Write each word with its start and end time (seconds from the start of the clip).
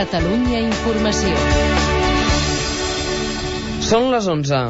Catalunya 0.00 0.62
Informació. 0.64 1.34
Són 3.84 4.06
les 4.08 4.28
11. 4.32 4.60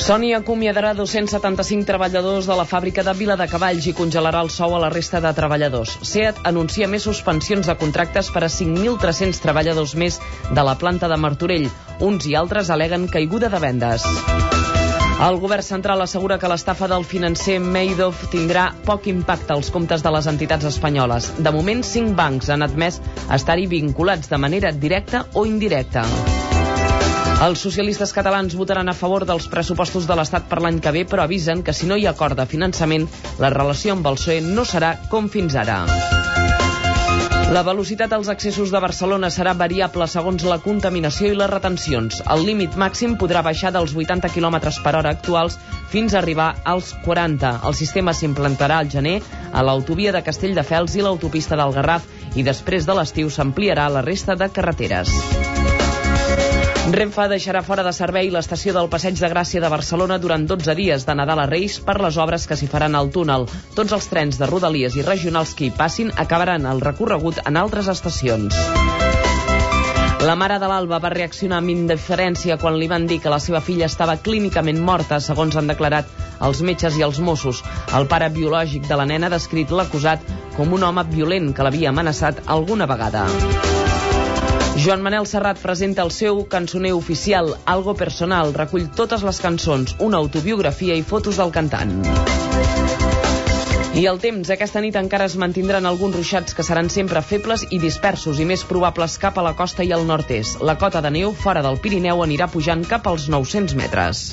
Sony 0.00 0.30
acomiadarà 0.38 0.94
275 0.96 1.84
treballadors 1.90 2.48
de 2.48 2.56
la 2.56 2.64
fàbrica 2.70 3.04
de 3.04 3.12
Vila 3.18 3.36
de 3.36 3.44
Cavalls 3.52 3.90
i 3.90 3.94
congelarà 3.98 4.40
el 4.40 4.48
sou 4.54 4.72
a 4.72 4.80
la 4.86 4.88
resta 4.94 5.20
de 5.20 5.34
treballadors. 5.36 5.98
SEAT 6.00 6.40
anuncia 6.48 6.88
més 6.88 7.04
suspensions 7.04 7.68
de 7.68 7.76
contractes 7.84 8.32
per 8.32 8.46
a 8.46 8.52
5.300 8.56 9.44
treballadors 9.44 9.92
més 10.00 10.16
de 10.48 10.64
la 10.64 10.78
planta 10.80 11.12
de 11.12 11.20
Martorell. 11.20 11.68
Uns 12.00 12.24
i 12.24 12.38
altres 12.40 12.72
aleguen 12.72 13.04
caiguda 13.12 13.52
de 13.52 13.60
vendes. 13.68 14.08
El 15.20 15.36
govern 15.36 15.60
central 15.60 16.00
assegura 16.00 16.38
que 16.40 16.48
l'estafa 16.48 16.86
del 16.88 17.02
financer 17.04 17.58
Madoff 17.60 18.22
tindrà 18.32 18.70
poc 18.86 19.04
impacte 19.10 19.52
als 19.52 19.68
comptes 19.74 20.00
de 20.00 20.12
les 20.14 20.28
entitats 20.30 20.64
espanyoles. 20.70 21.26
De 21.44 21.52
moment, 21.52 21.82
cinc 21.84 22.14
bancs 22.16 22.48
han 22.48 22.64
admès 22.64 22.96
estar-hi 23.36 23.66
vinculats 23.68 24.32
de 24.32 24.38
manera 24.40 24.72
directa 24.72 25.26
o 25.34 25.44
indirecta. 25.44 26.06
Els 27.44 27.60
socialistes 27.66 28.14
catalans 28.16 28.56
votaran 28.56 28.88
a 28.88 28.96
favor 28.96 29.24
dels 29.28 29.48
pressupostos 29.52 30.08
de 30.08 30.16
l'Estat 30.16 30.48
per 30.48 30.62
l'any 30.64 30.80
que 30.80 30.94
ve, 30.96 31.04
però 31.04 31.28
avisen 31.28 31.60
que 31.64 31.76
si 31.76 31.88
no 31.88 32.00
hi 32.00 32.08
ha 32.08 32.16
acord 32.16 32.40
de 32.40 32.48
finançament, 32.48 33.04
la 33.44 33.52
relació 33.52 33.96
amb 33.96 34.08
el 34.08 34.16
PSOE 34.20 34.40
no 34.48 34.64
serà 34.64 34.96
com 35.12 35.28
fins 35.28 35.56
ara. 35.56 35.84
La 37.50 37.64
velocitat 37.66 38.12
als 38.14 38.28
accessos 38.30 38.70
de 38.70 38.78
Barcelona 38.78 39.26
serà 39.34 39.56
variable 39.58 40.06
segons 40.06 40.44
la 40.46 40.60
contaminació 40.62 41.32
i 41.32 41.38
les 41.38 41.50
retencions. 41.50 42.20
El 42.34 42.44
límit 42.46 42.76
màxim 42.78 43.16
podrà 43.18 43.42
baixar 43.42 43.72
dels 43.74 43.90
80 43.98 44.30
km 44.30 44.60
per 44.84 44.92
hora 44.94 45.10
actuals 45.10 45.58
fins 45.90 46.14
a 46.14 46.20
arribar 46.20 46.52
als 46.62 46.92
40. 47.02 47.50
El 47.66 47.74
sistema 47.74 48.14
s'implantarà 48.14 48.78
al 48.78 48.92
gener 48.94 49.16
a 49.50 49.64
l'autovia 49.66 50.14
de 50.14 50.22
Castelldefels 50.22 50.94
i 50.94 51.02
l'autopista 51.02 51.58
del 51.58 51.74
Garraf 51.74 52.06
i 52.38 52.46
després 52.46 52.86
de 52.86 52.94
l'estiu 52.94 53.34
s'ampliarà 53.34 53.90
a 53.90 53.96
la 53.98 54.06
resta 54.06 54.38
de 54.38 54.46
carreteres. 54.54 55.10
Renfe 56.90 57.28
deixarà 57.30 57.60
fora 57.62 57.84
de 57.86 57.92
servei 57.94 58.32
l'estació 58.34 58.72
del 58.74 58.88
Passeig 58.90 59.14
de 59.20 59.28
Gràcia 59.30 59.60
de 59.62 59.68
Barcelona 59.70 60.16
durant 60.18 60.42
12 60.50 60.74
dies 60.74 61.04
de 61.06 61.14
Nadal 61.14 61.44
a 61.44 61.46
Reis 61.46 61.76
per 61.86 61.94
les 62.02 62.18
obres 62.18 62.48
que 62.50 62.58
s'hi 62.58 62.66
faran 62.72 62.98
al 62.98 63.12
túnel. 63.14 63.46
Tots 63.76 63.94
els 63.94 64.08
trens 64.10 64.40
de 64.40 64.48
Rodalies 64.50 64.96
i 64.98 65.06
regionals 65.06 65.54
que 65.54 65.68
hi 65.68 65.70
passin 65.70 66.10
acabaran 66.24 66.66
el 66.66 66.82
recorregut 66.82 67.38
en 67.46 67.60
altres 67.62 67.86
estacions. 67.94 68.58
La 70.26 70.34
mare 70.34 70.58
de 70.58 70.66
l'Alba 70.66 70.98
va 70.98 71.14
reaccionar 71.14 71.62
amb 71.62 71.70
indiferència 71.70 72.58
quan 72.58 72.74
li 72.76 72.90
van 72.90 73.06
dir 73.06 73.20
que 73.22 73.30
la 73.32 73.38
seva 73.38 73.62
filla 73.62 73.86
estava 73.86 74.18
clínicament 74.18 74.82
morta, 74.90 75.22
segons 75.22 75.54
han 75.56 75.70
declarat 75.70 76.10
els 76.42 76.66
metges 76.66 76.98
i 76.98 77.06
els 77.06 77.22
Mossos. 77.22 77.62
El 77.94 78.10
pare 78.10 78.34
biològic 78.34 78.90
de 78.90 78.98
la 78.98 79.06
nena 79.06 79.30
ha 79.30 79.36
descrit 79.38 79.70
l'acusat 79.70 80.26
com 80.58 80.74
un 80.74 80.90
home 80.90 81.06
violent 81.14 81.54
que 81.54 81.62
l'havia 81.62 81.94
amenaçat 81.94 82.42
alguna 82.58 82.90
vegada. 82.90 83.28
Joan 84.80 85.02
Manel 85.04 85.26
Serrat 85.28 85.58
presenta 85.60 86.00
el 86.06 86.10
seu 86.10 86.38
cançoner 86.48 86.94
oficial, 86.96 87.50
Algo 87.68 87.92
Personal. 87.98 88.54
Recull 88.56 88.86
totes 88.96 89.20
les 89.28 89.40
cançons, 89.44 89.92
una 90.00 90.16
autobiografia 90.16 90.96
i 90.96 91.02
fotos 91.04 91.36
del 91.36 91.52
cantant. 91.52 91.92
I 93.92 94.06
el 94.08 94.22
temps, 94.22 94.48
aquesta 94.48 94.80
nit 94.80 94.96
encara 94.96 95.28
es 95.28 95.36
mantindran 95.36 95.84
alguns 95.84 96.16
ruixats 96.16 96.56
que 96.56 96.64
seran 96.64 96.88
sempre 96.88 97.20
febles 97.20 97.66
i 97.68 97.82
dispersos 97.82 98.40
i 98.40 98.48
més 98.48 98.64
probables 98.64 99.18
cap 99.20 99.36
a 99.36 99.44
la 99.44 99.52
costa 99.58 99.84
i 99.84 99.92
al 99.92 100.08
nord-est. 100.08 100.64
La 100.64 100.78
cota 100.80 101.04
de 101.04 101.12
neu 101.12 101.36
fora 101.36 101.60
del 101.66 101.76
Pirineu 101.76 102.24
anirà 102.24 102.48
pujant 102.48 102.86
cap 102.88 103.12
als 103.12 103.28
900 103.28 103.76
metres. 103.84 104.30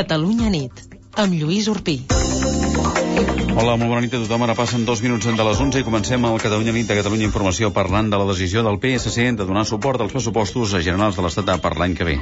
Catalunya 0.00 0.48
nit, 0.48 0.80
amb 1.20 1.36
Lluís 1.36 1.68
Urpí. 1.68 1.98
Hola, 3.60 3.74
molt 3.76 3.90
bona 3.92 4.00
nit 4.00 4.14
a 4.16 4.18
tothom. 4.22 4.40
Ara 4.46 4.54
passen 4.56 4.86
dos 4.88 5.02
minuts 5.04 5.26
de 5.28 5.44
les 5.44 5.58
11 5.60 5.82
i 5.82 5.84
comencem 5.84 6.22
el 6.24 6.38
Catalunya 6.40 6.72
Nit 6.72 6.86
de 6.88 6.94
Catalunya 6.96 7.26
Informació 7.26 7.68
parlant 7.76 8.06
de 8.08 8.16
la 8.16 8.24
decisió 8.30 8.62
del 8.64 8.78
PSC 8.80 9.26
de 9.36 9.44
donar 9.44 9.66
suport 9.68 10.00
als 10.00 10.14
pressupostos 10.14 10.72
generals 10.80 11.18
de 11.18 11.24
l'Estat 11.26 11.50
per 11.60 11.74
l'any 11.76 11.92
que 11.98 12.06
ve. 12.08 12.14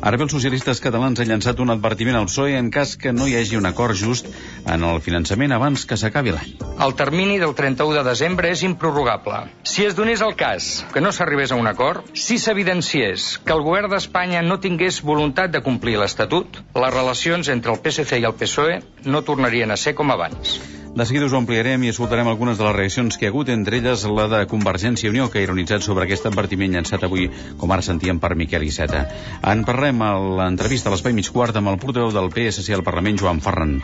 Ara 0.00 0.16
bé, 0.16 0.24
els 0.24 0.32
socialistes 0.32 0.80
catalans 0.80 1.20
han 1.20 1.28
llançat 1.28 1.60
un 1.60 1.74
advertiment 1.74 2.16
al 2.16 2.30
PSOE 2.30 2.54
en 2.56 2.70
cas 2.72 2.94
que 2.96 3.12
no 3.12 3.26
hi 3.28 3.36
hagi 3.36 3.58
un 3.60 3.68
acord 3.68 3.92
just 3.92 4.30
en 4.64 4.86
el 4.88 5.02
finançament 5.04 5.52
abans 5.52 5.84
que 5.84 5.98
s'acabi 6.00 6.32
l'any. 6.32 6.54
El 6.86 6.96
termini 6.96 7.36
del 7.44 7.52
31 7.58 7.98
de 7.98 8.06
desembre 8.08 8.54
és 8.56 8.64
improrrogable. 8.64 9.42
Si 9.68 9.84
es 9.84 10.00
donés 10.00 10.24
el 10.24 10.32
cas 10.32 10.86
que 10.94 11.04
no 11.04 11.12
s'arribés 11.12 11.52
a 11.52 11.60
un 11.60 11.68
acord, 11.68 12.08
si 12.14 12.38
s'evidenciés 12.40 13.36
que 13.44 13.52
el 13.52 13.60
govern 13.68 13.92
d'Espanya 13.92 14.40
no 14.40 14.62
tingués 14.64 15.02
voluntat 15.04 15.52
de 15.52 15.60
complir 15.60 15.98
l'Estatut, 16.00 16.56
les 16.72 16.96
relacions 16.96 17.52
entre 17.52 17.76
el 17.76 17.84
PSC 17.84 18.16
i 18.16 18.24
el 18.24 18.38
PSOE 18.40 18.80
no 19.04 19.24
tornarien 19.28 19.76
a 19.76 19.76
ser 19.76 19.92
com 19.92 20.16
abans. 20.16 20.56
De 20.96 21.04
seguida 21.04 21.26
us 21.26 21.34
ho 21.34 21.36
ampliarem 21.36 21.82
i 21.84 21.90
escoltarem 21.92 22.24
algunes 22.30 22.56
de 22.56 22.64
les 22.64 22.72
reaccions 22.72 23.18
que 23.20 23.26
hi 23.26 23.28
ha 23.28 23.30
hagut, 23.34 23.50
entre 23.52 23.76
elles 23.76 24.06
la 24.08 24.24
de 24.32 24.38
Convergència 24.48 25.04
i 25.04 25.10
Unió, 25.10 25.26
que 25.28 25.36
ha 25.36 25.44
ironitzat 25.44 25.82
sobre 25.84 26.06
aquest 26.06 26.24
advertiment 26.24 26.72
llançat 26.72 27.02
avui, 27.04 27.26
com 27.60 27.74
ara 27.74 27.84
sentíem 27.84 28.16
per 28.16 28.30
Miquel 28.32 28.64
Iceta. 28.64 29.02
En 29.44 29.66
parlem 29.68 30.00
a 30.00 30.14
l'entrevista 30.38 30.88
a 30.88 30.94
l'Espai 30.94 31.12
Mig 31.12 31.28
Quart 31.28 31.58
amb 31.60 31.68
el 31.68 31.76
portaveu 31.82 32.14
del 32.14 32.30
PSC 32.32 32.72
al 32.72 32.84
Parlament, 32.86 33.18
Joan 33.20 33.42
Ferran. 33.44 33.74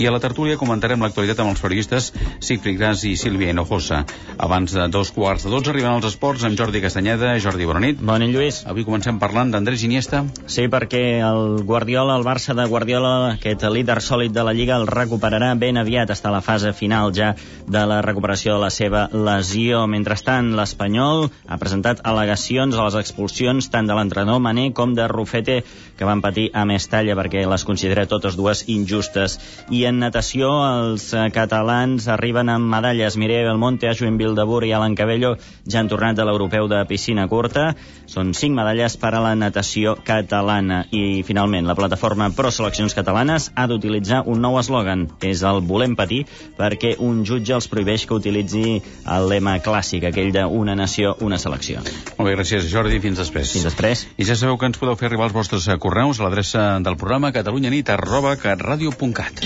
I 0.00 0.06
a 0.08 0.14
la 0.14 0.20
tertúlia 0.24 0.56
comentarem 0.56 1.04
l'actualitat 1.04 1.42
amb 1.44 1.52
els 1.52 1.60
periodistes 1.60 2.08
Sigfrid 2.40 2.80
Gras 2.80 3.04
i 3.04 3.18
Sílvia 3.20 3.52
Hinojosa. 3.52 4.06
Abans 4.40 4.72
de 4.72 4.88
dos 4.88 5.12
quarts 5.12 5.44
de 5.44 5.52
dotze 5.52 5.74
arriben 5.74 5.98
els 5.98 6.08
esports 6.08 6.48
amb 6.48 6.56
Jordi 6.56 6.80
Castanyeda. 6.80 7.34
Jordi, 7.36 7.68
bona 7.68 7.84
nit. 7.84 8.00
Bona 8.00 8.24
nit, 8.24 8.32
Lluís. 8.32 8.62
Avui 8.64 8.88
comencem 8.88 9.20
parlant 9.20 9.52
d'Andrés 9.52 9.84
Iniesta. 9.84 10.24
Sí, 10.48 10.70
perquè 10.72 11.20
el 11.20 11.66
Guardiola, 11.68 12.16
el 12.16 12.24
Barça 12.24 12.56
de 12.56 12.64
Guardiola, 12.64 13.14
aquest 13.34 13.68
líder 13.68 14.00
sòlid 14.00 14.32
de 14.32 14.48
la 14.48 14.56
Lliga, 14.56 14.80
el 14.80 14.88
recuperarà 14.88 15.52
ben 15.52 15.76
aviat. 15.76 16.16
Està 16.16 16.32
a 16.32 16.36
la 16.38 16.40
fase 16.40 16.61
final 16.70 17.10
ja 17.16 17.32
de 17.66 17.82
la 17.90 17.98
recuperació 18.04 18.54
de 18.54 18.62
la 18.62 18.70
seva 18.70 19.08
lesió. 19.12 19.82
Mentrestant, 19.90 20.52
l'Espanyol 20.54 21.26
ha 21.48 21.58
presentat 21.58 22.04
al·legacions 22.06 22.78
a 22.78 22.86
les 22.86 22.98
expulsions 23.02 23.68
tant 23.74 23.90
de 23.90 23.96
l'entrenador 23.98 24.38
Mané 24.44 24.70
com 24.70 24.94
de 24.94 25.08
Rufete, 25.10 25.62
que 26.02 26.06
van 26.08 26.20
patir 26.20 26.48
a 26.50 26.64
Mestalla 26.66 27.14
perquè 27.14 27.44
les 27.46 27.62
considera 27.62 28.08
totes 28.10 28.34
dues 28.34 28.64
injustes. 28.66 29.36
I 29.70 29.84
en 29.86 30.00
natació, 30.02 30.48
els 30.66 31.04
catalans 31.30 32.08
arriben 32.10 32.50
amb 32.50 32.66
medalles. 32.72 33.14
Mireia 33.20 33.46
Belmonte, 33.46 33.86
Ajuin 33.86 34.16
Bildebur 34.18 34.64
i 34.66 34.72
Alan 34.74 34.96
Cabello 34.98 35.36
ja 35.62 35.78
han 35.78 35.90
tornat 35.92 36.18
de 36.18 36.26
l'europeu 36.26 36.66
de 36.66 36.80
piscina 36.90 37.28
curta. 37.30 37.68
Són 38.10 38.32
cinc 38.34 38.56
medalles 38.58 38.96
per 38.98 39.12
a 39.14 39.20
la 39.22 39.36
natació 39.38 39.94
catalana. 40.02 40.80
I, 40.90 41.22
finalment, 41.22 41.68
la 41.70 41.78
plataforma 41.78 42.32
Pro 42.34 42.50
Seleccions 42.50 42.98
Catalanes 42.98 43.52
ha 43.54 43.68
d'utilitzar 43.70 44.24
un 44.26 44.42
nou 44.42 44.58
eslògan. 44.58 45.06
És 45.22 45.44
el 45.46 45.62
Volem 45.62 45.94
patir, 45.94 46.24
perquè 46.58 46.96
un 46.98 47.22
jutge 47.28 47.54
els 47.54 47.70
prohibeix 47.70 48.08
que 48.08 48.18
utilitzi 48.18 48.80
el 48.82 49.30
lema 49.30 49.54
clàssic, 49.62 50.08
aquell 50.10 50.34
de 50.34 50.42
una 50.50 50.74
nació, 50.74 51.14
una 51.22 51.38
selecció. 51.38 51.86
Molt 52.18 52.26
bé, 52.26 52.34
gràcies, 52.34 52.66
Jordi. 52.74 52.98
Fins 53.06 53.22
després. 53.22 53.54
Fins 53.54 53.70
després. 53.70 54.06
I 54.18 54.26
ja 54.26 54.34
sabeu 54.34 54.58
que 54.58 54.66
ens 54.66 54.82
podeu 54.82 54.98
fer 54.98 55.12
arribar 55.12 55.30
els 55.30 55.38
vostres 55.38 55.70
eh, 55.70 55.78
correus 55.92 56.20
a 56.20 56.24
l'adreça 56.24 56.60
del 56.80 56.94
programa 56.96 57.28
catalunyanit 57.36 57.90
arroba 57.92 58.30
catradio.cat. 58.40 59.42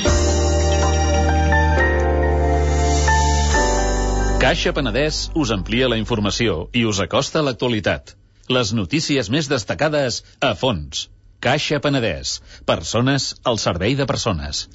Caixa 4.39 4.73
Penedès 4.77 5.19
us 5.35 5.51
amplia 5.51 5.89
la 5.91 5.99
informació 5.99 6.69
i 6.71 6.85
us 6.87 7.01
acosta 7.03 7.41
a 7.41 7.47
l'actualitat. 7.49 8.15
Les 8.47 8.71
notícies 8.79 9.33
més 9.35 9.51
destacades 9.51 10.21
a 10.39 10.53
fons. 10.61 11.09
Caixa 11.43 11.81
Penedès. 11.83 12.37
Persones 12.71 13.33
al 13.43 13.59
servei 13.59 13.99
de 13.99 14.07
persones. 14.07 14.69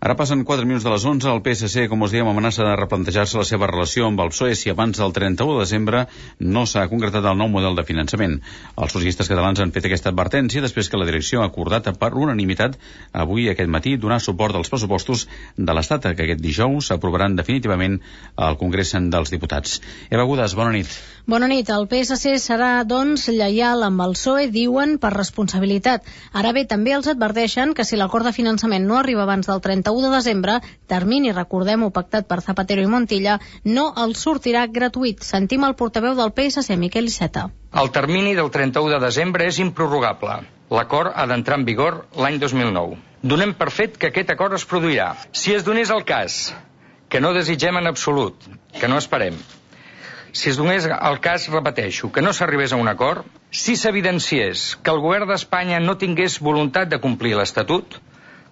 Ara 0.00 0.14
passen 0.16 0.46
4 0.48 0.64
minuts 0.64 0.84
de 0.86 0.88
les 0.88 1.04
11. 1.04 1.28
El 1.28 1.42
PSC, 1.44 1.82
com 1.92 2.00
us 2.06 2.12
diem, 2.14 2.24
amenaça 2.24 2.64
de 2.64 2.76
replantejar-se 2.78 3.36
la 3.36 3.44
seva 3.44 3.66
relació 3.68 4.06
amb 4.08 4.22
el 4.24 4.30
PSOE 4.32 4.54
si 4.56 4.70
abans 4.72 4.96
del 4.96 5.12
31 5.12 5.58
de 5.58 5.66
desembre 5.66 6.00
no 6.40 6.62
s'ha 6.64 6.86
concretat 6.88 7.28
el 7.28 7.36
nou 7.36 7.50
model 7.52 7.76
de 7.76 7.84
finançament. 7.84 8.38
Els 8.80 8.94
socialistes 8.96 9.28
catalans 9.28 9.60
han 9.60 9.74
fet 9.74 9.90
aquesta 9.90 10.08
advertència 10.08 10.64
després 10.64 10.88
que 10.88 10.96
la 10.96 11.04
direcció 11.04 11.42
ha 11.42 11.50
acordat 11.50 11.92
per 12.00 12.10
unanimitat 12.16 12.78
avui 13.12 13.50
aquest 13.52 13.68
matí 13.68 13.98
donar 14.00 14.22
suport 14.24 14.56
als 14.56 14.72
pressupostos 14.72 15.26
de 15.58 15.76
l'Estat 15.76 16.08
que 16.14 16.24
aquest 16.24 16.40
dijous 16.40 16.88
s'aprovaran 16.88 17.36
definitivament 17.36 18.00
al 18.40 18.56
Congrés 18.56 18.96
dels 19.12 19.36
Diputats. 19.36 19.82
Eva 20.08 20.24
Gudes, 20.24 20.56
bona 20.56 20.72
nit. 20.80 20.96
Bona 21.26 21.48
nit. 21.50 21.68
El 21.70 21.86
PSC 21.90 22.38
serà, 22.40 22.70
doncs, 22.88 23.26
lleial 23.28 23.84
amb 23.84 24.00
el 24.04 24.14
PSOE, 24.16 24.46
diuen, 24.52 24.96
per 25.02 25.10
responsabilitat. 25.14 26.06
Ara 26.32 26.52
bé, 26.56 26.64
també 26.70 26.94
els 26.96 27.10
adverteixen 27.12 27.74
que 27.74 27.84
si 27.84 27.98
l'acord 28.00 28.24
de 28.24 28.32
finançament 28.32 28.86
no 28.88 28.96
arriba 28.98 29.26
abans 29.26 29.50
del 29.50 29.60
31 29.60 30.06
de 30.06 30.14
desembre, 30.14 30.56
termini, 30.88 31.34
recordem-ho, 31.36 31.90
pactat 31.90 32.28
per 32.30 32.40
Zapatero 32.46 32.82
i 32.82 32.88
Montilla, 32.90 33.38
no 33.64 33.90
els 34.04 34.24
sortirà 34.24 34.64
gratuït. 34.66 35.20
Sentim 35.26 35.68
el 35.68 35.76
portaveu 35.76 36.16
del 36.16 36.32
PSC, 36.32 36.78
Miquel 36.80 37.12
Iceta. 37.12 37.50
El 37.82 37.92
termini 37.92 38.34
del 38.34 38.50
31 38.50 38.96
de 38.96 39.04
desembre 39.04 39.46
és 39.46 39.60
improrrogable. 39.60 40.40
L'acord 40.70 41.12
ha 41.14 41.26
d'entrar 41.26 41.60
en 41.60 41.68
vigor 41.68 42.04
l'any 42.16 42.40
2009. 42.40 42.98
Donem 43.22 43.52
per 43.54 43.68
fet 43.74 43.98
que 44.00 44.08
aquest 44.08 44.30
acord 44.32 44.56
es 44.56 44.64
produirà. 44.64 45.12
Si 45.32 45.52
es 45.52 45.66
donés 45.66 45.90
el 45.90 46.06
cas, 46.08 46.54
que 47.10 47.20
no 47.20 47.34
desitgem 47.36 47.76
en 47.76 47.90
absolut, 47.90 48.46
que 48.80 48.88
no 48.88 48.96
esperem, 49.02 49.36
Si 50.32 50.50
es 50.50 50.58
donés 50.60 50.86
el 50.86 51.18
cas, 51.20 51.48
repeteixo, 51.50 52.12
que 52.14 52.22
no 52.22 52.32
s'arribés 52.32 52.72
a 52.72 52.78
un 52.78 52.88
acord, 52.88 53.26
si 53.50 53.74
s'evidenciés 53.76 54.76
que 54.82 54.92
el 54.94 55.02
govern 55.02 55.28
d'Espanya 55.30 55.80
no 55.82 55.96
tingués 55.98 56.38
voluntat 56.50 56.90
de 56.92 57.00
complir 57.02 57.34
l'Estatut, 57.38 57.98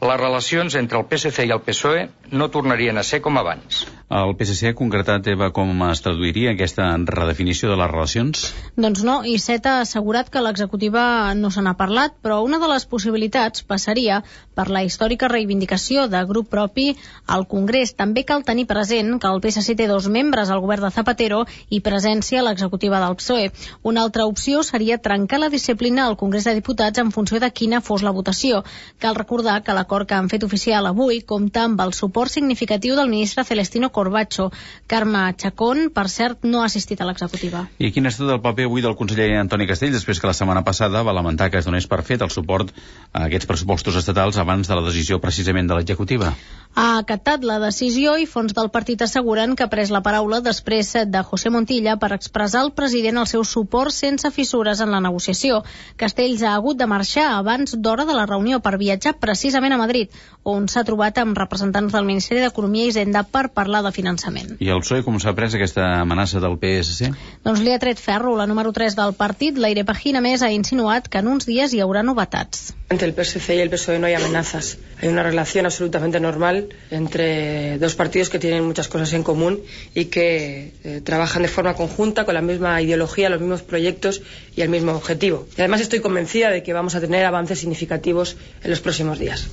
les 0.01 0.21
relacions 0.21 0.75
entre 0.79 0.99
el 0.99 1.07
PSC 1.11 1.47
i 1.47 1.53
el 1.55 1.63
PSOE 1.67 2.09
no 2.41 2.51
tornarien 2.55 2.99
a 2.99 3.07
ser 3.07 3.21
com 3.23 3.39
abans. 3.39 3.85
El 4.09 4.35
PSC 4.39 4.71
ha 4.71 4.77
concretat, 4.77 5.27
Eva, 5.29 5.51
com 5.57 5.83
es 5.89 6.01
traduiria 6.05 6.53
aquesta 6.55 6.85
redefinició 7.11 7.69
de 7.73 7.79
les 7.81 7.91
relacions? 7.91 8.45
Doncs 8.77 9.03
no, 9.05 9.17
i 9.27 9.35
Set 9.43 9.67
ha 9.69 9.81
assegurat 9.83 10.31
que 10.31 10.41
l'executiva 10.45 11.03
no 11.35 11.51
se 11.51 11.65
n'ha 11.65 11.75
parlat, 11.77 12.15
però 12.23 12.39
una 12.45 12.61
de 12.63 12.71
les 12.71 12.87
possibilitats 12.89 13.67
passaria 13.69 14.23
per 14.55 14.69
la 14.71 14.85
històrica 14.87 15.29
reivindicació 15.29 16.07
de 16.09 16.23
grup 16.31 16.49
propi 16.55 16.87
al 17.27 17.45
Congrés. 17.51 17.93
També 17.99 18.25
cal 18.25 18.47
tenir 18.47 18.69
present 18.71 19.19
que 19.19 19.29
el 19.29 19.43
PSC 19.45 19.77
té 19.77 19.91
dos 19.91 20.09
membres 20.09 20.49
al 20.49 20.63
govern 20.65 20.87
de 20.87 20.93
Zapatero 20.95 21.43
i 21.69 21.83
presència 21.85 22.41
a 22.41 22.47
l'executiva 22.47 23.03
del 23.03 23.19
PSOE. 23.19 23.51
Una 23.83 24.07
altra 24.07 24.29
opció 24.31 24.63
seria 24.63 25.03
trencar 25.03 25.43
la 25.43 25.53
disciplina 25.53 26.07
al 26.07 26.17
Congrés 26.17 26.49
de 26.49 26.57
Diputats 26.57 27.05
en 27.05 27.13
funció 27.13 27.43
de 27.45 27.51
quina 27.51 27.83
fos 27.83 28.07
la 28.07 28.15
votació. 28.17 28.65
Cal 28.99 29.19
recordar 29.19 29.61
que 29.63 29.75
la 29.75 29.89
l'acord 29.89 30.07
que 30.07 30.15
han 30.15 30.29
fet 30.29 30.45
oficial 30.45 30.87
avui 30.87 31.23
compta 31.25 31.63
amb 31.65 31.81
el 31.81 31.95
suport 31.97 32.31
significatiu 32.31 32.97
del 32.97 33.09
ministre 33.09 33.45
Celestino 33.45 33.89
Corbacho. 33.99 34.51
Carme 34.87 35.25
Chacón, 35.37 35.89
per 35.91 36.07
cert, 36.13 36.47
no 36.47 36.63
ha 36.63 36.69
assistit 36.71 37.03
a 37.03 37.09
l'executiva. 37.09 37.65
I 37.83 37.91
quin 37.95 38.07
ha 38.07 38.13
estat 38.15 38.31
el 38.31 38.43
paper 38.45 38.69
avui 38.69 38.85
del 38.85 38.95
conseller 38.99 39.33
Antoni 39.41 39.67
Castell 39.67 39.97
després 39.97 40.23
que 40.23 40.31
la 40.31 40.37
setmana 40.39 40.63
passada 40.67 41.03
va 41.03 41.17
lamentar 41.17 41.51
que 41.51 41.59
es 41.59 41.67
donés 41.67 41.91
per 41.91 42.05
fet 42.07 42.23
el 42.23 42.31
suport 42.31 42.71
a 43.13 43.27
aquests 43.27 43.51
pressupostos 43.51 43.99
estatals 43.99 44.39
abans 44.39 44.71
de 44.71 44.79
la 44.79 44.87
decisió 44.87 45.19
precisament 45.19 45.67
de 45.67 45.81
l'executiva? 45.81 46.33
Ha 46.79 46.99
acatat 47.01 47.43
la 47.49 47.57
decisió 47.59 48.13
i 48.21 48.27
fons 48.31 48.53
del 48.55 48.69
partit 48.71 49.01
asseguren 49.03 49.57
que 49.57 49.65
ha 49.65 49.71
pres 49.73 49.91
la 49.91 50.03
paraula 50.05 50.39
després 50.45 50.93
de 51.11 51.23
José 51.27 51.51
Montilla 51.51 51.97
per 51.99 52.13
expressar 52.15 52.61
al 52.63 52.71
president 52.77 53.19
el 53.19 53.27
seu 53.27 53.43
suport 53.43 53.95
sense 53.97 54.31
fissures 54.31 54.83
en 54.85 54.93
la 54.95 55.01
negociació. 55.03 55.63
Castells 55.97 56.45
ha 56.45 56.55
hagut 56.55 56.79
de 56.79 56.87
marxar 56.87 57.27
abans 57.33 57.75
d'hora 57.75 58.07
de 58.07 58.15
la 58.15 58.29
reunió 58.31 58.61
per 58.61 58.77
viatjar 58.79 59.17
precisament 59.19 59.75
a 59.75 59.81
Madrid, 59.81 60.13
on 60.45 60.69
s'ha 60.69 60.85
trobat 60.87 61.19
amb 61.19 61.41
representants 61.41 61.97
del 61.97 62.07
Ministeri 62.07 62.45
d'Economia 62.45 62.87
i 62.87 62.93
Hisenda 62.93 63.25
per 63.25 63.49
parlar 63.59 63.83
de 63.83 63.88
finançament. 63.95 64.57
I 64.61 64.71
el 64.75 64.83
PSOE 64.85 65.05
com 65.07 65.19
s'ha 65.21 65.35
pres 65.37 65.55
aquesta 65.57 65.85
amenaça 66.01 66.41
del 66.43 66.57
PSC? 66.61 67.13
Doncs 67.45 67.63
li 67.65 67.73
ha 67.75 67.79
tret 67.83 68.01
ferro. 68.03 68.35
La 68.39 68.47
número 68.51 68.73
3 68.77 68.97
del 68.99 69.15
partit, 69.19 69.59
l'Aire 69.59 69.85
Pagina 69.89 70.23
més, 70.25 70.43
ha 70.43 70.51
insinuat 70.55 71.09
que 71.09 71.23
en 71.23 71.31
uns 71.33 71.49
dies 71.49 71.75
hi 71.75 71.83
haurà 71.85 72.05
novetats. 72.07 72.73
Entre 72.91 73.07
el 73.09 73.15
PSC 73.15 73.57
y 73.57 73.61
el 73.61 73.71
PSOE 73.71 73.99
no 73.99 74.07
hay 74.07 74.15
amenazas. 74.15 74.79
Hay 75.03 75.09
una 75.09 75.23
relación 75.23 75.67
absolutamente 75.67 76.21
normal 76.21 76.69
entre 76.91 77.79
dos 77.79 77.95
partidos 77.95 78.31
que 78.31 78.39
tienen 78.39 78.65
muchas 78.65 78.89
cosas 78.89 79.13
en 79.13 79.23
común 79.23 79.61
y 79.95 80.07
que 80.07 80.73
eh, 80.85 81.01
trabajan 81.05 81.43
de 81.43 81.49
forma 81.49 81.75
conjunta 81.75 82.25
con 82.25 82.35
la 82.35 82.43
misma 82.43 82.81
ideología, 82.81 83.29
los 83.29 83.41
mismos 83.41 83.63
proyectos 83.63 84.23
y 84.57 84.63
el 84.63 84.71
mismo 84.71 84.93
objetivo. 84.93 85.47
Y 85.57 85.61
además 85.61 85.81
estoy 85.81 86.01
convencida 86.01 86.51
de 86.51 86.63
que 86.63 86.73
vamos 86.73 86.95
a 86.95 87.01
tener 87.01 87.25
avances 87.25 87.59
significativos 87.59 88.37
en 88.63 88.71
los 88.71 88.81
próximos 88.81 89.19
días. 89.19 89.49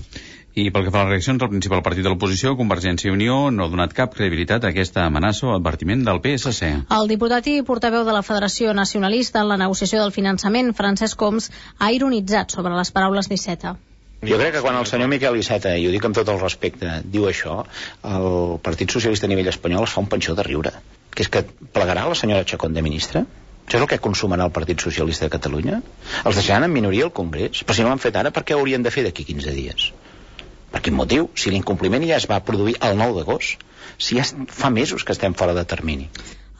I 0.55 0.69
pel 0.71 0.85
que 0.85 0.91
fa 0.95 1.01
a 1.01 1.03
les 1.03 1.17
reaccions, 1.17 1.41
el 1.43 1.49
principal 1.51 1.81
partit 1.83 2.05
de 2.05 2.11
l'oposició, 2.13 2.53
Convergència 2.55 3.09
i 3.09 3.11
Unió, 3.11 3.33
no 3.51 3.65
ha 3.65 3.71
donat 3.71 3.91
cap 3.95 4.13
credibilitat 4.15 4.63
a 4.63 4.69
aquesta 4.71 5.01
amenaça 5.03 5.49
o 5.49 5.51
advertiment 5.51 6.05
del 6.07 6.21
PSC. 6.23 6.69
El 6.95 7.09
diputat 7.11 7.49
i 7.51 7.55
portaveu 7.67 8.05
de 8.07 8.13
la 8.15 8.21
Federació 8.23 8.71
Nacionalista 8.77 9.41
en 9.43 9.49
la 9.49 9.57
negociació 9.59 9.99
del 9.99 10.13
finançament, 10.15 10.71
Francesc 10.77 11.19
Coms, 11.19 11.49
ha 11.75 11.89
ironitzat 11.91 12.55
sobre 12.55 12.71
les 12.77 12.93
paraules 12.95 13.27
d'Iceta. 13.27 13.73
Jo 14.23 14.37
crec 14.39 14.55
que 14.55 14.61
quan 14.63 14.79
el 14.79 14.87
senyor 14.87 15.11
Miquel 15.11 15.41
Iceta, 15.41 15.75
i 15.75 15.89
ho 15.89 15.91
dic 15.91 16.07
amb 16.07 16.15
tot 16.15 16.31
el 16.31 16.39
respecte, 16.39 17.01
diu 17.03 17.27
això, 17.27 17.57
el 18.13 18.55
Partit 18.63 18.95
Socialista 18.95 19.27
a 19.27 19.33
nivell 19.33 19.51
espanyol 19.51 19.83
es 19.89 19.97
fa 19.97 20.05
un 20.05 20.09
pensió 20.15 20.37
de 20.39 20.47
riure. 20.47 20.71
Que 21.11 21.27
és 21.27 21.33
que 21.35 21.43
plegarà 21.75 22.07
la 22.07 22.15
senyora 22.15 22.47
Chacón 22.47 22.79
de 22.79 22.85
ministra? 22.85 23.25
Això 23.65 23.81
és 23.81 23.83
el 23.83 23.91
que 23.91 23.99
consumarà 24.07 24.47
el 24.47 24.55
Partit 24.55 24.87
Socialista 24.87 25.27
de 25.27 25.35
Catalunya? 25.35 25.83
Els 26.23 26.39
deixaran 26.39 26.69
en 26.69 26.73
minoria 26.79 27.11
al 27.11 27.15
Congrés? 27.19 27.65
Però 27.67 27.75
si 27.75 27.83
no 27.83 27.91
l'han 27.91 28.03
fet 28.07 28.23
ara, 28.23 28.31
per 28.31 28.47
què 28.47 28.55
ho 28.55 28.63
haurien 28.63 28.87
de 28.87 28.95
fer 28.95 29.03
d'aquí 29.03 29.27
15 29.27 29.59
dies? 29.59 29.91
Per 30.75 30.81
quin 30.83 30.95
motiu? 30.99 31.29
Si 31.39 31.51
l'incompliment 31.53 32.03
ja 32.07 32.17
es 32.19 32.25
va 32.27 32.41
produir 32.47 32.73
el 32.83 32.97
9 32.99 33.21
d'agost, 33.21 33.61
si 34.05 34.17
ja 34.17 34.25
fa 34.61 34.69
mesos 34.77 35.05
que 35.07 35.13
estem 35.15 35.35
fora 35.41 35.53
de 35.55 35.63
termini. 35.73 36.09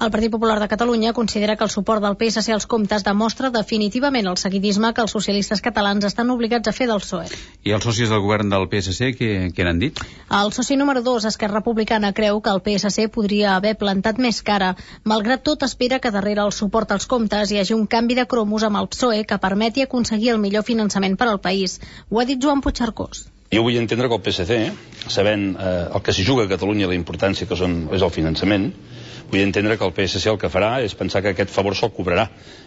El 0.05 0.11
Partit 0.11 0.31
Popular 0.31 0.55
de 0.61 0.67
Catalunya 0.71 1.11
considera 1.17 1.57
que 1.59 1.63
el 1.65 1.69
suport 1.73 2.03
del 2.03 2.15
PSC 2.21 2.53
als 2.55 2.67
comptes 2.73 3.03
demostra 3.07 3.49
definitivament 3.51 4.29
el 4.31 4.39
seguidisme 4.39 4.93
que 4.93 5.03
els 5.03 5.11
socialistes 5.17 5.61
catalans 5.65 6.07
estan 6.07 6.31
obligats 6.31 6.71
a 6.71 6.73
fer 6.77 6.87
del 6.87 7.03
PSOE. 7.03 7.27
I 7.67 7.75
els 7.75 7.83
socis 7.89 8.13
del 8.13 8.23
govern 8.23 8.55
del 8.55 8.69
PSC, 8.71 9.11
què, 9.19 9.29
què 9.57 9.67
n'han 9.67 9.83
dit? 9.83 9.99
El 10.39 10.55
soci 10.55 10.79
número 10.79 11.03
2, 11.03 11.27
Esquerra 11.33 11.59
Republicana, 11.59 12.13
creu 12.15 12.39
que 12.39 12.55
el 12.55 12.63
PSC 12.63 13.09
podria 13.19 13.57
haver 13.57 13.75
plantat 13.83 14.19
més 14.29 14.39
cara. 14.51 14.73
Malgrat 15.03 15.43
tot, 15.43 15.67
espera 15.67 15.99
que 15.99 16.15
darrere 16.15 16.47
el 16.47 16.55
suport 16.55 16.95
als 16.95 17.11
comptes 17.15 17.51
hi 17.51 17.59
hagi 17.59 17.75
un 17.75 17.87
canvi 17.87 18.19
de 18.19 18.27
cromos 18.35 18.63
amb 18.63 18.79
el 18.79 18.91
PSOE 18.95 19.23
que 19.27 19.43
permeti 19.49 19.83
aconseguir 19.83 20.35
el 20.35 20.43
millor 20.47 20.63
finançament 20.71 21.19
per 21.19 21.31
al 21.31 21.43
país. 21.51 21.81
Ho 22.11 22.23
ha 22.23 22.27
dit 22.31 22.39
Joan 22.39 22.63
Puigcercós. 22.63 23.25
Jo 23.55 23.61
vull 23.63 23.77
entendre 23.79 24.09
que 24.11 24.17
el 24.17 24.23
PSC, 24.25 24.55
sabent 25.07 25.43
eh, 25.55 25.73
el 25.95 26.01
que 26.03 26.11
s'hi 26.11 26.25
juga 26.27 26.43
a 26.43 26.49
Catalunya, 26.51 26.89
la 26.91 26.97
importància 26.97 27.47
que 27.47 27.55
són, 27.55 27.85
és 27.95 28.03
el 28.03 28.11
finançament, 28.11 28.65
vull 29.29 29.43
entendre 29.45 29.77
que 29.79 29.87
el 29.87 29.93
PSC 29.95 30.27
el 30.27 30.39
que 30.41 30.49
farà 30.51 30.81
és 30.83 30.95
pensar 30.99 31.21
que 31.23 31.31
aquest 31.31 31.53
favor 31.53 31.77
se'l 31.79 31.93
cobrarà 31.95 32.25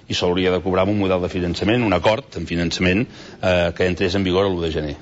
i 0.08 0.16
s'hauria 0.16 0.54
de 0.54 0.62
cobrar 0.64 0.86
amb 0.86 0.94
un 0.94 1.02
model 1.02 1.20
de 1.26 1.30
finançament, 1.34 1.84
un 1.84 1.92
acord 1.92 2.40
en 2.40 2.48
finançament 2.48 3.04
eh, 3.04 3.68
que 3.76 3.90
entrés 3.92 4.16
en 4.16 4.24
vigor 4.24 4.48
l'1 4.48 4.64
de 4.64 4.72
gener. 4.78 4.96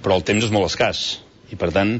Però 0.00 0.16
el 0.16 0.24
temps 0.24 0.48
és 0.48 0.54
molt 0.54 0.70
escàs 0.70 1.04
i, 1.52 1.60
per 1.60 1.74
tant, 1.76 1.98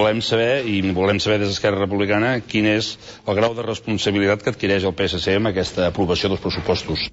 volem 0.00 0.24
saber, 0.24 0.64
i 0.64 0.80
volem 0.96 1.20
saber 1.20 1.42
des 1.42 1.52
d'Esquerra 1.52 1.84
Republicana, 1.84 2.38
quin 2.40 2.72
és 2.72 2.94
el 3.26 3.36
grau 3.36 3.52
de 3.58 3.68
responsabilitat 3.68 4.44
que 4.46 4.54
adquireix 4.54 4.88
el 4.88 4.96
PSC 4.96 5.36
amb 5.36 5.52
aquesta 5.52 5.90
aprovació 5.90 6.32
dels 6.32 6.40
pressupostos. 6.40 7.10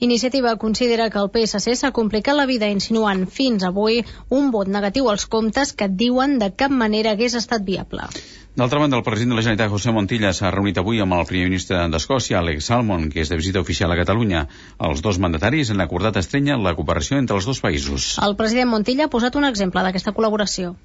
Iniciativa 0.00 0.56
considera 0.56 1.10
que 1.10 1.18
el 1.18 1.30
PSC 1.30 1.74
s'ha 1.78 1.92
complicat 1.96 2.36
la 2.36 2.46
vida 2.50 2.70
insinuant 2.72 3.26
fins 3.30 3.62
avui 3.68 4.00
un 4.38 4.50
vot 4.54 4.68
negatiu 4.68 5.10
als 5.10 5.26
comptes 5.26 5.72
que 5.72 5.88
diuen 5.88 6.38
de 6.38 6.50
cap 6.50 6.74
manera 6.84 7.12
hagués 7.14 7.36
estat 7.38 7.62
viable. 7.62 8.08
D'altra 8.54 8.78
banda, 8.78 8.96
el 8.96 9.02
president 9.02 9.32
de 9.32 9.36
la 9.36 9.42
Generalitat, 9.42 9.70
José 9.70 9.92
Montilla, 9.94 10.30
s'ha 10.32 10.50
reunit 10.54 10.78
avui 10.78 11.00
amb 11.02 11.16
el 11.16 11.24
primer 11.26 11.48
ministre 11.48 11.80
d'Escòcia, 11.90 12.38
Alex 12.38 12.68
Salmon, 12.70 13.08
que 13.10 13.22
és 13.24 13.32
de 13.32 13.38
visita 13.40 13.62
oficial 13.64 13.90
a 13.90 13.98
Catalunya. 13.98 14.44
Els 14.90 15.02
dos 15.02 15.18
mandataris 15.18 15.72
han 15.74 15.82
acordat 15.82 16.20
estrenya 16.22 16.58
la 16.62 16.76
cooperació 16.78 17.18
entre 17.18 17.34
els 17.40 17.50
dos 17.50 17.62
països. 17.64 18.12
El 18.22 18.38
president 18.38 18.70
Montilla 18.70 19.08
ha 19.08 19.14
posat 19.16 19.34
un 19.42 19.48
exemple 19.50 19.82
d'aquesta 19.82 20.14
col·laboració. 20.14 20.76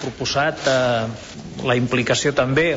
Proposat 0.00 0.66
eh, 0.68 1.06
la 1.66 1.76
implicació 1.78 2.32
també 2.36 2.74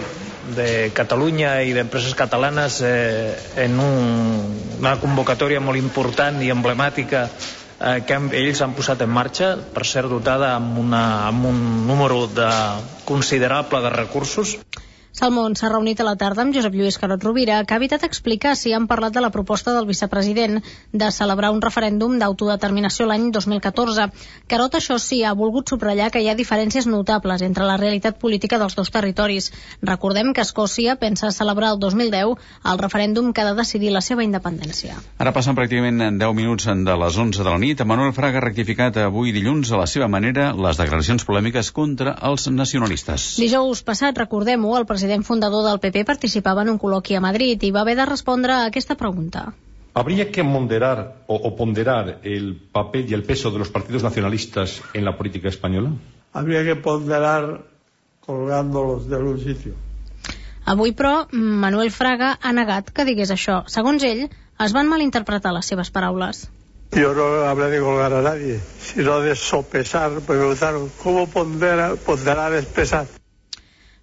de 0.56 0.90
Catalunya 0.96 1.60
i 1.68 1.74
d'empreses 1.76 2.16
catalanes 2.18 2.80
eh, 2.86 3.36
en 3.66 3.80
un, 3.84 4.52
una 4.80 4.96
convocatòria 5.02 5.62
molt 5.62 5.80
important 5.82 6.42
i 6.42 6.52
emblemàtica 6.54 7.26
eh, 7.28 8.00
que 8.08 8.20
ells 8.42 8.62
han 8.66 8.76
posat 8.78 9.04
en 9.06 9.14
marxa, 9.14 9.54
per 9.76 9.86
ser 9.86 10.06
dotada 10.10 10.54
amb, 10.56 10.80
una, 10.82 11.04
amb 11.28 11.50
un 11.52 11.60
número 11.88 12.26
de 12.28 12.50
considerable 13.06 13.84
de 13.86 13.94
recursos. 13.96 14.58
Salmón 15.12 15.56
s'ha 15.58 15.70
reunit 15.72 16.00
a 16.00 16.06
la 16.06 16.16
tarda 16.16 16.44
amb 16.46 16.54
Josep 16.54 16.76
Lluís 16.78 16.98
Carot 17.02 17.24
Rovira, 17.24 17.64
que 17.66 17.74
ha 17.74 17.80
evitat 17.82 18.04
explicar 18.06 18.54
si 18.56 18.72
han 18.74 18.86
parlat 18.88 19.14
de 19.14 19.24
la 19.24 19.32
proposta 19.34 19.74
del 19.74 19.88
vicepresident 19.90 20.60
de 20.94 21.10
celebrar 21.12 21.50
un 21.52 21.62
referèndum 21.64 22.20
d'autodeterminació 22.22 23.08
l'any 23.10 23.32
2014. 23.34 24.06
Carot, 24.48 24.78
això 24.78 25.00
sí, 25.02 25.24
ha 25.26 25.34
volgut 25.34 25.74
subratllar 25.74 26.12
que 26.14 26.22
hi 26.22 26.30
ha 26.30 26.36
diferències 26.38 26.86
notables 26.86 27.42
entre 27.42 27.66
la 27.66 27.78
realitat 27.82 28.20
política 28.22 28.60
dels 28.62 28.78
dos 28.78 28.94
territoris. 28.94 29.50
Recordem 29.82 30.32
que 30.34 30.46
Escòcia 30.46 30.96
pensa 31.02 31.34
celebrar 31.34 31.74
el 31.74 31.82
2010 31.82 32.38
el 32.70 32.80
referèndum 32.80 33.34
que 33.34 33.42
ha 33.42 33.50
de 33.50 33.58
decidir 33.58 33.92
la 33.92 34.06
seva 34.06 34.24
independència. 34.24 35.02
Ara 35.18 35.34
passen 35.34 35.58
pràcticament 35.58 36.22
10 36.22 36.38
minuts 36.38 36.70
de 36.70 36.98
les 37.02 37.18
11 37.18 37.44
de 37.44 37.50
la 37.50 37.58
nit. 37.58 37.82
Manuel 37.82 38.14
Fraga 38.14 38.38
ha 38.38 38.46
rectificat 38.46 39.02
avui 39.02 39.34
dilluns 39.34 39.74
a 39.74 39.82
la 39.82 39.90
seva 39.90 40.08
manera 40.08 40.54
les 40.54 40.78
declaracions 40.78 41.26
polèmiques 41.26 41.74
contra 41.74 42.16
els 42.30 42.48
nacionalistes. 42.54 43.34
Dijous 43.42 43.82
passat, 43.84 44.16
recordem-ho, 44.22 44.78
el 44.78 44.86
president 44.86 44.99
president 45.00 45.24
fundador 45.24 45.64
del 45.64 45.80
PP 45.80 46.04
participava 46.04 46.64
en 46.66 46.70
un 46.74 46.78
col·loqui 46.78 47.16
a 47.16 47.22
Madrid 47.24 47.62
i 47.64 47.70
va 47.72 47.86
haver 47.86 47.94
de 47.96 48.06
respondre 48.06 48.52
a 48.52 48.66
aquesta 48.68 48.98
pregunta. 49.00 49.54
¿Habría 49.94 50.30
que 50.30 50.44
moderar 50.44 51.24
o, 51.28 51.36
o, 51.36 51.56
ponderar 51.56 52.20
el 52.24 52.60
papel 52.74 53.06
y 53.10 53.14
el 53.14 53.24
peso 53.24 53.50
de 53.50 53.60
los 53.60 53.70
partidos 53.70 54.04
nacionalistas 54.04 54.82
en 54.94 55.06
la 55.06 55.16
política 55.18 55.48
española? 55.48 55.94
Habría 56.34 56.66
que 56.66 56.76
ponderar 56.76 57.62
colgándolos 58.20 59.08
de 59.08 59.16
un 59.16 59.40
sitio. 59.40 59.74
Avui, 60.66 60.92
però, 60.92 61.30
Manuel 61.32 61.92
Fraga 61.92 62.38
ha 62.42 62.52
negat 62.52 62.92
que 62.92 63.06
digués 63.08 63.32
això. 63.32 63.62
Segons 63.72 64.04
ell, 64.04 64.26
es 64.60 64.76
van 64.76 64.92
malinterpretar 64.92 65.56
les 65.56 65.72
seves 65.72 65.94
paraules. 65.96 66.50
Yo 66.92 67.14
no 67.14 67.48
hablé 67.48 67.70
de 67.70 67.80
colgar 67.80 68.12
a 68.12 68.22
nadie, 68.22 68.60
sino 68.82 69.22
de 69.22 69.36
sopesar. 69.36 70.12
Me 70.12 70.22
preguntaron, 70.22 70.92
¿cómo 71.02 71.26
ponderar, 71.30 71.96
ponderar 71.96 72.54
es 72.54 72.66
pesar? 72.66 73.08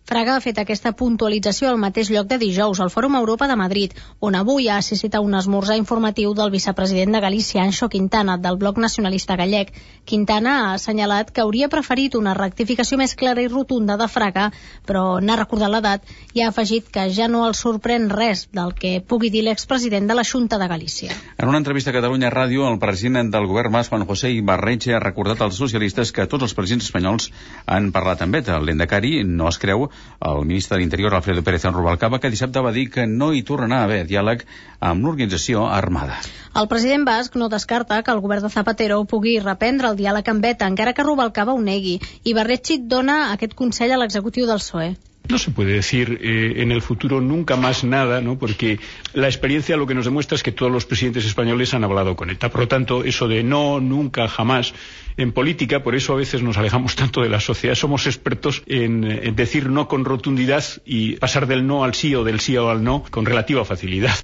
Fraga 0.07 0.37
ha 0.37 0.41
fet 0.43 0.61
aquesta 0.63 0.93
puntualització 0.95 1.67
al 1.67 1.81
mateix 1.83 2.13
lloc 2.15 2.29
de 2.31 2.37
dijous, 2.39 2.79
al 2.79 2.93
Fòrum 2.95 3.17
Europa 3.19 3.49
de 3.51 3.57
Madrid, 3.59 3.95
on 4.23 4.37
avui 4.39 4.69
ha 4.71 4.77
assistit 4.79 5.17
a 5.19 5.21
un 5.21 5.35
esmorzar 5.35 5.75
informatiu 5.81 6.31
del 6.39 6.53
vicepresident 6.55 7.17
de 7.17 7.21
Galícia, 7.25 7.65
Anxo 7.65 7.89
Quintana, 7.91 8.37
del 8.39 8.55
bloc 8.61 8.79
nacionalista 8.79 9.35
gallec. 9.35 9.73
Quintana 10.07 10.53
ha 10.61 10.69
assenyalat 10.77 11.33
que 11.35 11.43
hauria 11.43 11.69
preferit 11.69 12.15
una 12.15 12.35
rectificació 12.39 13.01
més 13.01 13.17
clara 13.19 13.43
i 13.43 13.49
rotunda 13.51 13.97
de 13.99 14.07
Fraga, 14.07 14.45
però 14.87 15.19
n'ha 15.19 15.41
recordat 15.41 15.75
l'edat 15.75 16.07
i 16.39 16.45
ha 16.45 16.53
afegit 16.55 16.87
que 16.95 17.09
ja 17.11 17.27
no 17.27 17.43
el 17.49 17.59
sorprèn 17.59 18.07
res 18.15 18.47
del 18.55 18.77
que 18.79 19.01
pugui 19.03 19.33
dir 19.35 19.43
l'expresident 19.43 20.07
de 20.07 20.15
la 20.15 20.23
Junta 20.31 20.63
de 20.63 20.71
Galícia. 20.71 21.11
En 21.37 21.51
una 21.51 21.59
entrevista 21.59 21.91
a 21.91 21.97
Catalunya 21.99 22.31
Ràdio, 22.31 22.71
el 22.71 22.79
president 22.79 23.35
del 23.35 23.51
govern 23.51 23.75
Mas, 23.75 23.91
Juan 23.91 24.07
José 24.07 24.31
Ibarretxe, 24.39 24.95
ha 24.95 25.03
recordat 25.03 25.43
als 25.43 25.59
socialistes 25.59 26.15
que 26.15 26.31
tots 26.31 26.47
els 26.47 26.55
presidents 26.55 26.87
espanyols 26.87 27.33
han 27.67 27.91
parlat 27.91 28.23
amb 28.23 28.39
ETA. 28.39 28.63
L'Endacari 28.63 29.17
no 29.27 29.51
es 29.51 29.59
creu 29.59 29.89
el 30.21 30.45
ministre 30.45 30.77
de 30.77 30.81
l'Interior, 30.81 31.15
Alfredo 31.15 31.43
Pérez 31.43 31.65
Rubalcaba, 31.65 32.19
que 32.21 32.31
dissabte 32.31 32.63
va 32.65 32.73
dir 32.73 32.89
que 32.91 33.07
no 33.07 33.33
hi 33.33 33.43
tornarà 33.43 33.83
a 33.83 33.89
haver 33.89 34.05
diàleg 34.09 34.45
amb 34.81 35.05
l'organització 35.05 35.67
armada. 35.69 36.21
El 36.57 36.69
president 36.69 37.05
basc 37.05 37.37
no 37.37 37.51
descarta 37.53 38.03
que 38.03 38.15
el 38.15 38.23
govern 38.25 38.47
de 38.47 38.53
Zapatero 38.53 39.03
pugui 39.05 39.39
reprendre 39.41 39.91
el 39.91 39.99
diàleg 39.99 40.31
amb 40.33 40.45
ETA, 40.53 40.71
encara 40.73 40.95
que 40.95 41.05
Rubalcaba 41.05 41.53
ho 41.53 41.61
negui. 41.61 41.99
I 42.25 42.33
Barretxi 42.39 42.81
dona 42.97 43.33
aquest 43.35 43.55
consell 43.55 43.93
a 43.93 44.01
l'executiu 44.01 44.49
del 44.49 44.63
PSOE. 44.63 44.95
No 45.29 45.39
se 45.39 45.51
puede 45.51 45.73
decir 45.73 46.21
eh, 46.23 46.63
en 46.63 46.71
el 46.73 46.83
futuro 46.83 47.21
nunca 47.21 47.57
más 47.57 47.85
nada, 47.85 48.21
¿no? 48.21 48.39
porque 48.39 48.79
la 49.13 49.27
experiencia 49.27 49.77
lo 49.77 49.87
que 49.87 49.95
nos 49.95 50.05
demuestra 50.05 50.37
es 50.37 50.43
que 50.43 50.53
todos 50.53 50.71
los 50.71 50.87
presidentes 50.87 51.25
españoles 51.25 51.75
han 51.75 51.85
hablado 51.85 52.17
con 52.17 52.31
ETA. 52.31 52.51
Por 52.51 52.63
lo 52.63 52.69
tanto, 52.69 53.05
eso 53.05 53.27
de 53.27 53.43
no, 53.43 53.81
nunca, 53.81 54.29
jamás, 54.29 54.75
en 55.17 55.33
política, 55.33 55.83
por 55.83 55.95
eso 55.95 56.13
a 56.13 56.17
veces 56.17 56.43
nos 56.43 56.59
alejamos 56.59 56.95
tanto 56.95 57.23
de 57.23 57.29
la 57.29 57.41
sociedad. 57.41 57.75
Somos 57.75 58.07
expertos 58.07 58.63
en, 58.67 59.05
en 59.05 59.35
decir 59.35 59.69
no 59.69 59.89
con 59.89 60.05
rotundidad 60.05 60.65
y 60.85 61.17
pasar 61.17 61.47
del 61.47 61.67
no 61.67 61.85
al 61.85 61.95
sí 61.95 62.15
o 62.15 62.25
del 62.25 62.41
sí 62.41 62.57
al 62.57 62.85
no 62.85 63.05
con 63.11 63.27
relativa 63.27 63.65
facilidad. 63.65 64.17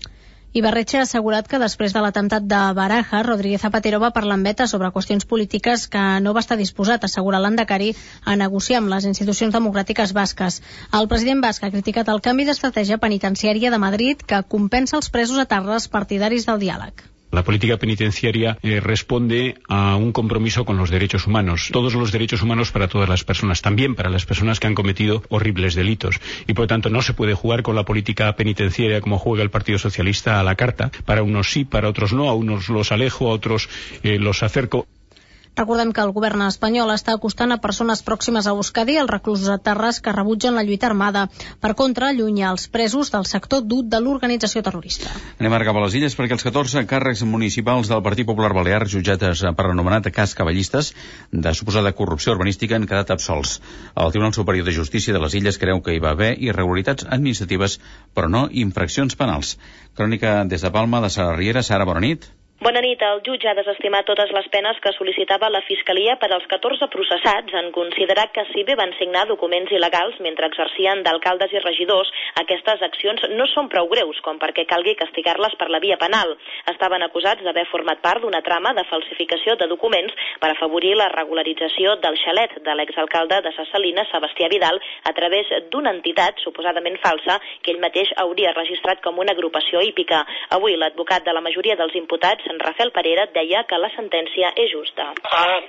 Ibarretxe 0.52 0.98
ha 1.00 1.02
assegurat 1.06 1.46
que 1.48 1.58
després 1.60 1.94
de 1.96 2.00
l'atemptat 2.04 2.44
de 2.44 2.56
Baraja, 2.76 3.22
Rodríguez 3.24 3.62
Zapatero 3.64 4.00
va 4.02 4.10
parlar 4.16 4.34
amb 4.36 4.48
ETA 4.50 4.66
sobre 4.72 4.90
qüestions 4.92 5.24
polítiques 5.30 5.86
que 5.94 6.02
no 6.24 6.34
va 6.36 6.42
estar 6.44 6.58
disposat, 6.60 7.06
assegura 7.08 7.40
l'Andacari, 7.40 7.94
a 8.28 8.36
negociar 8.36 8.82
amb 8.82 8.92
les 8.92 9.06
institucions 9.08 9.56
democràtiques 9.56 10.12
basques. 10.18 10.60
El 11.00 11.08
president 11.08 11.40
basc 11.46 11.64
ha 11.64 11.72
criticat 11.72 12.10
el 12.12 12.20
canvi 12.28 12.44
d'estratègia 12.50 13.00
penitenciària 13.06 13.72
de 13.72 13.80
Madrid 13.86 14.26
que 14.34 14.42
compensa 14.56 15.00
els 15.00 15.08
presos 15.16 15.40
a 15.40 15.48
Tarres 15.54 15.88
partidaris 15.96 16.44
del 16.50 16.60
diàleg. 16.66 17.11
La 17.32 17.44
política 17.44 17.78
penitenciaria 17.78 18.58
eh, 18.62 18.78
responde 18.78 19.56
a 19.66 19.96
un 19.96 20.12
compromiso 20.12 20.66
con 20.66 20.76
los 20.76 20.90
derechos 20.90 21.26
humanos, 21.26 21.70
todos 21.72 21.94
los 21.94 22.12
derechos 22.12 22.42
humanos 22.42 22.72
para 22.72 22.88
todas 22.88 23.08
las 23.08 23.24
personas, 23.24 23.62
también 23.62 23.94
para 23.94 24.10
las 24.10 24.26
personas 24.26 24.60
que 24.60 24.66
han 24.66 24.74
cometido 24.74 25.22
horribles 25.30 25.74
delitos. 25.74 26.20
Y 26.46 26.52
por 26.52 26.64
lo 26.64 26.66
tanto 26.66 26.90
no 26.90 27.00
se 27.00 27.14
puede 27.14 27.32
jugar 27.32 27.62
con 27.62 27.74
la 27.74 27.86
política 27.86 28.36
penitenciaria 28.36 29.00
como 29.00 29.18
juega 29.18 29.42
el 29.42 29.50
Partido 29.50 29.78
Socialista 29.78 30.40
a 30.40 30.42
la 30.42 30.56
carta. 30.56 30.90
Para 31.06 31.22
unos 31.22 31.50
sí, 31.50 31.64
para 31.64 31.88
otros 31.88 32.12
no, 32.12 32.28
a 32.28 32.34
unos 32.34 32.68
los 32.68 32.92
alejo, 32.92 33.30
a 33.30 33.32
otros 33.32 33.70
eh, 34.02 34.18
los 34.18 34.42
acerco. 34.42 34.86
Recordem 35.54 35.90
que 35.92 36.00
el 36.00 36.12
govern 36.16 36.40
espanyol 36.46 36.90
està 36.94 37.12
acostant 37.12 37.52
a 37.52 37.58
persones 37.60 38.00
pròximes 38.06 38.46
a 38.48 38.54
Euskadi 38.56 38.94
els 38.96 39.10
reclusos 39.10 39.50
a 39.52 39.58
Terres 39.60 39.98
que 40.00 40.14
rebutgen 40.16 40.56
la 40.56 40.64
lluita 40.64 40.88
armada. 40.88 41.26
Per 41.60 41.74
contra, 41.76 42.08
allunya 42.08 42.48
els 42.54 42.64
presos 42.72 43.12
del 43.12 43.28
sector 43.28 43.60
dur 43.68 43.82
de 43.84 44.00
l'organització 44.00 44.62
terrorista. 44.64 45.12
Anem 45.36 45.52
ara 45.52 45.68
cap 45.68 45.76
a 45.76 45.84
les 45.84 45.98
illes 46.00 46.16
perquè 46.16 46.38
els 46.38 46.46
14 46.48 46.86
càrrecs 46.88 47.26
municipals 47.28 47.92
del 47.92 48.02
Partit 48.08 48.30
Popular 48.32 48.54
Balear 48.56 48.88
jutjats 48.96 49.44
per 49.52 49.68
l'anomenat 49.68 50.08
cas 50.16 50.32
cavallistes 50.40 50.94
de 51.30 51.54
suposada 51.54 51.92
corrupció 52.00 52.32
urbanística 52.32 52.80
han 52.80 52.88
quedat 52.88 53.12
absolts. 53.12 53.58
El 53.92 54.12
Tribunal 54.16 54.32
Superior 54.32 54.64
de 54.64 54.78
Justícia 54.80 55.12
de 55.12 55.20
les 55.20 55.36
Illes 55.36 55.60
creu 55.60 55.84
que 55.84 55.92
hi 55.92 56.00
va 56.00 56.16
haver 56.16 56.32
irregularitats 56.40 57.04
administratives 57.04 57.76
però 58.16 58.32
no 58.32 58.46
infraccions 58.50 59.20
penals. 59.20 59.58
Crònica 60.00 60.38
des 60.48 60.64
de 60.64 60.72
Palma 60.72 61.04
de 61.04 61.12
Sara 61.12 61.36
Riera. 61.36 61.62
Sara, 61.62 61.84
bona 61.84 62.00
nit. 62.00 62.32
Bona 62.62 62.78
nit. 62.78 63.00
El 63.02 63.18
jutge 63.26 63.48
ha 63.50 63.56
desestimat 63.58 64.06
totes 64.06 64.30
les 64.30 64.44
penes 64.54 64.76
que 64.82 64.92
sol·licitava 64.94 65.48
la 65.50 65.64
Fiscalia 65.66 66.12
per 66.22 66.28
als 66.30 66.44
14 66.46 66.86
processats 66.92 67.54
en 67.58 67.72
considerar 67.74 68.28
que 68.30 68.44
si 68.52 68.62
bé 68.68 68.76
van 68.78 68.92
signar 69.00 69.24
documents 69.26 69.72
il·legals 69.74 70.20
mentre 70.22 70.46
exercien 70.46 71.02
d'alcaldes 71.02 71.50
i 71.56 71.62
regidors, 71.64 72.12
aquestes 72.38 72.84
accions 72.86 73.24
no 73.32 73.48
són 73.50 73.66
prou 73.72 73.88
greus 73.90 74.20
com 74.22 74.38
perquè 74.38 74.62
calgui 74.70 74.94
castigar-les 75.00 75.56
per 75.58 75.68
la 75.74 75.80
via 75.82 75.96
penal. 75.98 76.36
Estaven 76.70 77.02
acusats 77.02 77.42
d'haver 77.42 77.64
format 77.72 77.98
part 78.04 78.22
d'una 78.22 78.44
trama 78.46 78.70
de 78.78 78.86
falsificació 78.92 79.58
de 79.58 79.66
documents 79.66 80.14
per 80.38 80.52
afavorir 80.52 80.94
la 81.00 81.10
regularització 81.16 81.96
del 82.06 82.20
xalet 82.22 82.60
de 82.62 82.78
l'exalcalde 82.78 83.40
de 83.42 83.54
Ses 83.58 83.74
Salines, 83.74 84.06
Sebastià 84.14 84.52
Vidal, 84.54 84.78
a 85.10 85.16
través 85.18 85.50
d'una 85.74 85.96
entitat 85.98 86.38
suposadament 86.46 87.00
falsa 87.02 87.40
que 87.58 87.74
ell 87.74 87.82
mateix 87.82 88.14
hauria 88.22 88.54
registrat 88.54 89.02
com 89.02 89.18
una 89.18 89.34
agrupació 89.34 89.82
hípica. 89.82 90.22
Avui 90.54 90.78
l'advocat 90.78 91.26
de 91.26 91.34
la 91.34 91.42
majoria 91.42 91.74
dels 91.82 91.98
imputats 91.98 92.51
Rafael 92.60 92.92
Parera 92.92 93.26
deia 93.34 93.64
que 93.64 93.78
la 93.78 93.90
sentència 93.96 94.52
és 94.56 94.72
justa. 94.72 95.12
Ha 95.24 95.60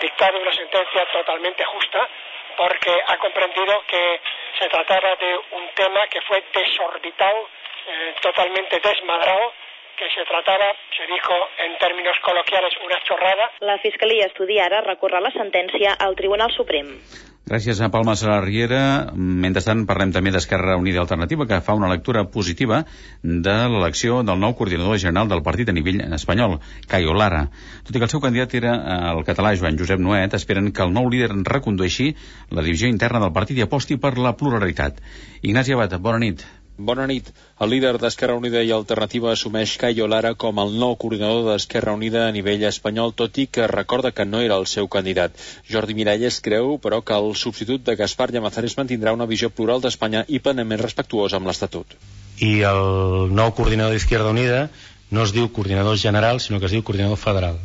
dictado 0.00 0.38
una 0.38 0.52
sentencia 0.52 1.06
totalmente 1.12 1.64
justa 1.64 2.08
porque 2.56 2.92
ha 3.06 3.16
comprendido 3.18 3.82
que 3.88 4.20
se 4.58 4.68
trataba 4.68 5.16
de 5.16 5.36
un 5.56 5.68
tema 5.74 6.06
que 6.06 6.20
fue 6.22 6.42
desorbitado, 6.54 7.48
eh, 7.86 8.14
totalmente 8.22 8.80
desmadrado, 8.80 9.52
que 9.96 10.08
se 10.10 10.24
trataba, 10.24 10.74
se 10.96 11.06
dijo 11.06 11.34
en 11.58 11.78
términos 11.78 12.18
coloquiales, 12.20 12.74
una 12.84 13.00
chorrada. 13.02 13.52
La 13.60 13.78
Fiscalia 13.78 14.26
estudia 14.26 14.66
ara 14.66 14.80
recórrer 14.80 15.22
la 15.22 15.30
sentència 15.30 15.94
al 15.98 16.16
Tribunal 16.16 16.52
Suprem. 16.52 17.33
Gràcies 17.44 17.76
a 17.84 17.90
Palma 17.92 18.14
Sala 18.16 18.38
Riera. 18.40 19.12
Mentrestant, 19.12 19.82
parlem 19.84 20.14
també 20.16 20.30
d'Esquerra 20.32 20.78
Unida 20.80 21.02
Alternativa, 21.02 21.44
que 21.50 21.58
fa 21.66 21.74
una 21.76 21.90
lectura 21.90 22.22
positiva 22.36 22.78
de 23.20 23.56
l'elecció 23.68 24.22
del 24.24 24.40
nou 24.40 24.56
coordinador 24.56 24.96
general 25.02 25.28
del 25.28 25.44
partit 25.44 25.68
a 25.68 25.76
nivell 25.76 26.00
espanyol, 26.16 26.56
Caio 26.88 27.12
Lara. 27.12 27.44
Tot 27.84 27.92
i 27.92 28.00
que 28.00 28.08
el 28.08 28.14
seu 28.14 28.24
candidat 28.24 28.56
era 28.56 28.74
el 29.12 29.20
català 29.28 29.52
Joan 29.60 29.76
Josep 29.76 30.00
Noet, 30.00 30.40
esperen 30.40 30.72
que 30.72 30.88
el 30.88 30.96
nou 30.96 31.12
líder 31.12 31.34
recondueixi 31.52 32.14
la 32.48 32.64
divisió 32.64 32.88
interna 32.88 33.20
del 33.20 33.36
partit 33.36 33.60
i 33.60 33.68
aposti 33.68 34.00
per 34.00 34.16
la 34.16 34.32
pluralitat. 34.40 35.04
Ignasi 35.42 35.76
Abad, 35.76 36.00
bona 36.00 36.24
nit. 36.24 36.48
Bona 36.76 37.04
nit. 37.06 37.28
El 37.62 37.70
líder 37.70 37.92
d'Esquerra 38.02 38.34
Unida 38.34 38.58
i 38.66 38.72
Alternativa 38.74 39.28
assumeix 39.30 39.76
Caio 39.78 40.08
Lara 40.10 40.32
com 40.34 40.58
el 40.58 40.72
nou 40.74 40.96
coordinador 40.98 41.44
d'Esquerra 41.46 41.94
Unida 41.94 42.24
a 42.26 42.32
nivell 42.34 42.64
espanyol, 42.66 43.12
tot 43.14 43.38
i 43.38 43.46
que 43.46 43.68
recorda 43.70 44.10
que 44.10 44.26
no 44.26 44.40
era 44.42 44.56
el 44.58 44.66
seu 44.66 44.88
candidat. 44.90 45.38
Jordi 45.70 45.94
Miralles 45.94 46.40
creu, 46.42 46.74
però, 46.82 46.98
que 47.06 47.14
el 47.14 47.36
substitut 47.38 47.86
de 47.86 47.94
Gaspar 47.94 48.32
Llamazares 48.34 48.74
mantindrà 48.80 49.14
una 49.14 49.30
visió 49.30 49.52
plural 49.54 49.86
d'Espanya 49.86 50.24
i 50.26 50.42
plenament 50.42 50.82
respectuosa 50.82 51.38
amb 51.38 51.46
l'Estatut. 51.46 51.94
I 52.42 52.52
el 52.66 53.30
nou 53.30 53.54
coordinador 53.54 53.94
d'Izquierda 53.94 54.34
Unida 54.34 54.66
no 55.14 55.22
es 55.22 55.30
diu 55.30 55.46
coordinador 55.54 55.96
general, 55.96 56.42
sinó 56.42 56.58
que 56.58 56.66
es 56.66 56.74
diu 56.74 56.82
coordinador 56.82 57.22
federal. 57.22 57.60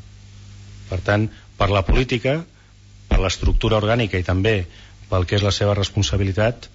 Per 0.92 1.02
tant, 1.02 1.32
per 1.58 1.74
la 1.74 1.82
política, 1.82 2.44
per 3.10 3.24
l'estructura 3.24 3.82
orgànica 3.82 4.22
i 4.22 4.28
també 4.28 4.60
pel 5.10 5.26
que 5.26 5.40
és 5.40 5.42
la 5.42 5.56
seva 5.56 5.74
responsabilitat, 5.74 6.70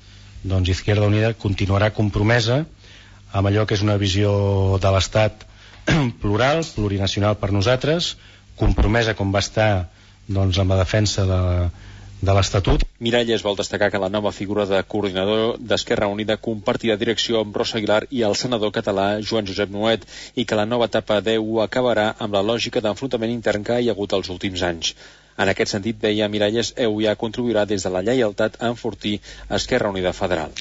doncs 0.44 0.70
Izquierda 0.76 1.08
Unida 1.08 1.32
continuarà 1.34 1.90
compromesa 1.96 2.62
amb 3.34 3.48
allò 3.50 3.64
que 3.66 3.74
és 3.74 3.82
una 3.82 3.96
visió 3.98 4.30
de 4.80 4.92
l'Estat 4.94 5.46
plural, 6.22 6.62
plurinacional 6.76 7.38
per 7.40 7.50
nosaltres, 7.52 8.14
compromesa 8.60 9.16
com 9.18 9.32
va 9.34 9.42
estar 9.42 9.88
doncs, 10.28 10.60
amb 10.60 10.72
la 10.72 10.78
defensa 10.80 11.24
de, 11.28 11.40
de 12.24 12.36
l'Estatut. 12.36 12.84
Miralles 13.04 13.42
vol 13.44 13.58
destacar 13.58 13.90
que 13.92 14.00
la 14.00 14.08
nova 14.12 14.32
figura 14.32 14.64
de 14.70 14.80
coordinador 14.88 15.58
d'Esquerra 15.58 16.08
Unida 16.12 16.38
compartirà 16.40 16.96
direcció 17.00 17.42
amb 17.42 17.56
Rosa 17.56 17.80
Aguilar 17.80 18.04
i 18.10 18.22
el 18.28 18.38
senador 18.38 18.72
català 18.78 19.08
Joan 19.20 19.50
Josep 19.50 19.72
Nuet 19.74 20.06
i 20.36 20.46
que 20.46 20.60
la 20.60 20.68
nova 20.68 20.88
etapa 20.92 21.20
d'EU 21.20 21.60
acabarà 21.64 22.12
amb 22.18 22.38
la 22.38 22.44
lògica 22.52 22.84
d'enfrontament 22.84 23.34
intern 23.34 23.66
que 23.66 23.80
hi 23.80 23.90
ha 23.90 23.96
hagut 23.96 24.16
els 24.16 24.32
últims 24.36 24.62
anys. 24.62 24.94
En 25.36 25.50
aquest 25.50 25.74
sentit, 25.74 26.00
deia 26.00 26.30
Miralles, 26.30 26.74
EU 26.86 27.00
ja 27.02 27.16
contribuirà 27.18 27.66
des 27.66 27.82
de 27.82 27.90
la 27.90 28.02
lleialtat 28.06 28.60
a 28.60 28.70
enfortir 28.74 29.18
Esquerra 29.50 29.90
Unida 29.90 30.12
Federal. 30.12 30.52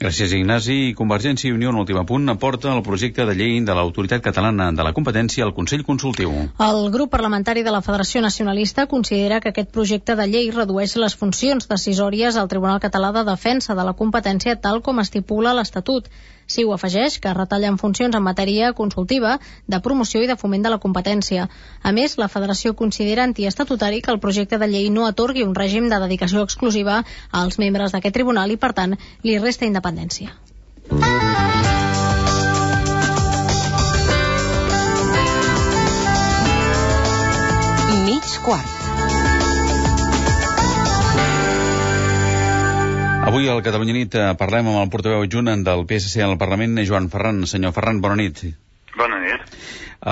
Gràcies, 0.00 0.32
Ignasi. 0.32 0.94
Convergència 0.96 1.50
i 1.50 1.52
Unió, 1.52 1.68
en 1.74 1.78
últim 1.82 1.98
punt, 2.08 2.30
aporta 2.32 2.70
el 2.72 2.80
projecte 2.86 3.26
de 3.28 3.34
llei 3.36 3.58
de 3.60 3.74
l'Autoritat 3.76 4.22
Catalana 4.24 4.70
de 4.72 4.86
la 4.86 4.94
Competència 4.96 5.44
al 5.44 5.52
Consell 5.52 5.84
Consultiu. 5.84 6.32
El 6.66 6.80
grup 6.94 7.10
parlamentari 7.12 7.60
de 7.66 7.74
la 7.74 7.82
Federació 7.84 8.22
Nacionalista 8.24 8.86
considera 8.88 9.42
que 9.44 9.52
aquest 9.52 9.68
projecte 9.76 10.16
de 10.16 10.24
llei 10.30 10.48
redueix 10.56 10.96
les 10.96 11.18
funcions 11.22 11.68
decisòries 11.68 12.40
al 12.40 12.48
Tribunal 12.48 12.80
Català 12.80 13.12
de 13.12 13.26
Defensa 13.28 13.76
de 13.76 13.84
la 13.84 13.92
Competència 13.98 14.56
tal 14.56 14.80
com 14.80 15.04
estipula 15.04 15.52
l'Estatut. 15.58 16.08
Ho 16.58 16.72
afegeix, 16.74 17.18
que 17.22 17.32
retallen 17.36 17.78
funcions 17.78 18.16
en 18.16 18.24
matèria 18.26 18.72
consultiva, 18.80 19.36
de 19.66 19.80
promoció 19.80 20.22
i 20.24 20.28
de 20.30 20.36
foment 20.36 20.66
de 20.66 20.72
la 20.74 20.80
competència. 20.82 21.46
A 21.82 21.92
més, 21.92 22.16
la 22.18 22.28
Federació 22.28 22.74
considera 22.74 23.24
antiestatutari 23.24 24.02
que 24.02 24.10
el 24.10 24.20
projecte 24.20 24.58
de 24.58 24.68
llei 24.68 24.90
no 24.90 25.06
atorgui 25.06 25.46
un 25.46 25.54
règim 25.54 25.88
de 25.88 26.00
dedicació 26.02 26.42
exclusiva 26.42 27.04
als 27.30 27.58
membres 27.62 27.94
d'aquest 27.94 28.14
tribunal 28.18 28.50
i, 28.50 28.58
per 28.58 28.72
tant, 28.74 28.98
li 29.22 29.38
resta 29.38 29.68
independència. 29.70 30.34
A 38.50 38.79
Avui 43.30 43.46
al 43.46 43.60
Catalunya 43.62 43.92
Nit 43.94 44.14
eh, 44.18 44.22
parlem 44.34 44.66
amb 44.66 44.80
el 44.80 44.88
portaveu 44.90 45.20
adjunt 45.22 45.48
del 45.62 45.84
PSC 45.86 46.18
al 46.24 46.32
Parlament, 46.38 46.72
Joan 46.88 47.04
Ferran. 47.12 47.36
Senyor 47.46 47.70
Ferran, 47.76 48.00
bona 48.02 48.16
nit. 48.18 48.40
Bona 48.98 49.20
nit. 49.22 49.52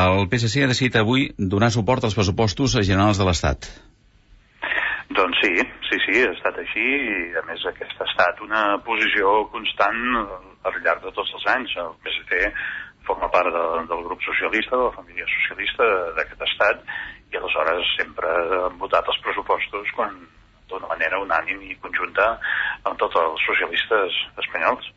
El 0.02 0.28
PSC 0.30 0.62
ha 0.62 0.68
decidit 0.70 0.98
avui 1.00 1.24
donar 1.54 1.72
suport 1.74 2.06
als 2.06 2.14
pressupostos 2.14 2.76
generals 2.78 3.18
de 3.18 3.26
l'Estat. 3.26 3.66
Doncs 5.18 5.42
sí, 5.42 5.50
sí, 5.88 5.98
sí, 6.04 6.22
ha 6.22 6.30
estat 6.36 6.62
així 6.62 6.86
i 6.86 7.34
a 7.42 7.42
més 7.50 7.66
aquesta 7.72 8.06
ha 8.06 8.08
estat 8.12 8.46
una 8.46 8.62
posició 8.86 9.34
constant 9.50 9.98
al 10.14 10.80
llarg 10.86 11.02
de 11.10 11.16
tots 11.18 11.34
els 11.40 11.50
anys. 11.56 11.74
El 11.88 11.98
PSC 12.06 12.46
forma 13.10 13.34
part 13.34 13.50
de, 13.50 13.66
del 13.90 14.06
grup 14.06 14.22
socialista, 14.30 14.78
de 14.78 14.84
la 14.86 14.94
família 14.94 15.26
socialista 15.34 15.90
d'aquest 16.22 16.50
estat 16.52 16.86
i 17.34 17.42
aleshores 17.42 17.94
sempre 17.98 18.40
han 18.62 18.78
votat 18.78 19.10
els 19.10 19.24
pressupostos 19.26 19.96
quan 19.98 20.20
d'una 20.70 20.90
manera 20.90 21.20
unànim 21.22 21.62
i 21.66 21.76
conjunta 21.82 22.28
amb 22.84 22.98
tots 23.00 23.18
els 23.20 23.44
socialistes 23.48 24.20
espanyols. 24.44 24.92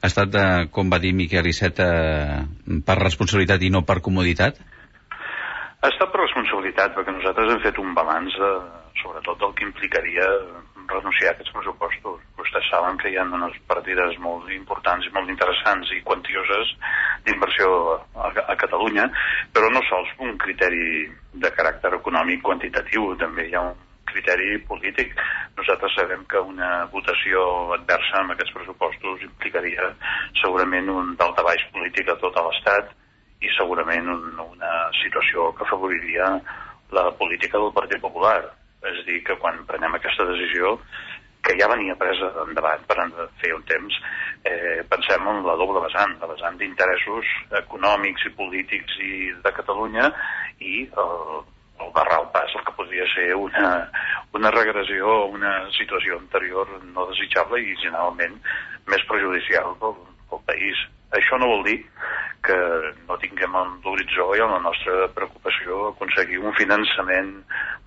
Ha 0.00 0.08
estat, 0.10 0.34
eh, 0.34 0.66
com 0.74 0.90
va 0.90 0.98
dir 0.98 1.14
Miquel 1.14 1.46
Iceta, 1.46 1.88
per 2.86 2.98
responsabilitat 3.02 3.62
i 3.62 3.70
no 3.70 3.84
per 3.86 4.00
comoditat? 4.00 4.60
Ha 5.80 5.88
estat 5.88 6.10
per 6.12 6.20
responsabilitat, 6.20 6.92
perquè 6.96 7.12
nosaltres 7.14 7.54
hem 7.54 7.62
fet 7.64 7.78
un 7.80 7.94
balanç 7.96 8.34
de, 8.36 8.50
sobretot 9.00 9.38
del 9.40 9.54
que 9.56 9.64
implicaria 9.64 10.26
renunciar 10.90 11.30
a 11.30 11.34
aquests 11.34 11.52
pressupostos. 11.54 12.22
Vostès 12.38 12.66
saben 12.70 12.98
que 13.00 13.10
hi 13.10 13.18
ha 13.18 13.24
unes 13.24 13.56
partides 13.70 14.18
molt 14.24 14.50
importants 14.54 15.06
i 15.06 15.12
molt 15.14 15.30
interessants 15.32 15.92
i 15.96 16.02
quantioses 16.06 16.74
d'inversió 17.26 17.68
a, 18.16 18.32
a 18.52 18.56
Catalunya, 18.60 19.06
però 19.54 19.70
no 19.70 19.84
sols 19.88 20.10
un 20.26 20.36
criteri 20.42 21.06
de 21.44 21.52
caràcter 21.56 21.94
econòmic 22.00 22.42
quantitatiu, 22.42 23.14
també 23.20 23.48
hi 23.48 23.54
ha 23.54 23.68
un 23.70 23.78
criteri 24.08 24.58
polític. 24.68 25.12
Nosaltres 25.58 25.94
sabem 25.98 26.24
que 26.30 26.40
una 26.40 26.86
votació 26.92 27.42
adversa 27.76 28.20
amb 28.20 28.34
aquests 28.34 28.54
pressupostos 28.56 29.26
implicaria 29.26 29.90
segurament 30.42 30.90
un 30.92 31.14
daltabaix 31.20 31.66
polític 31.74 32.08
a 32.08 32.18
tot 32.22 32.38
l'Estat 32.40 32.94
i 33.40 33.52
segurament 33.56 34.08
un, 34.12 34.24
una 34.44 34.72
situació 35.00 35.50
que 35.56 35.64
afavoriria 35.64 36.32
la 36.96 37.06
política 37.20 37.58
del 37.58 37.72
Partit 37.76 38.02
Popular. 38.02 38.40
És 38.80 39.02
a 39.02 39.06
dir, 39.06 39.20
que 39.24 39.36
quan 39.36 39.60
prenem 39.68 39.94
aquesta 39.96 40.24
decisió, 40.24 40.78
que 41.44 41.56
ja 41.58 41.68
venia 41.68 41.96
presa 42.00 42.30
endavant 42.44 42.82
per 42.88 43.04
fer 43.40 43.52
un 43.54 43.62
temps, 43.68 43.96
eh, 44.44 44.80
pensem 44.88 45.28
en 45.28 45.42
la 45.46 45.56
doble 45.60 45.82
vessant, 45.84 46.16
la 46.20 46.28
vessant 46.32 46.56
d'interessos 46.60 47.32
econòmics 47.62 48.26
i 48.28 48.34
polítics 48.36 48.98
i 49.04 49.12
de 49.44 49.52
Catalunya 49.56 50.10
i 50.60 50.84
el, 51.04 51.44
el 51.80 51.92
barrar 51.96 52.20
al 52.20 52.30
pas 52.34 52.54
el 52.54 52.64
que 52.66 52.76
podria 52.76 53.06
ser 53.14 53.34
una, 53.34 53.90
una 54.36 54.50
regressió 54.54 55.10
a 55.10 55.26
una 55.26 55.52
situació 55.78 56.18
anterior 56.18 56.68
no 56.94 57.08
desitjable 57.10 57.62
i 57.62 57.76
generalment 57.82 58.38
més 58.90 59.04
perjudicial 59.10 59.76
pel, 59.82 59.98
pel 60.30 60.48
país. 60.48 60.86
Això 61.16 61.40
no 61.42 61.48
vol 61.50 61.64
dir 61.66 61.80
que 62.46 62.56
no 63.08 63.18
tinguem 63.20 63.56
en 63.58 63.72
l'horitzó 63.84 64.30
i 64.36 64.40
en 64.40 64.52
la 64.54 64.60
nostra 64.64 65.08
preocupació 65.16 65.90
aconseguir 65.90 66.38
un 66.40 66.54
finançament 66.56 67.34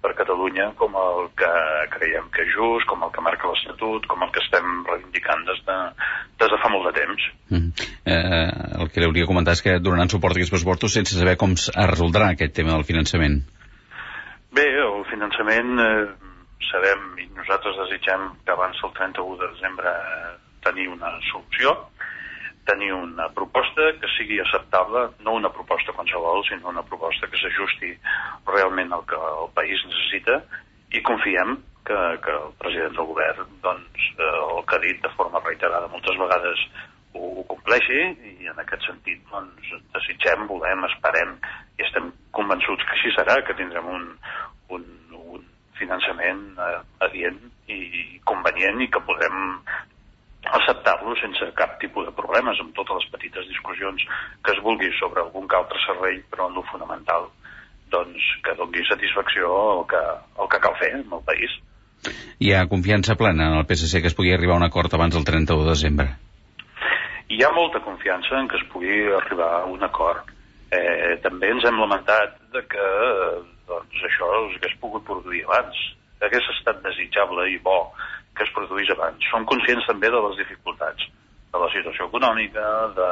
per 0.04 0.12
Catalunya 0.20 0.70
com 0.78 0.94
el 1.00 1.30
que 1.40 1.52
creiem 1.96 2.28
que 2.36 2.44
és 2.44 2.52
just, 2.54 2.86
com 2.90 3.06
el 3.08 3.14
que 3.16 3.24
marca 3.26 3.50
l'Estatut, 3.50 4.06
com 4.12 4.26
el 4.26 4.34
que 4.36 4.44
estem 4.44 4.84
reivindicant 4.90 5.46
des 5.48 5.64
de, 5.70 5.80
des 6.44 6.54
de 6.54 6.62
fa 6.62 6.72
molt 6.74 6.90
de 6.90 6.94
temps. 7.00 7.28
Mm. 7.56 7.90
Eh, 8.04 8.48
el 8.84 8.92
que 8.92 9.02
li 9.02 9.10
hauria 9.10 9.26
de 9.26 9.32
comentar 9.32 9.58
és 9.58 9.64
que 9.66 9.80
donaran 9.80 10.12
suport 10.12 10.36
a 10.36 10.42
aquests 10.42 10.54
pressupostos 10.54 11.00
sense 11.00 11.18
saber 11.18 11.38
com 11.40 11.56
es 11.58 11.70
resoldrà 11.74 12.34
aquest 12.34 12.58
tema 12.60 12.76
del 12.76 12.86
finançament. 12.90 13.42
Bé, 14.54 14.68
el 14.78 15.02
finançament 15.10 15.80
eh, 15.82 16.10
sabem 16.70 17.06
i 17.18 17.24
nosaltres 17.34 17.80
desitgem 17.80 18.28
que 18.46 18.54
abans 18.54 18.78
del 18.84 18.92
31 19.00 19.40
de 19.40 19.48
desembre 19.56 19.94
tenir 20.62 20.86
una 20.92 21.10
solució, 21.32 21.74
tenir 22.70 22.92
una 22.94 23.32
proposta 23.34 23.90
que 23.98 24.12
sigui 24.14 24.38
acceptable, 24.44 25.08
no 25.26 25.34
una 25.40 25.50
proposta 25.58 25.96
qualsevol, 25.98 26.46
sinó 26.46 26.70
una 26.70 26.86
proposta 26.86 27.28
que 27.32 27.42
s'ajusti 27.42 27.92
realment 28.52 28.94
al 28.94 29.08
que 29.10 29.18
el 29.18 29.50
país 29.58 29.82
necessita 29.90 30.38
i 30.94 31.02
confiem 31.02 31.58
que, 31.90 32.00
que 32.22 32.38
el 32.38 32.54
president 32.62 32.94
del 33.00 33.10
govern 33.10 33.60
doncs, 33.66 34.10
eh, 34.20 34.32
el 34.54 34.66
que 34.70 34.78
ha 34.78 34.84
dit 34.86 35.02
de 35.02 35.16
forma 35.18 35.42
reiterada 35.42 35.90
moltes 35.90 36.22
vegades 36.22 36.68
ho, 37.18 37.26
ho 37.42 37.44
compleixi 37.50 38.00
i 38.38 38.54
en 38.54 38.62
aquest 38.62 38.86
sentit 38.88 39.26
doncs, 39.32 39.74
desitgem, 39.98 40.46
volem, 40.50 40.86
esperem 40.92 41.36
i 41.80 41.86
estem 41.88 42.12
convençuts 42.38 42.86
que 42.88 42.98
així 42.98 43.14
serà, 43.18 43.40
que 43.46 43.56
tindrem 43.58 43.88
un, 43.90 44.08
un, 44.78 44.86
un 45.18 45.44
finançament 45.80 46.44
eh, 46.58 46.78
adient 47.08 47.40
i 47.72 47.80
convenient 48.28 48.82
i 48.84 48.90
que 48.92 49.02
podrem 49.08 49.60
acceptar-lo 50.44 51.16
sense 51.22 51.48
cap 51.56 51.78
tipus 51.80 52.08
de 52.08 52.16
problemes, 52.16 52.60
amb 52.60 52.74
totes 52.76 53.00
les 53.00 53.12
petites 53.14 53.48
discussions 53.48 54.04
que 54.44 54.52
es 54.52 54.60
vulgui 54.66 54.92
sobre 55.00 55.24
algun 55.24 55.48
que 55.48 55.60
altre 55.60 55.80
servei, 55.86 56.20
però 56.32 56.50
en 56.50 56.58
lo 56.60 56.66
fonamental 56.72 57.30
doncs, 57.94 58.26
que 58.44 58.56
doni 58.58 58.84
satisfacció 58.90 59.54
al 59.78 59.86
que, 59.88 60.02
al 60.42 60.50
que 60.50 60.60
cal 60.66 60.76
fer 60.82 60.92
en 60.98 61.06
el 61.06 61.24
país. 61.28 61.56
Hi 62.44 62.52
ha 62.52 62.68
confiança 62.68 63.16
plena 63.16 63.48
en 63.48 63.60
el 63.62 63.68
PSC 63.70 64.02
que 64.02 64.12
es 64.12 64.18
pugui 64.18 64.34
arribar 64.36 64.58
a 64.58 64.64
un 64.64 64.68
acord 64.68 64.94
abans 64.98 65.16
del 65.16 65.24
31 65.24 65.64
de 65.64 65.70
desembre? 65.70 66.08
Hi 67.32 67.40
ha 67.44 67.54
molta 67.56 67.80
confiança 67.86 68.36
en 68.42 68.50
que 68.52 68.60
es 68.60 68.66
pugui 68.74 68.98
arribar 69.22 69.52
a 69.62 69.66
un 69.72 69.84
acord. 69.86 70.28
Eh, 70.74 71.20
també 71.24 71.54
ens 71.54 71.64
hem 71.70 71.80
lamentat 71.80 72.36
de 72.52 72.64
que 72.68 72.88
doncs, 73.70 74.06
això 74.10 74.30
s'hagués 74.54 74.78
pogut 74.82 75.06
produir 75.08 75.44
abans. 75.48 75.82
Hagués 76.24 76.46
estat 76.58 76.80
desitjable 76.86 77.50
i 77.52 77.58
bo 77.64 77.80
que 78.38 78.46
es 78.48 78.54
produís 78.56 78.90
abans. 78.94 79.22
Som 79.30 79.46
conscients 79.50 79.86
també 79.90 80.10
de 80.10 80.22
les 80.28 80.40
dificultats, 80.42 81.10
de 81.54 81.62
la 81.62 81.70
situació 81.74 82.08
econòmica, 82.10 82.64
de, 82.98 83.10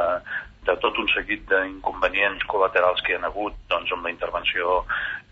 de 0.65 0.75
tot 0.81 0.97
un 1.01 1.07
seguit 1.13 1.43
d'inconvenients 1.49 2.43
col·laterals 2.49 3.01
que 3.05 3.13
hi 3.13 3.17
ha 3.19 3.29
hagut 3.29 3.57
doncs, 3.69 3.91
amb 3.93 4.05
la 4.05 4.13
intervenció 4.13 4.81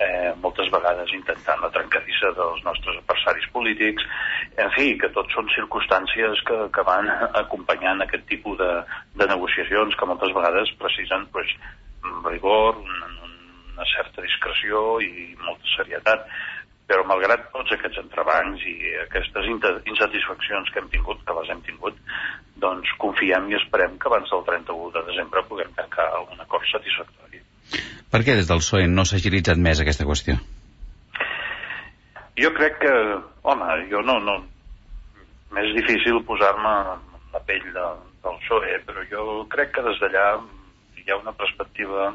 eh, 0.01 0.32
moltes 0.43 0.69
vegades 0.73 1.13
intentant 1.17 1.62
la 1.62 1.71
trencadissa 1.75 2.32
dels 2.38 2.63
nostres 2.65 2.97
adversaris 3.01 3.49
polítics, 3.53 4.05
en 4.58 4.73
fi, 4.77 4.93
que 5.01 5.12
tot 5.17 5.29
són 5.34 5.49
circumstàncies 5.55 6.41
que, 6.49 6.60
que 6.73 6.86
van 6.88 7.10
acompanyant 7.43 8.05
aquest 8.05 8.25
tipus 8.32 8.58
de, 8.62 8.71
de 9.21 9.29
negociacions 9.34 9.97
que 9.97 10.10
moltes 10.10 10.34
vegades 10.38 10.73
precisen 10.82 11.25
pues, 11.34 11.53
rigor, 12.25 12.82
una, 12.82 13.13
una 13.79 13.87
certa 13.95 14.21
discreció 14.25 14.99
i 14.99 15.31
molta 15.39 15.75
serietat 15.77 16.27
però 16.89 17.03
malgrat 17.05 17.51
tots 17.53 17.71
aquests 17.75 17.99
entrebancs 18.01 18.63
i 18.65 18.75
aquestes 19.03 19.45
insatisfaccions 19.45 20.71
que 20.73 20.81
hem 20.81 20.87
tingut, 20.89 21.19
que 21.21 21.35
les 21.37 21.51
hem 21.53 21.59
tingut, 21.67 21.99
doncs 22.63 22.89
confiem 23.03 23.45
i 23.51 23.57
esperem 23.59 23.99
que 24.01 24.09
abans 24.09 24.31
del 24.33 24.41
31 24.47 24.89
de 24.95 25.03
desembre 25.11 25.45
puguem 25.51 25.69
tancar 25.77 26.07
un 26.23 26.41
acord 26.41 26.65
satisfactori. 26.71 27.43
Per 28.09 28.23
què 28.25 28.39
des 28.39 28.49
del 28.49 28.63
PSOE 28.63 28.89
no 28.89 29.05
s'ha 29.05 29.19
agilitzat 29.21 29.61
més 29.61 29.83
aquesta 29.83 30.07
qüestió? 30.09 30.39
Jo 32.41 32.49
crec 32.57 32.81
que, 32.81 32.95
home, 33.43 33.69
jo 33.93 34.01
no... 34.05 34.17
no 34.25 34.39
m'és 35.49 35.71
difícil 35.73 36.19
posar-me 36.27 36.71
la 37.33 37.39
pell 37.45 37.69
de, 37.73 37.85
del 38.25 38.35
PSOE, 38.43 38.75
però 38.85 39.05
jo 39.09 39.23
crec 39.49 39.71
que 39.77 39.85
des 39.85 40.01
d'allà 40.01 40.25
hi 40.99 41.09
ha 41.09 41.17
una 41.17 41.33
perspectiva 41.37 42.11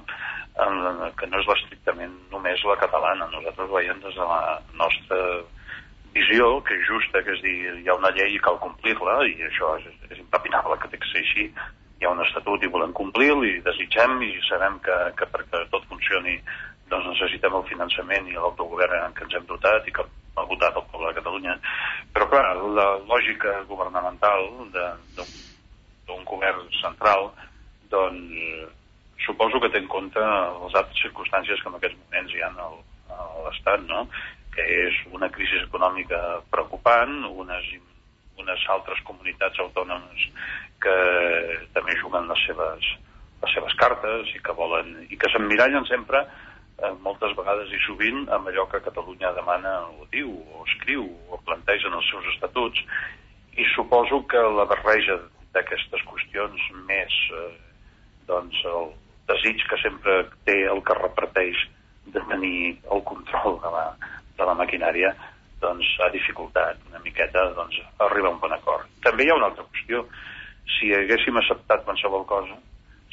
que 0.55 1.27
no 1.27 1.41
és 1.41 1.49
estrictament 1.57 2.15
només 2.31 2.63
la 2.69 2.79
catalana. 2.79 3.29
Nosaltres 3.33 3.71
veiem 3.71 4.01
des 4.03 4.15
de 4.15 4.27
la 4.29 4.59
nostra 4.79 5.21
visió, 6.15 6.61
que 6.63 6.77
és 6.79 6.85
justa, 6.87 7.23
que 7.27 7.35
és 7.35 7.41
dir, 7.43 7.57
hi 7.83 7.89
ha 7.89 7.97
una 7.99 8.13
llei 8.15 8.37
i 8.37 8.43
cal 8.43 8.61
complir-la, 8.63 9.19
i 9.27 9.35
això 9.49 9.75
és, 9.81 9.89
és 10.11 10.21
impapinable 10.23 10.79
que 10.79 10.91
té 10.93 11.01
que 11.03 11.11
ser 11.11 11.25
així. 11.25 11.49
Hi 11.99 12.07
ha 12.07 12.13
un 12.15 12.23
estatut 12.23 12.63
i 12.63 12.71
volem 12.71 12.95
complir-lo, 12.95 13.43
i 13.49 13.63
desitgem, 13.67 14.21
i 14.23 14.31
sabem 14.49 14.79
que, 14.85 14.99
que 15.19 15.27
perquè 15.33 15.65
tot 15.73 15.87
funcioni 15.91 16.39
doncs 16.91 17.09
necessitem 17.11 17.57
el 17.59 17.67
finançament 17.67 18.29
i 18.29 18.37
l'autogovern 18.37 19.09
en 19.09 19.17
què 19.17 19.27
ens 19.27 19.35
hem 19.39 19.49
dotat 19.51 19.89
i 19.89 19.95
que 19.95 20.05
ha 20.05 20.47
votat 20.47 20.77
el 20.77 20.87
poble 20.93 21.11
de 21.11 21.19
Catalunya. 21.19 21.57
Però, 22.15 22.29
clar, 22.31 22.47
la 22.79 22.89
lògica 23.09 23.57
governamental 23.71 24.51
d'un 24.75 26.25
govern 26.31 26.67
central, 26.83 27.31
doncs, 27.91 28.83
suposo 29.25 29.61
que 29.61 29.71
té 29.73 29.81
en 29.83 29.89
compte 29.91 30.21
les 30.21 30.77
altres 30.79 31.01
circumstàncies 31.03 31.61
que 31.63 31.71
en 31.71 31.79
aquests 31.79 31.99
moments 32.05 32.35
hi 32.35 32.43
ha 32.45 32.53
a 32.55 32.69
l'Estat, 33.47 33.85
no? 33.89 34.07
que 34.55 34.65
és 34.87 35.01
una 35.11 35.29
crisi 35.35 35.59
econòmica 35.65 36.21
preocupant, 36.53 37.25
unes, 37.27 37.71
unes 38.39 38.67
altres 38.71 39.01
comunitats 39.09 39.59
autònomes 39.65 40.29
que 40.85 40.97
també 41.75 41.97
juguen 42.01 42.29
les 42.31 42.47
seves, 42.47 42.89
les 43.43 43.55
seves 43.57 43.75
cartes 43.81 44.31
i 44.37 44.43
que 44.45 44.55
volen 44.57 44.95
i 45.09 45.19
que 45.19 45.31
s'emmirallen 45.33 45.87
sempre 45.91 46.23
eh, 46.23 46.93
moltes 47.03 47.35
vegades 47.39 47.73
i 47.75 47.83
sovint 47.87 48.29
amb 48.37 48.51
allò 48.51 48.69
que 48.71 48.83
Catalunya 48.87 49.35
demana 49.37 49.77
o 49.91 50.07
diu 50.15 50.31
o 50.31 50.65
escriu 50.69 51.09
o 51.31 51.41
planteja 51.49 51.91
en 51.91 51.99
els 51.99 52.11
seus 52.13 52.31
estatuts 52.37 52.85
i 53.59 53.67
suposo 53.75 54.23
que 54.31 54.43
la 54.59 54.67
barreja 54.71 55.19
d'aquestes 55.55 56.03
qüestions 56.11 56.71
més 56.87 57.19
eh, 57.39 57.49
doncs 58.31 58.63
el, 58.71 58.95
desig 59.29 59.63
que 59.69 59.79
sempre 59.83 60.25
té 60.49 60.57
el 60.71 60.83
que 60.85 60.99
reparteix 60.99 61.63
de 62.13 62.21
tenir 62.29 62.59
el 62.93 63.03
control 63.09 63.59
de 63.63 63.71
la, 63.73 63.87
de 64.39 64.49
la 64.51 64.57
maquinària, 64.59 65.15
doncs 65.65 65.89
ha 66.05 66.11
dificultat 66.13 66.81
una 66.91 67.01
miqueta 67.05 67.49
doncs, 67.57 67.81
arribar 68.07 68.33
a 68.33 68.37
un 68.37 68.41
bon 68.43 68.53
acord. 68.53 68.89
També 69.05 69.25
hi 69.25 69.33
ha 69.33 69.39
una 69.39 69.51
altra 69.53 69.65
qüestió. 69.71 70.05
Si 70.77 70.93
haguéssim 70.97 71.37
acceptat 71.41 71.85
qualsevol 71.89 72.27
cosa, 72.29 72.57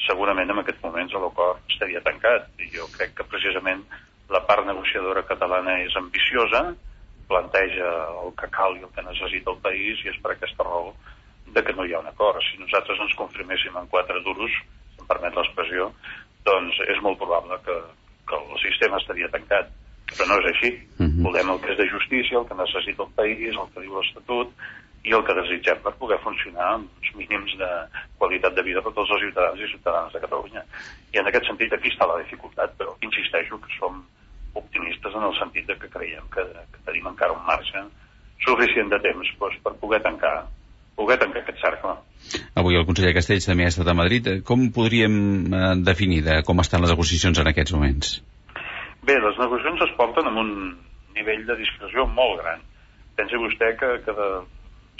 segurament 0.07 0.51
en 0.51 0.61
aquests 0.61 0.83
moments 0.83 1.15
l'acord 1.15 1.61
estaria 1.71 2.03
tancat. 2.03 2.49
I 2.59 2.71
jo 2.75 2.87
crec 2.95 3.15
que 3.17 3.27
precisament 3.31 3.83
la 4.31 4.43
part 4.47 4.67
negociadora 4.67 5.23
catalana 5.27 5.77
és 5.85 5.95
ambiciosa, 5.99 6.63
planteja 7.31 7.89
el 8.23 8.33
que 8.39 8.49
cal 8.51 8.75
i 8.77 8.83
el 8.83 8.91
que 8.95 9.07
necessita 9.07 9.51
el 9.53 9.59
país 9.63 10.03
i 10.03 10.11
és 10.11 10.19
per 10.23 10.33
aquesta 10.33 10.67
raó 10.67 10.91
de 11.55 11.63
que 11.63 11.75
no 11.75 11.85
hi 11.85 11.93
ha 11.93 12.03
un 12.03 12.09
acord. 12.11 12.43
Si 12.47 12.59
nosaltres 12.59 12.99
ens 12.99 13.15
confirméssim 13.19 13.75
en 13.77 13.87
quatre 13.91 14.19
duros, 14.27 14.55
permet 15.11 15.37
l'expressió, 15.37 15.91
doncs 16.47 16.81
és 16.89 16.99
molt 17.05 17.19
probable 17.21 17.59
que, 17.65 17.77
que 18.27 18.39
el 18.39 18.59
sistema 18.65 18.99
estaria 19.01 19.31
tancat. 19.35 19.71
Però 20.11 20.27
no 20.27 20.37
és 20.41 20.47
així. 20.51 20.71
Uh 20.99 21.05
-huh. 21.05 21.23
Volem 21.27 21.49
el 21.49 21.59
que 21.61 21.71
és 21.71 21.77
de 21.77 21.89
justícia, 21.89 22.37
el 22.37 22.47
que 22.47 22.61
necessita 22.61 23.03
el 23.03 23.13
país, 23.15 23.55
el 23.55 23.69
que 23.73 23.81
diu 23.81 23.93
l'Estatut, 23.95 24.49
i 25.03 25.13
el 25.17 25.23
que 25.25 25.33
desitgem 25.33 25.79
per 25.81 25.93
poder 25.97 26.19
funcionar 26.21 26.67
amb 26.73 26.89
uns 26.99 27.13
mínims 27.17 27.53
de 27.57 27.69
qualitat 28.19 28.53
de 28.53 28.63
vida 28.63 28.81
per 28.81 28.93
tots 28.93 29.09
els 29.09 29.23
ciutadans 29.25 29.59
i 29.59 29.71
ciutadanes 29.71 30.13
de 30.13 30.19
Catalunya. 30.25 30.63
I 31.13 31.17
en 31.17 31.27
aquest 31.27 31.47
sentit 31.49 31.73
aquí 31.73 31.89
està 31.89 32.05
la 32.07 32.19
dificultat, 32.21 32.75
però 32.77 32.93
insisteixo 33.01 33.57
que 33.61 33.71
som 33.79 34.03
optimistes 34.53 35.15
en 35.15 35.23
el 35.23 35.35
sentit 35.39 35.65
de 35.65 35.77
que 35.79 35.89
creiem 35.89 36.27
que, 36.35 36.43
que 36.43 36.85
tenim 36.85 37.07
encara 37.07 37.33
un 37.33 37.45
marge 37.45 37.81
suficient 38.45 38.89
de 38.89 38.99
temps 38.99 39.33
doncs, 39.39 39.57
per 39.63 39.73
poder 39.81 40.01
tancar 40.01 40.35
poder 40.95 41.17
tancar 41.17 41.41
aquest 41.41 41.61
cercle. 41.63 41.95
Avui 42.55 42.77
el 42.79 42.85
conseller 42.87 43.13
Castells 43.15 43.47
també 43.49 43.65
ha 43.65 43.71
estat 43.73 43.89
a 43.91 43.97
Madrid. 43.97 44.29
Com 44.47 44.69
podríem 44.75 45.15
eh, 45.51 45.63
definir 45.87 46.21
de 46.27 46.39
com 46.47 46.63
estan 46.63 46.83
les 46.83 46.93
negociacions 46.93 47.41
en 47.41 47.51
aquests 47.51 47.75
moments? 47.75 48.13
Bé, 49.01 49.17
les 49.17 49.37
negociacions 49.41 49.85
es 49.87 49.93
porten 49.97 50.29
amb 50.29 50.43
un 50.43 50.51
nivell 51.15 51.45
de 51.47 51.57
discreció 51.59 52.05
molt 52.07 52.41
gran. 52.41 52.63
Pensi 53.17 53.39
vostè 53.41 53.73
que, 53.79 53.91
que 54.05 54.15
de 54.17 54.29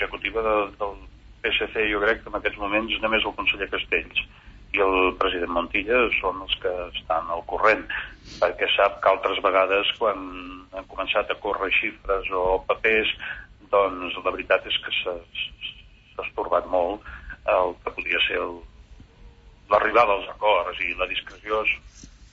l'executiva 0.01 0.43
de, 0.47 0.55
del 0.79 0.95
PSC 1.43 1.87
jo 1.91 2.01
crec 2.03 2.23
que 2.23 2.31
en 2.31 2.39
aquests 2.39 2.59
moments 2.61 2.97
només 3.03 3.25
el 3.25 3.35
conseller 3.37 3.69
Castells 3.71 4.23
i 4.71 4.81
el 4.85 5.13
president 5.19 5.51
Montilla 5.51 5.99
són 6.19 6.41
els 6.45 6.53
que 6.63 6.71
estan 6.95 7.29
al 7.33 7.43
corrent, 7.49 7.83
perquè 8.39 8.69
sap 8.71 9.01
que 9.03 9.11
altres 9.11 9.41
vegades 9.43 9.91
quan 9.99 10.21
han 10.71 10.87
començat 10.91 11.31
a 11.31 11.39
córrer 11.43 11.71
xifres 11.75 12.29
o 12.31 12.61
papers, 12.69 13.11
doncs 13.73 14.15
la 14.23 14.31
veritat 14.31 14.67
és 14.71 14.77
que 14.83 14.95
s'ha 15.01 15.17
estorbat 16.27 16.67
molt 16.71 17.05
el 17.51 17.75
que 17.83 17.93
podia 17.97 18.21
ser 18.27 18.39
l'arribada 19.71 20.17
als 20.17 20.29
acords 20.33 20.79
i 20.83 20.93
la 20.99 21.07
discreció 21.09 21.61
és 21.65 21.75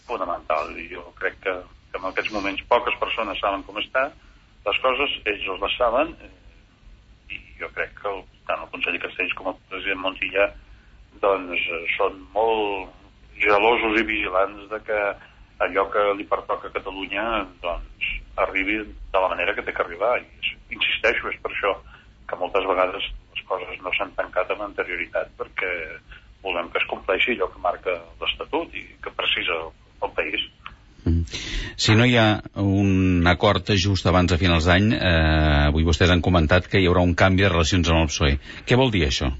fonamental. 0.08 0.72
I 0.76 0.88
jo 0.92 1.04
crec 1.20 1.38
que, 1.44 1.54
que 1.92 2.00
en 2.00 2.08
aquests 2.10 2.32
moments 2.34 2.64
poques 2.70 2.96
persones 3.00 3.40
saben 3.42 3.64
com 3.66 3.78
està 3.80 4.08
les 4.68 4.80
coses, 4.84 5.14
ells 5.32 5.46
les 5.62 5.76
saben 5.80 6.12
eh, 6.24 6.32
i 7.32 7.38
jo 7.60 7.70
crec 7.76 7.94
que 8.00 8.10
el, 8.10 8.22
tant 8.48 8.64
el 8.64 8.70
conseller 8.72 9.00
Castells 9.04 9.34
com 9.38 9.52
el 9.52 9.58
president 9.70 10.02
Montilla 10.02 10.48
doncs 11.22 11.64
eh, 11.78 11.84
són 11.96 12.20
molt 12.34 12.94
gelosos 13.38 14.00
i 14.00 14.06
vigilants 14.08 14.66
de 14.72 14.80
que 14.86 15.00
allò 15.64 15.86
que 15.92 16.04
li 16.18 16.26
pertoca 16.28 16.68
a 16.68 16.74
Catalunya 16.74 17.24
doncs 17.62 18.10
arribi 18.44 18.80
de 18.84 19.18
la 19.22 19.30
manera 19.32 19.54
que 19.54 19.64
té 19.66 19.74
que 19.74 19.82
arribar. 19.82 20.18
I 20.20 20.76
insisteixo, 20.76 21.30
és 21.32 21.40
per 21.42 21.50
això 21.54 21.74
que 22.28 22.38
moltes 22.38 22.66
vegades 22.68 23.08
coses 23.48 23.80
no 23.84 23.92
s'han 23.96 24.14
tancat 24.18 24.50
amb 24.54 24.66
anterioritat 24.68 25.32
perquè 25.40 25.72
volem 26.44 26.70
que 26.72 26.80
es 26.80 26.86
compleixi 26.90 27.34
allò 27.34 27.50
que 27.52 27.62
marca 27.64 27.96
l'Estatut 28.20 28.74
i 28.78 28.84
que 29.02 29.12
precisa 29.16 29.58
el, 29.58 30.12
país. 30.14 30.44
Mm. 31.04 31.24
Si 31.78 31.94
no 31.98 32.06
hi 32.06 32.16
ha 32.18 32.40
un 32.62 33.26
acord 33.26 33.72
just 33.74 34.06
abans 34.06 34.30
de 34.32 34.38
finals 34.38 34.66
d'any, 34.70 34.92
eh, 34.94 35.66
avui 35.68 35.86
vostès 35.86 36.10
han 36.14 36.22
comentat 36.22 36.68
que 36.70 36.80
hi 36.80 36.88
haurà 36.90 37.02
un 37.06 37.14
canvi 37.18 37.46
de 37.46 37.52
relacions 37.52 37.90
amb 37.90 38.04
el 38.04 38.10
PSOE. 38.12 38.38
Què 38.66 38.78
vol 38.78 38.94
dir 38.94 39.04
això? 39.06 39.30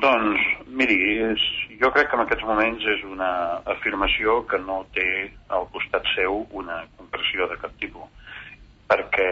Doncs, 0.00 0.44
miri, 0.68 0.96
és, 1.30 1.44
jo 1.80 1.90
crec 1.92 2.10
que 2.10 2.18
en 2.18 2.24
aquests 2.24 2.44
moments 2.48 2.84
és 2.96 3.04
una 3.08 3.30
afirmació 3.76 4.42
que 4.50 4.60
no 4.64 4.82
té 4.96 5.08
al 5.48 5.68
costat 5.72 6.08
seu 6.14 6.42
una 6.52 6.82
concreció 6.98 7.48
de 7.52 7.60
cap 7.62 7.76
tipus, 7.80 8.32
perquè 8.88 9.30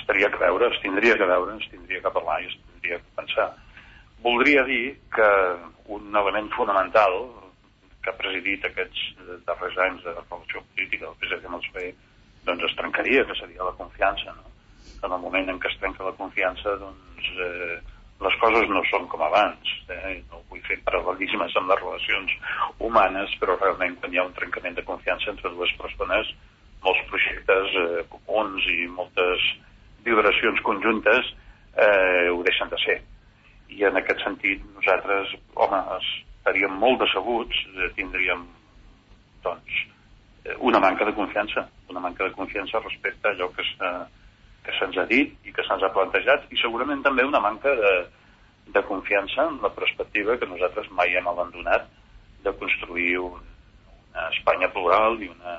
estaria 0.00 0.30
que 0.30 0.40
veure, 0.40 0.70
es 0.72 0.80
tindria 0.82 1.18
que 1.18 1.28
veure, 1.28 1.56
es 1.58 1.68
tindria 1.70 2.00
que 2.02 2.14
parlar 2.14 2.40
i 2.42 2.48
es 2.50 2.56
tindria 2.56 2.98
que 3.02 3.16
pensar. 3.20 3.50
Voldria 4.22 4.64
dir 4.64 4.98
que 5.14 5.30
un 5.92 6.14
element 6.16 6.50
fonamental 6.56 7.18
que 8.02 8.10
ha 8.10 8.18
presidit 8.18 8.64
aquests 8.66 9.02
darrers 9.46 9.78
anys 9.86 10.02
de 10.06 10.14
relació 10.14 10.62
política 10.74 11.06
del 11.06 11.18
PSC 11.20 11.46
amb 11.46 11.58
el 11.58 11.68
PSOE 11.68 11.92
doncs 12.46 12.64
es 12.66 12.76
trencaria, 12.78 13.24
que 13.26 13.38
seria 13.38 13.66
la 13.66 13.76
confiança. 13.78 14.34
No? 14.34 14.50
En 15.06 15.12
el 15.12 15.20
moment 15.22 15.50
en 15.50 15.58
què 15.62 15.70
es 15.70 15.78
trenca 15.78 16.06
la 16.06 16.14
confiança, 16.18 16.74
doncs 16.80 17.28
eh, 17.46 17.76
les 18.22 18.38
coses 18.42 18.70
no 18.70 18.82
són 18.90 19.06
com 19.10 19.22
abans. 19.26 19.74
Eh? 19.90 20.16
No 20.30 20.42
vull 20.50 20.62
fer 20.66 20.78
paral·lelismes 20.86 21.54
amb 21.58 21.70
les 21.70 21.82
relacions 21.82 22.34
humanes, 22.82 23.34
però 23.42 23.58
realment 23.58 23.98
quan 24.00 24.14
hi 24.14 24.22
ha 24.22 24.26
un 24.26 24.34
trencament 24.38 24.78
de 24.78 24.86
confiança 24.86 25.30
entre 25.30 25.54
dues 25.54 25.74
persones, 25.78 26.32
molts 26.82 27.04
projectes 27.10 27.76
eh, 27.82 28.02
comuns 28.14 28.66
i 28.74 28.80
moltes 28.90 29.46
vibracions 30.04 30.60
conjuntes 30.66 31.32
eh, 31.76 32.28
ho 32.30 32.42
deixen 32.46 32.70
de 32.72 32.80
ser. 32.84 32.98
I 33.72 33.86
en 33.88 33.96
aquest 34.00 34.20
sentit 34.24 34.64
nosaltres, 34.74 35.32
home, 35.54 35.80
estaríem 36.00 36.74
molt 36.78 37.00
decebuts, 37.04 37.62
eh, 37.76 37.92
tindríem 37.96 38.44
doncs, 39.44 39.84
eh, 40.44 40.56
una 40.58 40.80
manca 40.80 41.06
de 41.08 41.14
confiança, 41.16 41.68
una 41.88 42.00
manca 42.00 42.28
de 42.28 42.36
confiança 42.36 42.82
respecte 42.84 43.28
a 43.28 43.32
allò 43.32 43.48
que 43.56 43.64
que 44.62 44.72
se'ns 44.78 44.98
ha 44.98 45.06
dit 45.10 45.32
i 45.46 45.52
que 45.54 45.64
se'ns 45.66 45.82
ha 45.82 45.90
plantejat 45.94 46.46
i 46.54 46.58
segurament 46.60 47.02
també 47.02 47.24
una 47.26 47.40
manca 47.42 47.74
de, 47.78 47.92
de 48.74 48.82
confiança 48.86 49.48
en 49.50 49.58
la 49.62 49.72
perspectiva 49.74 50.36
que 50.38 50.46
nosaltres 50.46 50.90
mai 50.98 51.16
hem 51.18 51.28
abandonat 51.28 51.88
de 52.44 52.52
construir 52.60 53.16
un, 53.18 53.40
una 54.12 54.28
Espanya 54.30 54.70
plural 54.74 55.18
i 55.22 55.30
una, 55.32 55.56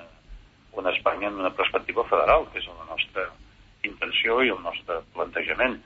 una 0.79 0.93
Espanya 0.95 1.27
en 1.27 1.41
una 1.43 1.51
perspectiva 1.51 2.05
federal, 2.11 2.47
que 2.51 2.63
és 2.63 2.69
la 2.71 2.87
nostra 2.89 3.27
intenció 3.87 4.41
i 4.43 4.51
el 4.53 4.61
nostre 4.63 5.01
plantejament. 5.15 5.79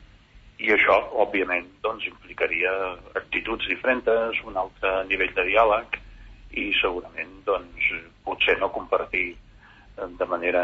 I 0.57 0.71
això, 0.73 0.97
òbviament, 1.21 1.67
doncs, 1.85 2.07
implicaria 2.09 2.71
actituds 3.19 3.67
diferents, 3.69 4.41
un 4.49 4.57
altre 4.57 5.03
nivell 5.09 5.33
de 5.37 5.45
diàleg 5.51 5.99
i 6.57 6.71
segurament, 6.79 7.35
doncs, 7.45 7.91
potser 8.25 8.57
no 8.61 8.71
compartir 8.73 9.27
eh, 9.35 10.07
de 10.17 10.25
manera 10.25 10.63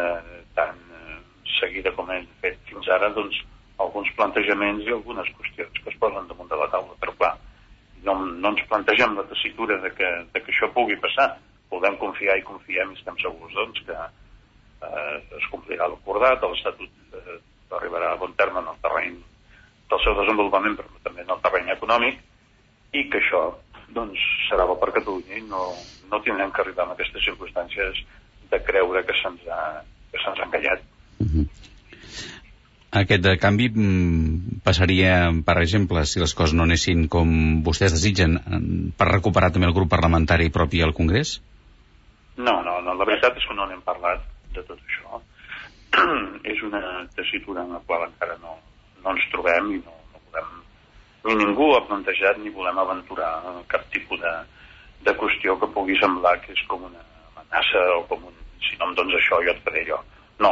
tan 0.57 0.79
eh, 0.97 1.19
seguida 1.59 1.93
com 1.93 2.09
hem 2.09 2.25
fet 2.41 2.57
fins 2.69 2.89
ara, 2.89 3.11
doncs, 3.13 3.37
alguns 3.83 4.09
plantejaments 4.17 4.85
i 4.87 4.93
algunes 4.95 5.29
qüestions 5.37 5.81
que 5.83 5.91
es 5.91 5.99
posen 6.01 6.29
damunt 6.29 6.49
de 6.49 6.57
la 6.57 6.69
taula. 6.73 6.97
Però, 7.01 7.13
clar, 7.19 7.33
no, 8.07 8.17
no 8.25 8.53
ens 8.53 8.65
plantegem 8.69 9.17
la 9.17 9.27
tessitura 9.29 9.77
de 9.83 9.93
que, 9.97 10.09
de 10.33 10.41
que 10.41 10.53
això 10.53 10.69
pugui 10.73 10.97
passar. 11.05 11.35
Podem 11.73 11.95
confiar 12.01 12.37
i 12.37 12.45
confiem 12.45 12.91
i 12.93 12.97
estem 12.99 13.15
segurs, 13.21 13.53
doncs, 13.57 13.81
que, 13.87 14.09
eh, 14.87 15.17
es 15.39 15.49
complirà 15.51 15.87
l'acordat, 15.87 16.43
l'Estatut 16.43 17.17
eh, 17.19 17.39
arribarà 17.73 18.13
a 18.13 18.19
bon 18.21 18.33
terme 18.37 18.61
en 18.61 18.69
el 18.71 18.79
terreny 18.83 19.17
del 19.89 20.01
seu 20.03 20.15
desenvolupament, 20.19 20.77
però 20.77 21.03
també 21.05 21.25
en 21.25 21.33
el 21.35 21.41
terreny 21.43 21.71
econòmic, 21.73 22.21
i 22.93 23.07
que 23.09 23.21
això 23.21 23.43
doncs, 23.93 24.21
serà 24.49 24.65
bo 24.69 24.77
per 24.81 24.93
Catalunya 24.95 25.37
i 25.37 25.43
no, 25.45 25.67
no 26.09 26.21
tindrem 26.25 26.53
que 26.53 26.63
arribar 26.63 26.87
a 26.87 26.95
aquestes 26.95 27.25
circumstàncies 27.25 28.01
de 28.51 28.61
creure 28.65 29.03
que 29.05 29.15
se'ns 29.21 29.45
ha, 29.49 29.61
que 30.11 30.21
se'ns 30.21 30.41
ha 30.41 30.49
enganyat. 30.49 30.83
Uh 31.19 31.25
mhm. 31.25 31.43
-huh. 31.43 31.69
Aquest 32.93 33.25
canvi 33.41 33.71
mm, 33.73 34.61
passaria, 34.63 35.31
per 35.45 35.57
exemple, 35.57 36.05
si 36.05 36.19
les 36.19 36.33
coses 36.37 36.53
no 36.53 36.63
anessin 36.63 37.07
com 37.07 37.63
vostès 37.65 37.91
desitgen, 37.91 38.37
per 38.97 39.07
recuperar 39.07 39.49
també 39.51 39.65
el 39.65 39.73
grup 39.73 39.89
parlamentari 39.89 40.51
propi 40.51 40.83
al 40.83 40.93
Congrés? 40.93 41.41
No, 42.37 42.61
no, 42.61 42.81
no, 42.81 42.93
la 42.93 43.05
veritat 43.05 43.37
és 43.37 43.45
que 43.49 43.55
no 43.55 43.65
n'hem 43.65 43.81
parlat 43.81 44.21
de 44.55 44.63
tot 44.67 44.79
això. 44.79 45.21
És 46.51 46.61
una 46.65 46.83
tessitura 47.15 47.63
en 47.65 47.73
la 47.75 47.81
qual 47.87 48.07
encara 48.07 48.37
no, 48.41 48.57
no 49.03 49.15
ens 49.15 49.25
trobem 49.33 49.71
i 49.75 49.81
no, 49.81 49.95
no 50.13 50.21
volem 50.27 50.53
ni 51.23 51.37
ningú 51.39 51.69
ha 51.75 51.83
plantejat 51.87 52.39
ni 52.41 52.51
volem 52.51 52.79
aventurar 52.79 53.31
cap 53.71 53.85
tipus 53.93 54.19
de, 54.19 54.33
de 55.07 55.13
qüestió 55.19 55.55
que 55.59 55.71
pugui 55.75 55.95
semblar 56.01 56.35
que 56.43 56.51
és 56.51 56.63
com 56.67 56.83
una 56.89 57.03
amenaça 57.35 57.83
o 57.97 58.01
com 58.09 58.25
un 58.27 58.41
si 58.63 58.75
no 58.79 58.89
em 58.89 58.97
dones 58.97 59.15
això 59.19 59.39
jo 59.43 59.53
et 59.53 59.63
faré 59.63 59.83
allò. 59.85 60.01
No, 60.43 60.51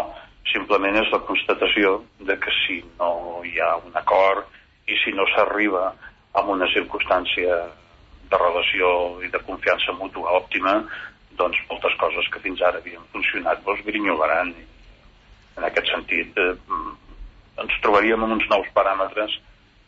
simplement 0.52 0.98
és 1.00 1.12
la 1.12 1.22
constatació 1.28 1.98
de 2.20 2.38
que 2.40 2.54
si 2.62 2.80
no 3.00 3.42
hi 3.48 3.60
ha 3.60 3.76
un 3.84 3.96
acord 4.00 4.48
i 4.88 4.98
si 5.04 5.14
no 5.16 5.28
s'arriba 5.34 5.92
a 6.34 6.44
una 6.48 6.68
circumstància 6.74 7.60
de 8.32 8.40
relació 8.40 8.90
i 9.26 9.32
de 9.32 9.40
confiança 9.48 9.96
mútua 10.00 10.38
òptima 10.40 10.78
doncs 11.42 11.62
moltes 11.70 11.96
coses 12.02 12.28
que 12.34 12.42
fins 12.46 12.62
ara 12.68 12.82
havien 12.82 13.04
funcionat 13.14 13.64
doncs 13.66 13.84
grinyolaran. 13.88 14.54
En 15.58 15.68
aquest 15.68 15.90
sentit, 15.92 16.38
eh, 16.38 16.54
ens 17.62 17.80
trobaríem 17.84 18.24
amb 18.24 18.38
uns 18.38 18.48
nous 18.54 18.70
paràmetres 18.78 19.38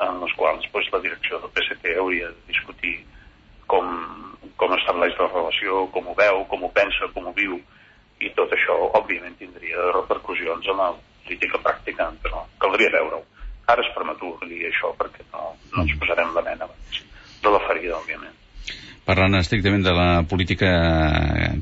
en 0.04 0.22
els 0.26 0.34
quals 0.40 0.66
doncs, 0.74 0.92
la 0.92 1.02
direcció 1.06 1.40
del 1.40 1.54
PSC 1.56 1.96
hauria 1.98 2.30
de 2.34 2.52
discutir 2.52 2.98
com, 3.72 3.88
com 4.60 4.76
estableix 4.76 5.16
la 5.20 5.30
relació, 5.32 5.86
com 5.96 6.10
ho 6.10 6.18
veu, 6.18 6.44
com 6.52 6.66
ho 6.66 6.72
pensa, 6.76 7.10
com 7.16 7.30
ho 7.30 7.34
viu, 7.38 7.58
i 8.24 8.30
tot 8.38 8.52
això, 8.56 8.76
òbviament, 9.00 9.38
tindria 9.40 9.90
repercussions 9.96 10.68
en 10.74 10.84
el 10.88 11.00
política 11.24 11.60
pràctica, 11.64 12.10
però 12.24 12.44
caldria 12.60 12.92
veure-ho. 12.94 13.24
Ara 13.72 13.84
és 13.84 13.92
prematur 13.96 14.36
dir 14.48 14.66
això 14.68 14.92
perquè 15.00 15.24
no, 15.32 15.54
no 15.72 15.84
ens 15.86 15.94
posarem 16.00 16.34
la 16.36 16.44
mena 16.46 16.68
de 16.68 17.52
la 17.52 17.62
ferida, 17.68 17.98
òbviament. 17.98 18.43
Parlant 19.04 19.36
estrictament 19.36 19.84
de 19.84 19.92
la 19.96 20.24
política 20.32 20.70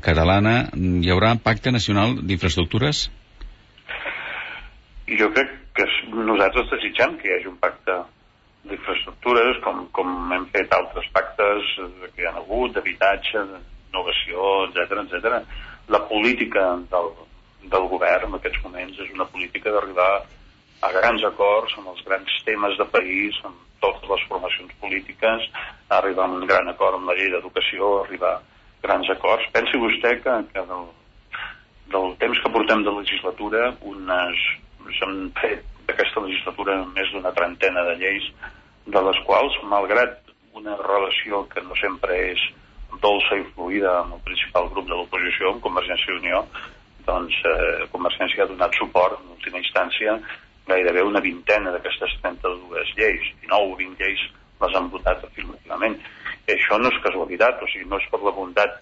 catalana, 0.04 0.54
hi 0.78 1.10
haurà 1.10 1.32
pacte 1.42 1.72
nacional 1.74 2.14
d'infraestructures? 2.22 3.08
Jo 5.20 5.28
crec 5.34 5.50
que 5.74 5.86
nosaltres 6.14 6.70
desitgem 6.70 7.16
que 7.18 7.28
hi 7.28 7.34
hagi 7.36 7.50
un 7.50 7.58
pacte 7.64 7.96
d'infraestructures, 8.70 9.58
com, 9.64 9.82
com 9.96 10.34
hem 10.36 10.46
fet 10.54 10.70
altres 10.76 11.08
pactes 11.16 11.72
que 12.14 12.22
hi 12.22 12.28
ha 12.30 12.36
hagut, 12.38 12.76
d'habitatge, 12.76 13.42
d'innovació, 13.50 14.52
etc 14.68 15.02
etc. 15.02 15.42
La 15.90 16.04
política 16.12 16.68
del, 16.94 17.10
del 17.74 17.90
govern 17.90 18.30
en 18.30 18.38
aquests 18.38 18.62
moments 18.68 19.02
és 19.02 19.10
una 19.16 19.26
política 19.34 19.74
d'arribar 19.74 20.12
a 20.82 20.94
grans 20.94 21.26
acords 21.26 21.74
amb 21.78 21.90
els 21.96 22.06
grans 22.06 22.38
temes 22.46 22.78
de 22.78 22.86
país, 22.94 23.42
amb 23.50 23.58
totes 23.82 24.08
les 24.10 24.24
formacions 24.30 24.72
polítiques, 24.80 25.50
arribar 25.98 26.28
a 26.28 26.38
un 26.38 26.46
gran 26.46 26.70
acord 26.72 26.98
amb 26.98 27.10
la 27.10 27.18
llei 27.18 27.30
d'educació, 27.34 27.92
arribar 28.04 28.36
a 28.38 28.42
grans 28.86 29.10
acords. 29.14 29.48
Pensi 29.54 29.80
vostè 29.82 30.16
que, 30.22 30.38
que 30.54 30.64
del, 30.70 30.88
del 31.92 32.16
temps 32.22 32.40
que 32.42 32.54
portem 32.54 32.86
de 32.86 32.94
legislatura, 32.98 33.68
unes 33.94 34.48
s'han 34.98 35.28
fet 35.38 35.62
d'aquesta 35.86 36.22
legislatura 36.24 36.80
més 36.96 37.10
d'una 37.12 37.32
trentena 37.36 37.84
de 37.90 37.94
lleis, 38.00 38.26
de 38.86 39.02
les 39.06 39.18
quals, 39.26 39.54
malgrat 39.70 40.18
una 40.58 40.74
relació 40.80 41.44
que 41.52 41.62
no 41.64 41.76
sempre 41.78 42.16
és 42.32 42.42
dolça 43.02 43.38
i 43.38 43.44
fluida 43.54 43.92
amb 44.00 44.16
el 44.18 44.24
principal 44.26 44.68
grup 44.74 44.88
de 44.88 44.96
l'oposició, 44.96 45.52
amb 45.52 45.64
Convergència 45.64 46.12
i 46.12 46.18
Unió, 46.18 46.42
doncs 47.06 47.38
eh, 47.48 47.86
Convergència 47.94 48.44
ha 48.44 48.50
donat 48.50 48.76
suport, 48.78 49.18
en 49.22 49.36
última 49.36 49.62
instància, 49.62 50.18
gairebé 50.68 51.02
una 51.02 51.20
vintena 51.20 51.72
d'aquestes 51.74 52.14
32 52.22 52.94
lleis, 52.96 53.28
19 53.42 53.72
o 53.72 53.76
20 53.80 54.02
lleis 54.02 54.22
les 54.62 54.76
han 54.78 54.88
votat 54.90 55.24
afirmativament. 55.26 55.98
I 56.46 56.54
això 56.54 56.78
no 56.78 56.90
és 56.92 57.02
casualitat, 57.04 57.62
o 57.62 57.68
sigui, 57.70 57.88
no 57.90 57.98
és 57.98 58.08
per 58.10 58.22
la 58.22 58.34
bondat 58.36 58.78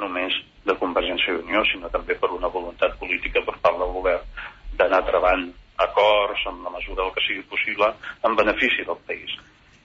només 0.00 0.36
de 0.66 0.76
Convergència 0.80 1.32
i 1.32 1.42
Unió, 1.42 1.62
sinó 1.70 1.90
també 1.92 2.16
per 2.18 2.30
una 2.34 2.50
voluntat 2.52 2.96
política 3.00 3.42
per 3.46 3.56
part 3.62 3.78
del 3.80 3.92
govern 3.94 4.24
d'anar 4.78 5.04
trebant 5.06 5.48
acords 5.84 6.44
en 6.50 6.62
la 6.64 6.72
mesura 6.74 7.02
del 7.02 7.12
que 7.14 7.24
sigui 7.26 7.42
possible 7.50 7.90
en 8.26 8.36
benefici 8.36 8.86
del 8.86 9.00
país. 9.08 9.34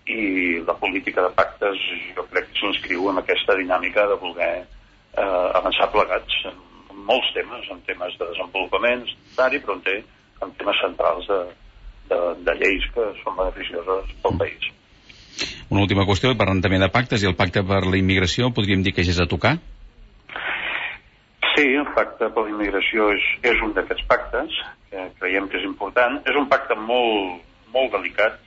I 0.09 0.59
la 0.65 0.73
política 0.73 1.21
de 1.25 1.33
pactes 1.37 1.81
jo 2.15 2.25
crec 2.31 2.49
que 2.49 2.59
s'inscriu 2.59 3.09
en 3.11 3.21
aquesta 3.21 3.55
dinàmica 3.57 4.07
de 4.09 4.17
voler 4.21 4.53
eh, 4.63 5.47
avançar 5.59 5.89
plegats 5.93 6.39
en, 6.49 6.57
en 6.89 7.03
molts 7.09 7.29
temes, 7.35 7.69
en 7.69 7.81
temes 7.89 8.17
de 8.17 8.31
desenvolupament 8.31 9.05
però 9.37 9.75
en, 9.77 9.83
té, 9.85 9.99
en 10.43 10.51
temes 10.59 10.81
centrals 10.83 11.27
de, 11.29 11.39
de, 12.11 12.19
de 12.45 12.55
lleis 12.61 12.85
que 12.95 13.07
són 13.23 13.37
beneficioses 13.39 14.13
pel 14.23 14.37
país. 14.41 14.69
Una 15.69 15.83
última 15.85 16.05
qüestió, 16.09 16.31
parlant 16.37 16.61
també 16.63 16.79
de 16.81 16.89
pactes, 16.91 17.23
i 17.23 17.29
el 17.29 17.37
pacte 17.39 17.63
per 17.67 17.83
la 17.85 17.99
immigració, 17.99 18.49
podríem 18.55 18.83
dir 18.83 18.95
que 18.95 19.05
ja 19.05 19.13
és 19.13 19.21
a 19.21 19.29
tocar? 19.29 19.57
Sí, 21.53 21.65
el 21.75 21.87
pacte 21.95 22.29
per 22.33 22.45
la 22.45 22.53
immigració 22.53 23.11
és, 23.13 23.25
és 23.51 23.61
un 23.65 23.73
d'aquests 23.77 24.07
pactes, 24.09 24.57
que 24.89 25.05
creiem 25.19 25.47
que 25.49 25.59
és 25.59 25.67
important. 25.67 26.19
És 26.27 26.37
un 26.39 26.49
pacte 26.51 26.75
molt, 26.79 27.45
molt 27.73 27.93
delicat, 27.95 28.39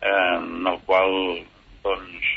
eh, 0.00 0.12
en 0.38 0.66
el 0.66 0.78
qual, 0.88 1.14
doncs, 1.86 2.32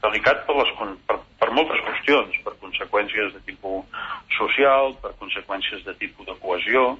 delicat 0.00 0.46
per, 0.46 0.56
les, 0.60 0.72
per, 1.08 1.18
per 1.40 1.50
moltes 1.56 1.82
qüestions, 1.86 2.40
per 2.46 2.56
conseqüències 2.62 3.34
de 3.36 3.44
tipus 3.48 4.00
social, 4.38 4.94
per 5.02 5.12
conseqüències 5.20 5.84
de 5.84 5.96
tipus 6.00 6.28
de 6.28 6.36
cohesió 6.40 6.94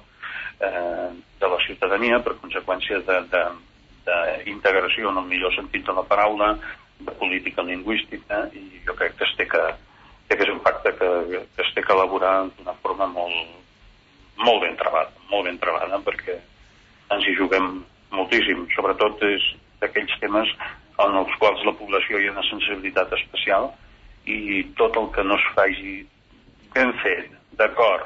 eh, 0.59 1.09
de 1.41 1.47
la 1.53 1.59
ciutadania, 1.65 2.19
per 2.23 2.37
conseqüències 2.41 3.05
d'integració 4.05 5.09
en 5.11 5.17
el 5.21 5.29
millor 5.29 5.53
sentit 5.55 5.85
de 5.85 5.93
la 5.97 6.05
paraula, 6.07 6.53
de 7.01 7.13
política 7.17 7.61
lingüística, 7.65 8.45
i 8.53 8.81
jo 8.85 8.93
crec 8.97 9.17
que 9.17 9.25
es 9.25 9.33
té 9.37 9.47
que, 9.49 9.63
que 10.29 10.37
és 10.37 10.53
un 10.53 10.61
pacte 10.65 10.93
que, 10.99 11.09
que 11.55 11.65
es 11.65 11.73
té 11.75 11.81
que 11.83 11.93
elaborar 11.95 12.35
d'una 12.57 12.75
forma 12.83 13.07
molt, 13.09 13.57
molt 14.41 14.61
ben 14.63 14.77
trebada, 14.79 15.11
molt 15.31 15.49
ben 15.49 15.57
trebada, 15.61 15.99
perquè 16.05 16.37
ens 17.11 17.27
hi 17.27 17.35
juguem 17.37 17.81
moltíssim. 18.15 18.67
Sobretot 18.75 19.21
és 19.27 19.49
d'aquells 19.81 20.13
temes 20.21 20.53
en 21.01 21.17
els 21.17 21.35
quals 21.41 21.63
la 21.65 21.75
població 21.77 22.19
hi 22.19 22.29
ha 22.29 22.35
una 22.35 22.45
sensibilitat 22.47 23.13
especial 23.17 23.71
i 24.29 24.61
tot 24.77 24.97
el 25.01 25.09
que 25.15 25.23
no 25.25 25.37
es 25.39 25.45
faci 25.55 25.95
ben 26.75 26.93
fet, 27.01 27.31
d'acord, 27.59 28.05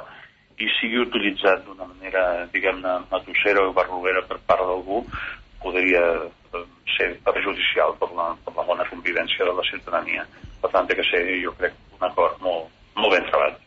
i 0.62 0.70
sigui 0.78 1.02
utilitzat 1.04 1.66
d'una 1.66 1.88
manera, 1.90 2.46
diguem-ne, 2.54 2.94
matossera 3.12 3.66
o 3.68 3.74
barrovera 3.76 4.24
per 4.28 4.40
part 4.48 4.64
d'algú, 4.64 5.02
podria 5.64 6.04
eh, 6.24 6.64
ser 6.96 7.10
perjudicial 7.26 7.96
per 8.00 8.12
la, 8.16 8.30
per 8.46 8.56
la 8.56 8.68
bona 8.68 8.88
convivència 8.92 9.48
de 9.48 9.56
la 9.58 9.66
ciutadania. 9.68 10.24
Per 10.62 10.72
tant, 10.72 10.88
que 10.88 11.08
ser, 11.10 11.24
jo 11.44 11.52
crec, 11.60 11.76
un 11.98 12.08
acord 12.08 12.40
molt, 12.46 12.72
molt 12.96 13.18
ben 13.18 13.28
treballat. 13.28 13.60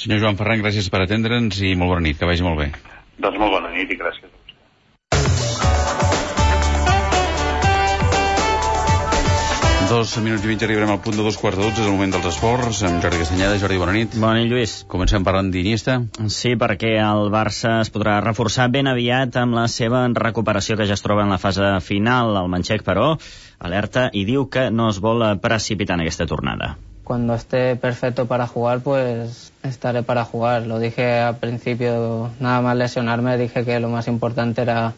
Senyor 0.00 0.24
Joan 0.24 0.40
Ferran, 0.40 0.64
gràcies 0.64 0.88
per 0.92 1.02
atendre'ns 1.04 1.60
i 1.64 1.74
molt 1.76 1.96
bona 1.96 2.06
nit, 2.08 2.18
que 2.20 2.28
vagi 2.28 2.44
molt 2.46 2.60
bé. 2.60 2.70
Doncs 3.20 3.40
molt 3.40 3.58
bona 3.58 3.72
nit 3.76 3.92
i 3.92 4.00
gràcies. 4.00 4.35
Dos 9.86 10.16
minuts 10.18 10.42
i 10.42 10.48
mig 10.50 10.62
arribarem 10.66 10.90
al 10.90 10.98
punt 10.98 11.14
de 11.14 11.22
dos 11.22 11.36
quarts 11.38 11.60
de 11.60 11.62
dotze, 11.62 11.82
és 11.84 11.86
el 11.86 11.92
moment 11.94 12.10
dels 12.10 12.24
esports, 12.26 12.80
amb 12.88 12.98
Jordi 13.04 13.20
Castanyeda. 13.20 13.54
Jordi, 13.62 13.76
bona 13.78 13.92
nit. 13.94 14.16
Bona 14.18 14.40
nit, 14.40 14.48
Lluís. 14.50 14.72
Comencem 14.90 15.22
parlant 15.22 15.52
d'Iniesta. 15.54 15.94
Sí, 16.32 16.56
perquè 16.58 16.96
el 16.98 17.30
Barça 17.30 17.76
es 17.84 17.92
podrà 17.94 18.16
reforçar 18.24 18.66
ben 18.74 18.90
aviat 18.90 19.38
amb 19.38 19.54
la 19.54 19.68
seva 19.70 20.02
recuperació 20.18 20.74
que 20.74 20.88
ja 20.90 20.98
es 20.98 21.06
troba 21.06 21.22
en 21.22 21.30
la 21.30 21.38
fase 21.38 21.70
final. 21.86 22.34
El 22.42 22.50
Manxec, 22.50 22.82
però, 22.82 23.12
alerta 23.62 24.08
i 24.10 24.26
diu 24.26 24.48
que 24.50 24.66
no 24.74 24.90
es 24.90 24.98
vol 24.98 25.22
precipitar 25.44 26.00
en 26.00 26.02
aquesta 26.02 26.26
tornada. 26.26 26.74
Cuando 27.06 27.38
esté 27.38 27.76
perfecto 27.76 28.26
para 28.26 28.48
jugar, 28.48 28.80
pues 28.80 29.52
estaré 29.62 30.02
para 30.02 30.24
jugar. 30.24 30.66
Lo 30.66 30.80
dije 30.80 31.20
al 31.20 31.36
principio, 31.36 32.32
nada 32.40 32.60
más 32.60 32.76
lesionarme, 32.76 33.38
dije 33.38 33.64
que 33.64 33.78
lo 33.78 33.88
más 33.88 34.08
importante 34.08 34.62
era 34.62 34.94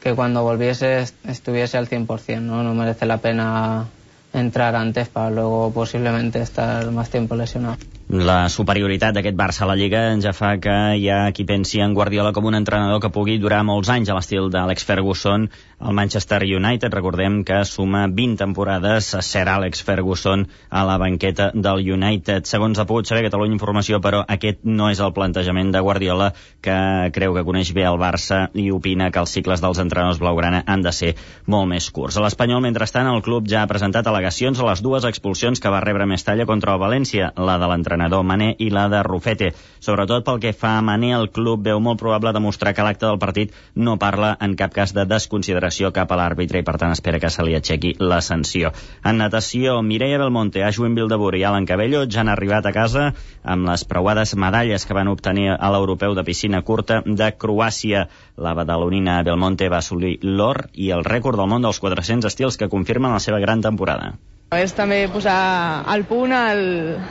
que 0.00 0.14
cuando 0.14 0.44
volviese 0.44 1.06
estuviese 1.26 1.76
al 1.76 1.88
100%, 1.88 2.40
¿no? 2.40 2.62
No 2.62 2.74
merece 2.74 3.04
la 3.04 3.18
pena 3.18 3.88
entrar 4.32 4.74
antes 4.74 5.08
para 5.08 5.30
luego 5.30 5.70
posiblemente 5.72 6.40
estar 6.40 6.90
más 6.90 7.10
tiempo 7.10 7.34
lesionado. 7.34 7.76
La 8.08 8.46
superioritat 8.48 9.12
d'aquest 9.12 9.36
Barça 9.36 9.66
a 9.66 9.68
la 9.68 9.74
Lliga 9.76 9.98
ja 10.24 10.30
fa 10.32 10.54
que 10.56 10.74
hi 10.96 11.10
ha 11.12 11.28
qui 11.36 11.44
pensi 11.44 11.82
en 11.84 11.92
Guardiola 11.92 12.30
com 12.32 12.46
un 12.48 12.54
entrenador 12.56 13.02
que 13.04 13.10
pugui 13.12 13.36
durar 13.36 13.60
molts 13.68 13.90
anys 13.92 14.08
a 14.08 14.14
l'estil 14.16 14.46
d'Àlex 14.48 14.86
Ferguson 14.88 15.44
al 15.78 15.92
Manchester 15.92 16.38
United. 16.40 16.88
Recordem 16.88 17.42
que 17.44 17.58
suma 17.68 18.06
20 18.08 18.40
temporades 18.40 19.10
a 19.14 19.20
ser 19.20 19.42
Àlex 19.52 19.84
Ferguson 19.84 20.46
a 20.70 20.86
la 20.88 20.96
banqueta 20.96 21.50
del 21.52 21.84
United. 21.84 22.48
Segons 22.48 22.80
ha 22.80 22.86
pogut 22.88 23.04
saber 23.04 23.26
Catalunya 23.26 23.58
Informació, 23.58 24.00
però 24.00 24.22
aquest 24.26 24.64
no 24.64 24.88
és 24.88 25.04
el 25.04 25.12
plantejament 25.12 25.74
de 25.76 25.84
Guardiola, 25.84 26.30
que 26.64 26.78
creu 27.12 27.36
que 27.36 27.44
coneix 27.44 27.74
bé 27.76 27.84
el 27.84 28.00
Barça 28.00 28.46
i 28.54 28.70
opina 28.72 29.10
que 29.12 29.20
els 29.20 29.36
cicles 29.36 29.60
dels 29.60 29.82
entrenadors 29.84 30.22
blaugrana 30.24 30.62
han 30.64 30.80
de 30.80 30.94
ser 30.96 31.12
molt 31.44 31.68
més 31.68 31.90
curts. 31.92 32.16
A 32.16 32.24
l'Espanyol, 32.24 32.64
mentrestant, 32.64 33.12
el 33.12 33.20
club 33.20 33.52
ja 33.52 33.66
ha 33.66 33.68
presentat 33.68 34.08
al·legacions 34.08 34.64
a 34.64 34.72
les 34.72 34.80
dues 34.80 35.04
expulsions 35.04 35.60
que 35.60 35.76
va 35.76 35.84
rebre 35.84 36.08
Mestalla 36.08 36.48
contra 36.48 36.72
el 36.72 36.80
València, 36.80 37.34
la 37.36 37.60
de 37.60 37.68
l'entrenador 37.68 37.97
l'entrenador 37.98 38.24
Mané 38.24 38.54
i 38.58 38.70
la 38.70 38.88
de 38.88 39.02
Rufete. 39.02 39.52
Sobretot 39.80 40.24
pel 40.24 40.38
que 40.40 40.52
fa 40.52 40.76
a 40.78 40.82
Mané, 40.82 41.12
el 41.14 41.30
club 41.34 41.64
veu 41.66 41.80
molt 41.80 41.98
probable 41.98 42.32
demostrar 42.32 42.74
que 42.74 42.84
l'acte 42.86 43.06
del 43.06 43.18
partit 43.18 43.52
no 43.74 43.98
parla 43.98 44.36
en 44.40 44.54
cap 44.56 44.72
cas 44.74 44.94
de 44.94 45.04
desconsideració 45.04 45.90
cap 45.92 46.12
a 46.12 46.18
l'àrbitre 46.18 46.60
i 46.60 46.66
per 46.66 46.76
tant 46.78 46.94
espera 46.94 47.18
que 47.18 47.30
se 47.30 47.42
li 47.42 47.56
aixequi 47.58 47.94
la 47.98 48.20
sanció. 48.20 48.72
En 49.04 49.18
natació, 49.18 49.80
Mireia 49.82 50.18
Belmonte, 50.18 50.62
Ashwin 50.64 50.94
Bildebur 50.94 51.34
i 51.36 51.44
Alan 51.44 51.66
Cabello 51.66 52.04
ja 52.06 52.22
han 52.22 52.32
arribat 52.32 52.66
a 52.66 52.74
casa 52.76 53.10
amb 53.42 53.68
les 53.68 53.84
preuades 53.84 54.34
medalles 54.36 54.86
que 54.86 54.94
van 54.94 55.10
obtenir 55.10 55.50
a 55.58 55.72
l'europeu 55.74 56.14
de 56.14 56.24
piscina 56.24 56.62
curta 56.62 57.02
de 57.04 57.32
Croàcia. 57.34 58.06
La 58.36 58.54
badalonina 58.54 59.22
Belmonte 59.22 59.68
va 59.68 59.82
assolir 59.82 60.18
l'or 60.22 60.68
i 60.74 60.92
el 60.94 61.04
rècord 61.04 61.38
del 61.38 61.50
món 61.50 61.62
dels 61.66 61.82
400 61.82 62.30
estils 62.30 62.58
que 62.58 62.70
confirmen 62.70 63.14
la 63.14 63.22
seva 63.22 63.42
gran 63.42 63.62
temporada. 63.62 64.14
És 64.56 64.72
també 64.72 65.02
posar 65.12 65.84
al 65.92 66.06
punt 66.08 66.32
el, 66.32 66.62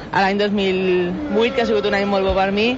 l'any 0.10 0.40
2008, 0.42 1.52
que 1.54 1.62
ha 1.62 1.66
sigut 1.70 1.86
un 1.86 1.94
any 1.94 2.08
molt 2.10 2.26
bo 2.26 2.32
per 2.34 2.48
mi, 2.50 2.72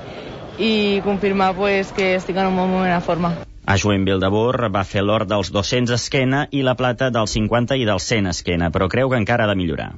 i 0.59 0.71
confirmar 1.05 1.53
pues, 1.55 1.93
que 1.95 2.09
estic 2.17 2.35
en 2.35 2.49
un 2.49 2.57
bon 2.59 2.67
moment 2.67 2.91
de 2.91 2.99
forma. 3.05 3.29
Ashwin 3.71 4.03
Bildebur 4.03 4.67
va 4.73 4.81
fer 4.83 5.05
l'or 5.05 5.23
dels 5.29 5.53
200 5.55 5.95
esquena 5.95 6.41
i 6.51 6.65
la 6.67 6.73
plata 6.75 7.07
dels 7.07 7.37
50 7.37 7.77
i 7.79 7.85
dels 7.87 8.03
100 8.11 8.27
esquena, 8.33 8.67
però 8.67 8.89
creu 8.91 9.07
que 9.13 9.21
encara 9.21 9.45
ha 9.45 9.47
de 9.47 9.55
millorar. 9.55 9.93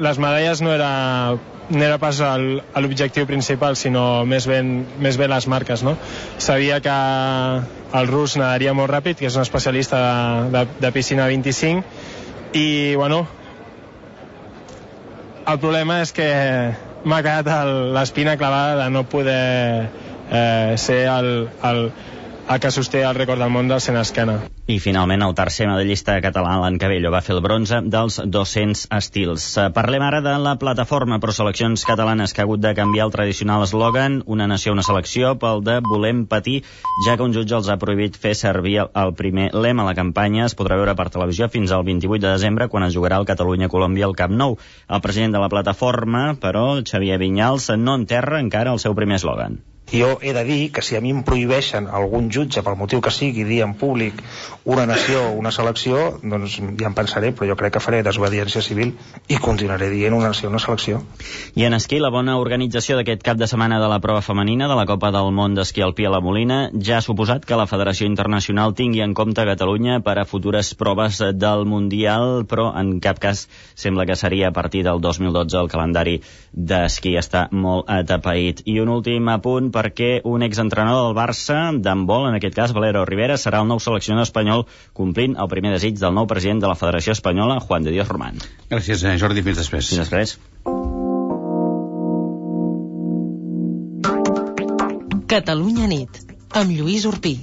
Les 0.00 0.16
medalles 0.16 0.62
no 0.64 0.72
era, 0.72 0.92
no 1.68 1.84
era 1.84 1.98
pas 2.00 2.22
l'objectiu 2.80 3.26
principal, 3.28 3.76
sinó 3.76 4.24
més 4.24 4.46
ben, 4.48 4.70
més 4.96 5.18
ben 5.20 5.28
les 5.28 5.44
marques. 5.44 5.82
No? 5.84 5.98
Sabia 6.38 6.80
que 6.80 6.94
el 8.00 8.08
rus 8.08 8.38
nadaria 8.40 8.72
molt 8.72 8.88
ràpid, 8.94 9.20
que 9.20 9.28
és 9.28 9.36
un 9.36 9.44
especialista 9.44 10.00
de, 10.00 10.48
de, 10.56 10.64
de 10.86 10.92
piscina 10.96 11.28
25, 11.28 11.84
i 12.56 12.96
bueno, 12.96 13.26
el 15.46 15.58
problema 15.58 16.00
és 16.04 16.12
que 16.12 16.28
m'ha 17.04 17.20
quedat 17.24 17.70
l'espina 17.96 18.36
clavada 18.40 18.76
de 18.82 18.88
no 18.92 19.04
poder 19.08 19.88
eh, 20.30 20.74
ser 20.76 21.00
el, 21.08 21.48
el, 21.64 21.80
a 22.50 22.58
que 22.58 22.72
sosté 22.74 23.04
el 23.06 23.14
rècord 23.14 23.38
del 23.38 23.52
món 23.54 23.68
del 23.70 23.78
100 23.78 23.96
esquena. 24.00 24.32
I 24.66 24.80
finalment 24.82 25.22
el 25.22 25.36
tercer 25.38 25.68
medallista 25.70 26.16
català, 26.24 26.56
Alan 26.56 26.80
Cabello, 26.82 27.12
va 27.14 27.20
fer 27.22 27.36
el 27.36 27.42
bronze 27.44 27.78
dels 27.86 28.16
200 28.26 28.82
estils. 28.96 29.46
Parlem 29.76 30.02
ara 30.02 30.18
de 30.24 30.32
la 30.42 30.56
plataforma 30.58 31.20
pro 31.22 31.30
seleccions 31.36 31.86
catalanes 31.86 32.34
que 32.34 32.42
ha 32.42 32.48
hagut 32.48 32.64
de 32.64 32.74
canviar 32.74 33.06
el 33.06 33.14
tradicional 33.14 33.62
eslògan 33.68 34.24
una 34.26 34.50
nació, 34.50 34.74
una 34.74 34.82
selecció 34.82 35.36
pel 35.38 35.62
de 35.62 35.78
volem 35.86 36.26
patir, 36.26 36.64
ja 37.06 37.14
que 37.14 37.28
un 37.28 37.38
jutge 37.38 37.54
els 37.60 37.70
ha 37.70 37.78
prohibit 37.78 38.18
fer 38.18 38.34
servir 38.34 38.80
el 38.82 39.14
primer 39.14 39.52
lema. 39.54 39.86
La 39.86 39.94
campanya 39.94 40.48
es 40.50 40.58
podrà 40.58 40.82
veure 40.82 40.98
per 40.98 41.06
televisió 41.14 41.46
fins 41.54 41.70
al 41.70 41.86
28 41.86 42.26
de 42.26 42.34
desembre 42.34 42.66
quan 42.66 42.90
es 42.90 42.98
jugarà 42.98 43.22
el 43.22 43.30
Catalunya-Colòmbia 43.30 44.10
al 44.10 44.18
Camp 44.18 44.34
Nou. 44.34 44.58
El 44.90 45.06
president 45.06 45.38
de 45.38 45.46
la 45.46 45.54
plataforma, 45.54 46.32
però, 46.34 46.80
Xavier 46.82 47.22
Vinyals, 47.22 47.70
no 47.78 47.94
enterra 47.94 48.42
encara 48.42 48.74
el 48.74 48.82
seu 48.82 48.98
primer 48.98 49.22
eslògan. 49.22 49.60
Jo 49.90 50.18
he 50.22 50.32
de 50.32 50.44
dir 50.44 50.70
que 50.72 50.82
si 50.82 50.94
a 50.96 51.00
mi 51.00 51.10
em 51.10 51.24
prohibeixen 51.26 51.88
algun 51.90 52.30
jutge, 52.30 52.62
pel 52.62 52.76
motiu 52.78 53.00
que 53.02 53.10
sigui, 53.10 53.42
dir 53.44 53.62
en 53.64 53.74
públic 53.74 54.20
una 54.64 54.86
nació, 54.86 55.24
una 55.34 55.50
selecció, 55.50 56.20
doncs 56.22 56.58
ja 56.78 56.86
em 56.86 56.94
pensaré, 56.94 57.32
però 57.34 57.48
jo 57.50 57.56
crec 57.58 57.74
que 57.74 57.82
faré 57.82 58.02
desobediència 58.06 58.62
civil 58.62 58.92
i 59.28 59.38
continuaré 59.42 59.88
dient 59.90 60.14
una 60.14 60.30
nació, 60.30 60.50
una 60.50 60.60
selecció. 60.62 61.00
I 61.58 61.66
en 61.66 61.74
esquí, 61.74 61.98
la 61.98 62.12
bona 62.14 62.36
organització 62.38 62.98
d'aquest 62.98 63.24
cap 63.26 63.40
de 63.40 63.48
setmana 63.50 63.80
de 63.82 63.88
la 63.90 63.98
prova 64.04 64.22
femenina 64.22 64.68
de 64.70 64.76
la 64.78 64.86
Copa 64.86 65.10
del 65.10 65.32
Món 65.34 65.56
d'Esquí 65.58 65.82
Alpí 65.82 66.06
a 66.06 66.14
la 66.14 66.22
Molina 66.22 66.60
ja 66.78 66.98
ha 66.98 67.04
suposat 67.04 67.44
que 67.44 67.58
la 67.58 67.66
Federació 67.66 68.06
Internacional 68.06 68.76
tingui 68.78 69.02
en 69.02 69.14
compte 69.14 69.46
Catalunya 69.48 70.00
per 70.06 70.18
a 70.20 70.26
futures 70.28 70.74
proves 70.78 71.18
del 71.34 71.66
Mundial, 71.66 72.44
però 72.46 72.70
en 72.78 72.98
cap 73.02 73.18
cas 73.18 73.48
sembla 73.74 74.06
que 74.06 74.16
seria 74.16 74.48
a 74.48 74.54
partir 74.54 74.84
del 74.86 75.00
2012 75.00 75.58
el 75.58 75.72
calendari 75.72 76.20
d'esquí 76.52 77.16
està 77.18 77.48
molt 77.50 77.90
atapeït. 77.90 78.62
I 78.70 78.78
un 78.84 78.94
últim 78.94 79.28
apunt 79.32 79.70
perquè 79.80 80.10
un 80.28 80.44
exentrenador 80.44 81.08
del 81.08 81.16
Barça, 81.16 81.58
d'handbol, 81.72 82.28
en 82.28 82.36
aquest 82.36 82.56
cas 82.58 82.74
Valero 82.76 83.06
Rivera, 83.08 83.40
serà 83.40 83.62
el 83.64 83.70
nou 83.70 83.80
seleccionador 83.80 84.28
espanyol 84.28 84.66
complint 84.96 85.38
el 85.40 85.48
primer 85.52 85.72
desig 85.76 85.98
del 86.00 86.16
nou 86.16 86.28
president 86.30 86.60
de 86.60 86.68
la 86.70 86.76
Federació 86.76 87.16
Espanyola, 87.16 87.60
Juan 87.64 87.88
de 87.88 87.96
Dios 87.96 88.08
Román. 88.12 88.40
Gràcies, 88.68 89.04
eh, 89.04 89.16
Jordi. 89.18 89.46
Fins 89.46 89.62
després. 89.64 89.88
Fins 89.88 90.04
després. 90.04 90.36
Catalunya 95.30 95.86
nit, 95.86 96.22
amb 96.58 96.74
Lluís 96.74 97.06
Urpí. 97.06 97.38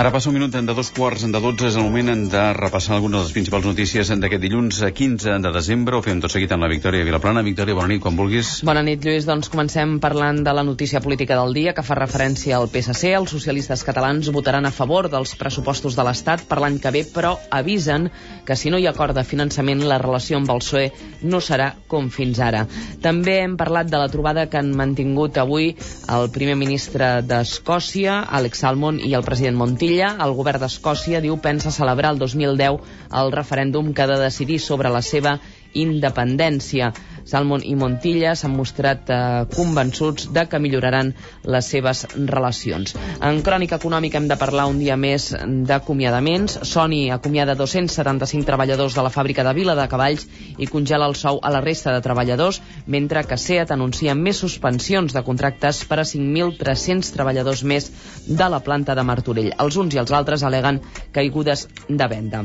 Ara 0.00 0.08
passa 0.08 0.30
un 0.30 0.38
minut 0.38 0.54
de 0.54 0.72
dos 0.72 0.88
quarts 0.96 1.26
de 1.28 1.40
dotze, 1.44 1.66
és 1.68 1.74
el 1.76 1.84
moment 1.84 2.22
de 2.32 2.42
repassar 2.56 2.94
algunes 2.94 3.20
de 3.20 3.26
les 3.26 3.32
principals 3.36 3.66
notícies 3.68 4.08
d'aquest 4.08 4.40
dilluns 4.40 4.78
15 4.96 5.34
de 5.44 5.50
desembre. 5.52 5.98
Ho 5.98 6.00
fem 6.00 6.22
tot 6.24 6.32
seguit 6.32 6.54
amb 6.56 6.64
la 6.64 6.70
Victòria 6.72 7.04
Vilaplana. 7.04 7.42
Victòria, 7.44 7.76
bona 7.76 7.90
nit, 7.90 8.00
quan 8.00 8.16
vulguis. 8.16 8.62
Bona 8.64 8.80
nit, 8.80 9.04
Lluís. 9.04 9.26
Doncs 9.28 9.50
comencem 9.52 9.98
parlant 10.00 10.40
de 10.46 10.54
la 10.56 10.64
notícia 10.64 11.02
política 11.04 11.36
del 11.36 11.52
dia 11.52 11.74
que 11.76 11.84
fa 11.84 11.98
referència 11.98 12.56
al 12.56 12.70
PSC. 12.72 13.10
Els 13.18 13.34
socialistes 13.36 13.84
catalans 13.84 14.30
votaran 14.32 14.64
a 14.64 14.70
favor 14.72 15.10
dels 15.12 15.34
pressupostos 15.36 16.00
de 16.00 16.08
l'Estat 16.08 16.46
per 16.48 16.62
l'any 16.64 16.80
que 16.80 16.94
ve, 16.96 17.04
però 17.04 17.34
avisen 17.50 18.08
que 18.48 18.56
si 18.56 18.72
no 18.72 18.80
hi 18.80 18.88
ha 18.88 18.94
acord 18.96 19.12
de 19.20 19.26
finançament, 19.34 19.84
la 19.84 20.00
relació 20.00 20.40
amb 20.40 20.48
el 20.56 20.64
PSOE 20.64 20.88
no 21.28 21.42
serà 21.44 21.74
com 21.92 22.08
fins 22.08 22.40
ara. 22.40 22.64
També 23.04 23.36
hem 23.42 23.60
parlat 23.60 23.92
de 23.92 24.00
la 24.00 24.08
trobada 24.08 24.48
que 24.48 24.64
han 24.64 24.72
mantingut 24.72 25.36
avui 25.44 25.74
el 26.08 26.32
primer 26.32 26.56
ministre 26.56 27.18
d'Escòcia, 27.20 28.22
Alex 28.40 28.64
Salmond, 28.64 29.04
i 29.04 29.12
el 29.12 29.28
president 29.28 29.60
Montilla. 29.60 29.89
El 29.98 30.32
govern 30.38 30.62
d'Escòcia 30.62 31.18
diu 31.24 31.34
pensa 31.42 31.72
celebrar 31.74 32.12
el 32.14 32.20
2010 32.22 32.76
el 33.20 33.32
referèndum 33.34 33.90
que 33.92 34.04
ha 34.04 34.10
de 34.10 34.18
decidir 34.22 34.60
sobre 34.62 34.92
la 34.94 35.02
seva 35.02 35.32
independència. 35.74 36.92
Salmon 37.24 37.62
i 37.64 37.74
Montilla 37.78 38.34
s'han 38.36 38.54
mostrat 38.56 39.10
eh, 39.10 39.18
convençuts 39.54 40.28
de 40.34 40.46
que 40.50 40.60
milloraran 40.62 41.12
les 41.44 41.68
seves 41.72 42.06
relacions. 42.14 42.94
En 43.20 43.42
crònica 43.46 43.78
econòmica 43.80 44.20
hem 44.20 44.28
de 44.30 44.38
parlar 44.40 44.66
un 44.70 44.80
dia 44.80 44.96
més 44.96 45.30
d'acomiadaments. 45.68 46.60
Sony 46.70 47.10
acomiada 47.14 47.56
275 47.58 48.48
treballadors 48.48 48.96
de 48.96 49.04
la 49.06 49.12
fàbrica 49.14 49.44
de 49.46 49.54
Vila 49.56 49.76
de 49.78 49.86
Cavalls 49.92 50.26
i 50.58 50.68
congela 50.70 51.08
el 51.10 51.16
sou 51.18 51.40
a 51.42 51.52
la 51.52 51.62
resta 51.64 51.94
de 51.94 52.02
treballadors, 52.04 52.60
mentre 52.86 53.24
que 53.28 53.38
SEAT 53.38 53.74
anuncia 53.76 54.16
més 54.16 54.40
suspensions 54.40 55.14
de 55.16 55.24
contractes 55.26 55.84
per 55.84 56.00
a 56.00 56.08
5.300 56.08 57.14
treballadors 57.14 57.64
més 57.64 57.90
de 58.26 58.50
la 58.50 58.64
planta 58.64 58.96
de 58.96 59.06
Martorell. 59.06 59.54
Els 59.58 59.80
uns 59.80 59.94
i 59.94 60.02
els 60.02 60.12
altres 60.12 60.44
aleguen 60.46 60.82
caigudes 61.12 61.68
de 61.88 62.10
venda. 62.10 62.44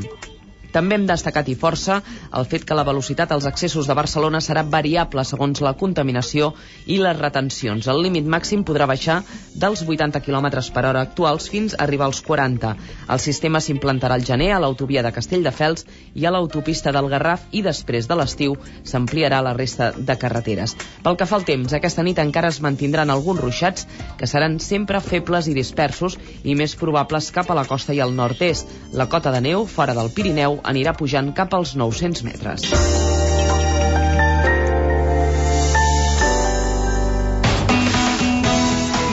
També 0.76 0.98
hem 0.98 1.06
destacat 1.08 1.46
i 1.48 1.54
força 1.56 2.02
el 2.36 2.44
fet 2.44 2.66
que 2.68 2.76
la 2.76 2.84
velocitat 2.84 3.30
als 3.32 3.46
accessos 3.48 3.86
de 3.88 3.94
Barcelona 3.96 4.42
serà 4.44 4.60
variable 4.76 5.22
segons 5.24 5.62
la 5.64 5.72
contaminació 5.80 6.50
i 6.84 6.98
les 7.00 7.16
retencions. 7.16 7.86
El 7.88 8.02
límit 8.04 8.26
màxim 8.28 8.60
podrà 8.68 8.84
baixar 8.90 9.22
dels 9.56 9.80
80 9.86 10.20
km 10.20 10.50
per 10.74 10.82
hora 10.84 11.04
actuals 11.06 11.46
fins 11.48 11.72
a 11.72 11.86
arribar 11.86 12.10
als 12.10 12.20
40. 12.26 12.74
El 13.08 13.22
sistema 13.24 13.62
s'implantarà 13.64 14.18
al 14.20 14.26
gener 14.28 14.50
a 14.52 14.58
l'autovia 14.60 15.04
de 15.06 15.14
Castelldefels 15.16 15.86
i 16.12 16.26
a 16.26 16.34
l'autopista 16.34 16.92
del 16.92 17.08
Garraf 17.08 17.48
i 17.56 17.62
després 17.64 18.10
de 18.10 18.20
l'estiu 18.20 18.58
s'ampliarà 18.84 19.40
la 19.40 19.56
resta 19.56 19.92
de 19.96 20.18
carreteres. 20.20 20.76
Pel 21.02 21.16
que 21.16 21.30
fa 21.30 21.40
al 21.40 21.48
temps, 21.48 21.72
aquesta 21.72 22.04
nit 22.04 22.20
encara 22.20 22.52
es 22.52 22.60
mantindran 22.60 23.08
alguns 23.14 23.40
ruixats 23.40 23.88
que 24.20 24.28
seran 24.28 24.60
sempre 24.60 25.00
febles 25.00 25.48
i 25.48 25.56
dispersos 25.56 26.18
i 26.44 26.54
més 26.54 26.76
probables 26.76 27.32
cap 27.32 27.48
a 27.48 27.56
la 27.56 27.64
costa 27.64 27.96
i 27.96 28.04
al 28.04 28.12
nord-est. 28.12 28.68
La 28.92 29.08
cota 29.08 29.32
de 29.32 29.40
neu 29.40 29.64
fora 29.64 29.96
del 29.96 30.12
Pirineu 30.12 30.60
anirà 30.72 30.92
pujant 30.98 31.28
cap 31.36 31.54
als 31.56 31.74
900 31.78 32.22
metres. 32.26 32.60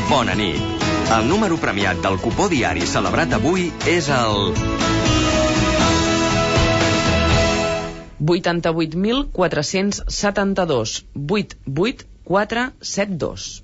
Bona 0.10 0.36
nit. 0.38 0.62
El 1.14 1.28
número 1.30 1.58
premiat 1.62 2.02
del 2.06 2.18
cupó 2.22 2.48
diari 2.52 2.86
celebrat 2.90 3.34
avui 3.38 3.72
és 3.90 4.10
el... 4.14 4.54
88.472 8.24 11.04
88472 11.18 13.64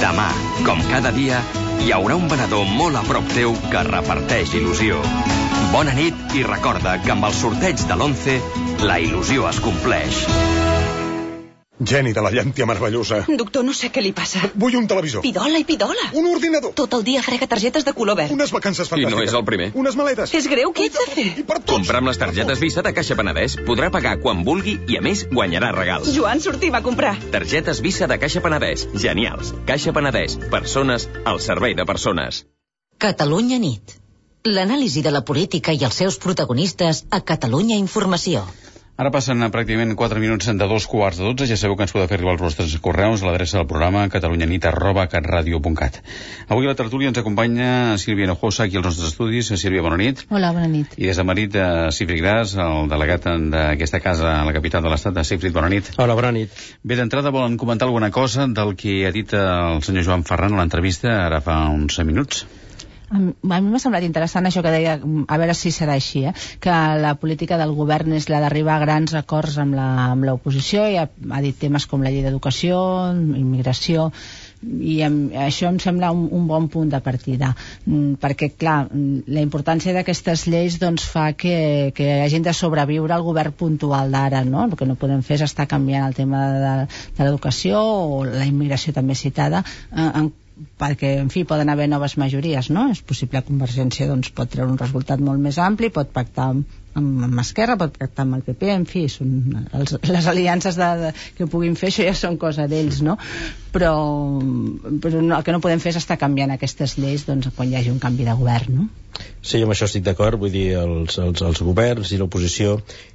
Demà, 0.00 0.26
com 0.66 0.80
cada 0.90 1.10
dia, 1.16 1.40
hi 1.80 1.92
haurà 1.96 2.16
un 2.20 2.28
venedor 2.28 2.68
molt 2.68 3.00
a 3.00 3.04
prop 3.08 3.28
teu 3.32 3.56
que 3.72 3.84
reparteix 3.88 4.52
il·lusió. 4.58 5.00
Bona 5.72 5.96
nit 5.96 6.36
i 6.36 6.44
recorda 6.46 6.98
que 7.04 7.14
amb 7.16 7.28
el 7.28 7.36
sorteig 7.36 7.86
de 7.88 7.96
l'11 7.96 8.84
la 8.84 9.00
il·lusió 9.02 9.48
es 9.48 9.62
compleix. 9.64 10.24
Geni 11.84 12.14
de 12.16 12.22
la 12.24 12.30
llàntia 12.32 12.64
meravellosa. 12.64 13.18
Doctor, 13.36 13.64
no 13.64 13.74
sé 13.76 13.90
què 13.92 14.00
li 14.00 14.12
passa. 14.16 14.40
Vull 14.56 14.76
un 14.78 14.86
televisor. 14.88 15.20
Pidola 15.20 15.58
i 15.60 15.64
pidola. 15.68 16.06
Un 16.16 16.24
ordinador. 16.30 16.72
Tot 16.78 16.94
el 16.96 17.02
dia 17.04 17.20
frega 17.22 17.46
targetes 17.50 17.84
de 17.84 17.92
color 17.92 18.16
verd. 18.16 18.32
Unes 18.32 18.52
vacances 18.54 18.88
I 18.88 18.90
fantàstiques. 18.94 19.12
no 19.12 19.24
és 19.26 19.34
el 19.36 19.44
primer. 19.44 19.66
Unes 19.74 19.98
maletes. 20.00 20.32
És 20.38 20.48
greu, 20.48 20.72
què 20.72 20.86
ets 20.88 20.96
de 20.96 21.06
fer? 21.12 21.26
Comprar 21.68 22.00
amb 22.00 22.08
les 22.08 22.16
targetes 22.22 22.62
Visa 22.64 22.80
de 22.86 22.94
Caixa 22.96 23.16
Penedès 23.20 23.58
podrà 23.68 23.90
pagar 23.92 24.16
quan 24.24 24.40
vulgui 24.48 24.78
i, 24.88 24.96
a 24.96 25.02
més, 25.04 25.26
guanyarà 25.28 25.70
regals. 25.76 26.08
Joan, 26.16 26.40
sortim 26.40 26.74
a 26.74 26.82
comprar. 26.82 27.12
Targetes 27.36 27.82
Visa 27.84 28.08
de 28.08 28.18
Caixa 28.24 28.40
Penedès. 28.40 28.88
Genials. 28.96 29.52
Caixa 29.68 29.92
Penedès. 29.92 30.38
Persones 30.50 31.08
al 31.24 31.40
servei 31.44 31.74
de 31.76 31.84
persones. 31.84 32.46
Catalunya 32.98 33.58
nit. 33.60 33.98
L'anàlisi 34.48 35.02
de 35.02 35.10
la 35.12 35.20
política 35.28 35.72
i 35.76 35.84
els 35.84 35.96
seus 36.00 36.16
protagonistes 36.22 37.04
a 37.10 37.20
Catalunya 37.20 37.76
Informació. 37.76 38.46
Ara 38.96 39.10
passen 39.12 39.44
a 39.44 39.50
pràcticament 39.52 39.90
4 39.92 40.20
minuts 40.22 40.46
de 40.48 40.66
dos 40.68 40.86
quarts 40.88 41.18
de 41.20 41.24
12. 41.28 41.46
Ja 41.50 41.56
sabeu 41.60 41.76
que 41.76 41.84
ens 41.84 41.92
podeu 41.92 42.06
fer 42.08 42.16
arribar 42.16 42.32
els 42.32 42.40
vostres 42.40 42.72
correus 42.80 43.20
a 43.20 43.26
l'adreça 43.28 43.58
del 43.58 43.66
programa 43.68 44.06
catalunyanit 44.08 44.64
arroba 44.70 45.04
catradio.cat. 45.12 45.98
Avui 46.48 46.64
a 46.64 46.72
la 46.72 46.78
tertúlia 46.78 47.12
ens 47.12 47.20
acompanya 47.20 47.98
Sílvia 48.00 48.24
Hinojosa 48.24 48.64
aquí 48.64 48.80
als 48.80 48.88
nostres 48.88 49.12
estudis. 49.12 49.52
Sílvia, 49.52 49.84
bona 49.84 50.00
nit. 50.00 50.24
Hola, 50.32 50.54
bona 50.56 50.72
nit. 50.72 50.96
I 50.96 51.10
des 51.10 51.20
de 51.20 51.28
Marit, 51.28 51.60
eh, 51.60 51.92
Cifri 51.92 52.22
Gras, 52.24 52.56
el 52.56 52.88
delegat 52.88 53.28
d'aquesta 53.52 54.00
casa 54.00 54.32
a 54.40 54.44
la 54.48 54.56
capital 54.56 54.80
de 54.80 54.88
l'Estat, 54.88 55.12
de 55.20 55.28
Cifrit, 55.28 55.52
bona 55.52 55.68
nit. 55.68 55.92
Hola, 56.00 56.16
bona 56.16 56.32
nit. 56.32 56.56
Bé, 56.80 56.96
d'entrada 56.96 57.36
volen 57.36 57.60
comentar 57.60 57.90
alguna 57.90 58.10
cosa 58.10 58.48
del 58.48 58.78
que 58.80 59.02
ha 59.04 59.12
dit 59.12 59.36
el 59.36 59.82
senyor 59.84 60.08
Joan 60.08 60.24
Ferran 60.24 60.56
a 60.56 60.64
l'entrevista 60.64 61.18
ara 61.26 61.44
fa 61.44 61.66
uns 61.68 62.00
minuts? 62.00 62.46
A 63.06 63.18
mi 63.20 63.68
m'ha 63.70 63.78
semblat 63.78 64.02
interessant 64.02 64.48
això 64.48 64.64
que 64.64 64.72
deia, 64.74 64.96
a 64.98 65.38
veure 65.38 65.54
si 65.54 65.70
serà 65.74 65.94
així, 65.94 66.24
eh? 66.26 66.32
que 66.60 66.74
la 67.02 67.14
política 67.20 67.58
del 67.60 67.74
govern 67.76 68.16
és 68.16 68.26
la 68.32 68.40
d'arribar 68.42 68.76
a 68.76 68.82
grans 68.82 69.14
acords 69.14 69.60
amb 69.62 70.26
l'oposició 70.26 70.88
i 70.90 70.98
ha, 70.98 71.06
ha 71.06 71.42
dit 71.44 71.54
temes 71.60 71.86
com 71.86 72.02
la 72.02 72.10
llei 72.10 72.24
d'educació, 72.26 72.80
immigració, 73.14 74.10
i 74.66 74.96
em, 75.06 75.16
això 75.46 75.68
em 75.68 75.78
sembla 75.82 76.10
un, 76.14 76.26
un 76.34 76.46
bon 76.48 76.66
punt 76.72 76.88
de 76.90 76.98
partida 77.04 77.52
mm, 77.54 78.16
perquè 78.22 78.48
clar, 78.58 78.76
mm, 78.88 79.26
la 79.36 79.44
importància 79.44 79.94
d'aquestes 79.94 80.46
lleis 80.50 80.78
doncs 80.82 81.04
fa 81.12 81.28
que, 81.38 81.92
que 81.94 82.08
hagin 82.24 82.46
de 82.46 82.54
sobreviure 82.56 83.14
al 83.14 83.26
govern 83.26 83.54
puntual 83.54 84.10
d'ara 84.14 84.42
no? 84.48 84.64
el 84.64 84.74
que 84.80 84.88
no 84.88 84.98
podem 84.98 85.22
fer 85.26 85.38
és 85.38 85.46
estar 85.46 85.68
canviant 85.70 86.08
el 86.08 86.16
tema 86.16 86.42
de, 86.56 86.74
de 87.18 87.28
l'educació 87.28 87.84
o 87.84 88.24
la 88.26 88.48
immigració 88.48 88.96
també 88.96 89.14
citada 89.14 89.62
eh, 89.62 90.08
en, 90.08 90.32
perquè, 90.80 91.12
en 91.20 91.28
fi, 91.32 91.44
poden 91.48 91.68
haver 91.72 91.88
noves 91.92 92.16
majories, 92.20 92.70
no? 92.72 92.86
És 92.92 93.02
possible 93.04 93.42
que 93.42 93.50
Convergència 93.50 94.08
doncs, 94.08 94.32
pot 94.36 94.50
treure 94.52 94.72
un 94.72 94.80
resultat 94.80 95.22
molt 95.22 95.42
més 95.42 95.58
ampli, 95.62 95.92
pot 95.92 96.12
pactar 96.14 96.50
amb, 96.54 96.78
amb, 96.98 97.24
amb 97.28 97.42
Esquerra, 97.42 97.76
pot 97.80 97.96
pactar 97.98 98.26
amb 98.26 98.38
el 98.38 98.44
PP, 98.46 98.70
en 98.74 98.86
fi, 98.88 99.06
són 99.12 99.32
els, 99.76 99.96
les 100.08 100.28
aliances 100.32 100.78
de, 100.80 100.90
de, 101.02 101.12
que 101.38 101.48
puguin 101.52 101.76
fer, 101.78 101.92
això 101.92 102.06
ja 102.08 102.16
són 102.18 102.38
cosa 102.40 102.68
d'ells, 102.70 103.02
no? 103.06 103.18
Però, 103.76 103.94
però 105.02 105.22
no, 105.22 105.36
el 105.38 105.46
que 105.46 105.54
no 105.54 105.62
podem 105.64 105.82
fer 105.82 105.92
és 105.92 106.00
estar 106.02 106.18
canviant 106.20 106.54
aquestes 106.54 106.96
lleis 107.00 107.26
doncs, 107.28 107.52
quan 107.56 107.70
hi 107.70 107.80
hagi 107.80 107.92
un 107.92 108.00
canvi 108.02 108.28
de 108.28 108.36
govern, 108.38 108.80
no? 108.80 108.88
Sí, 109.46 109.60
amb 109.62 109.70
això 109.70 109.86
estic 109.86 110.02
d'acord, 110.02 110.40
vull 110.40 110.50
dir, 110.50 110.74
els, 110.80 111.16
els, 111.22 111.42
els 111.46 111.60
governs 111.62 112.10
i 112.12 112.18
l'oposició 112.18 112.72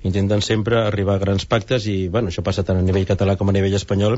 intenten 0.07 0.43
sempre 0.45 0.79
arribar 0.79 1.17
a 1.17 1.21
grans 1.23 1.43
pactes 1.49 1.85
i, 1.91 1.95
bueno, 2.13 2.31
això 2.31 2.43
passa 2.45 2.63
tant 2.67 2.79
a 2.79 2.85
nivell 2.85 3.05
català 3.09 3.35
com 3.39 3.51
a 3.51 3.55
nivell 3.55 3.75
espanyol 3.75 4.15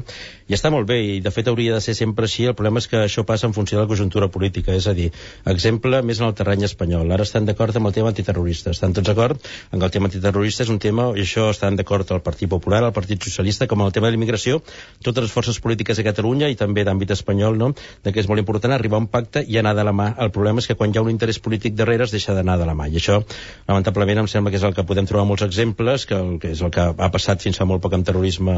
i 0.47 0.53
està 0.53 0.69
molt 0.73 0.85
bé, 0.91 0.99
i 1.15 1.17
de 1.25 1.33
fet 1.33 1.49
hauria 1.49 1.73
de 1.73 1.81
ser 1.81 1.95
sempre 1.97 2.29
així, 2.29 2.45
el 2.45 2.55
problema 2.59 2.83
és 2.83 2.87
que 2.91 3.01
això 3.01 3.25
passa 3.25 3.49
en 3.49 3.55
funció 3.57 3.79
de 3.79 3.87
la 3.87 3.89
conjuntura 3.89 4.29
política, 4.35 4.75
és 4.77 4.87
a 4.87 4.93
dir, 4.93 5.09
exemple 5.55 6.03
més 6.05 6.21
en 6.21 6.29
el 6.29 6.37
terreny 6.37 6.67
espanyol, 6.69 7.09
ara 7.17 7.25
estan 7.25 7.49
d'acord 7.49 7.81
amb 7.81 7.89
el 7.89 7.97
tema 7.97 8.13
antiterrorista, 8.13 8.75
estan 8.77 8.93
tots 8.93 9.09
d'acord 9.09 9.41
en 9.71 9.81
el 9.81 9.91
tema 9.91 10.09
antiterrorista 10.09 10.63
és 10.63 10.71
un 10.73 10.79
tema, 10.79 11.09
i 11.17 11.23
això 11.25 11.49
estan 11.51 11.77
d'acord 11.79 12.09
el 12.11 12.21
Partit 12.25 12.49
Popular, 12.49 12.83
el 12.83 12.93
Partit 12.95 13.23
Socialista, 13.23 13.67
com 13.67 13.81
el 13.85 13.91
tema 13.95 14.07
de 14.07 14.15
l'immigració, 14.15 14.61
totes 15.03 15.27
les 15.27 15.31
forces 15.31 15.59
polítiques 15.59 15.97
de 15.97 16.05
Catalunya 16.07 16.49
i 16.49 16.57
també 16.59 16.83
d'àmbit 16.83 17.13
espanyol, 17.15 17.57
no?, 17.57 17.73
de 18.03 18.13
que 18.13 18.19
és 18.23 18.29
molt 18.29 18.39
important 18.41 18.73
arribar 18.73 18.99
a 18.99 19.03
un 19.05 19.07
pacte 19.07 19.43
i 19.47 19.57
anar 19.57 19.75
de 19.77 19.83
la 19.87 19.93
mà. 19.95 20.13
El 20.19 20.31
problema 20.35 20.59
és 20.59 20.67
que 20.67 20.77
quan 20.79 20.93
hi 20.93 20.99
ha 20.99 21.05
un 21.05 21.11
interès 21.13 21.39
polític 21.39 21.75
darrere 21.75 22.07
es 22.07 22.11
deixa 22.11 22.35
d'anar 22.35 22.57
de 22.59 22.67
la 22.69 22.75
mà. 22.77 22.89
I 22.89 22.99
això, 23.01 23.21
lamentablement, 23.67 24.23
em 24.23 24.31
sembla 24.31 24.51
que 24.51 24.59
és 24.59 24.67
el 24.67 24.75
que 24.75 24.85
podem 24.87 25.07
trobar 25.09 25.25
molts 25.29 25.45
exemples, 25.45 26.07
que, 26.09 26.19
que 26.41 26.53
és 26.53 26.61
el 26.61 26.73
que 26.73 26.89
ha 26.93 27.11
passat 27.13 27.43
fins 27.43 27.59
fa 27.59 27.67
molt 27.69 27.83
poc 27.83 27.95
amb 27.97 28.05
terrorisme 28.07 28.57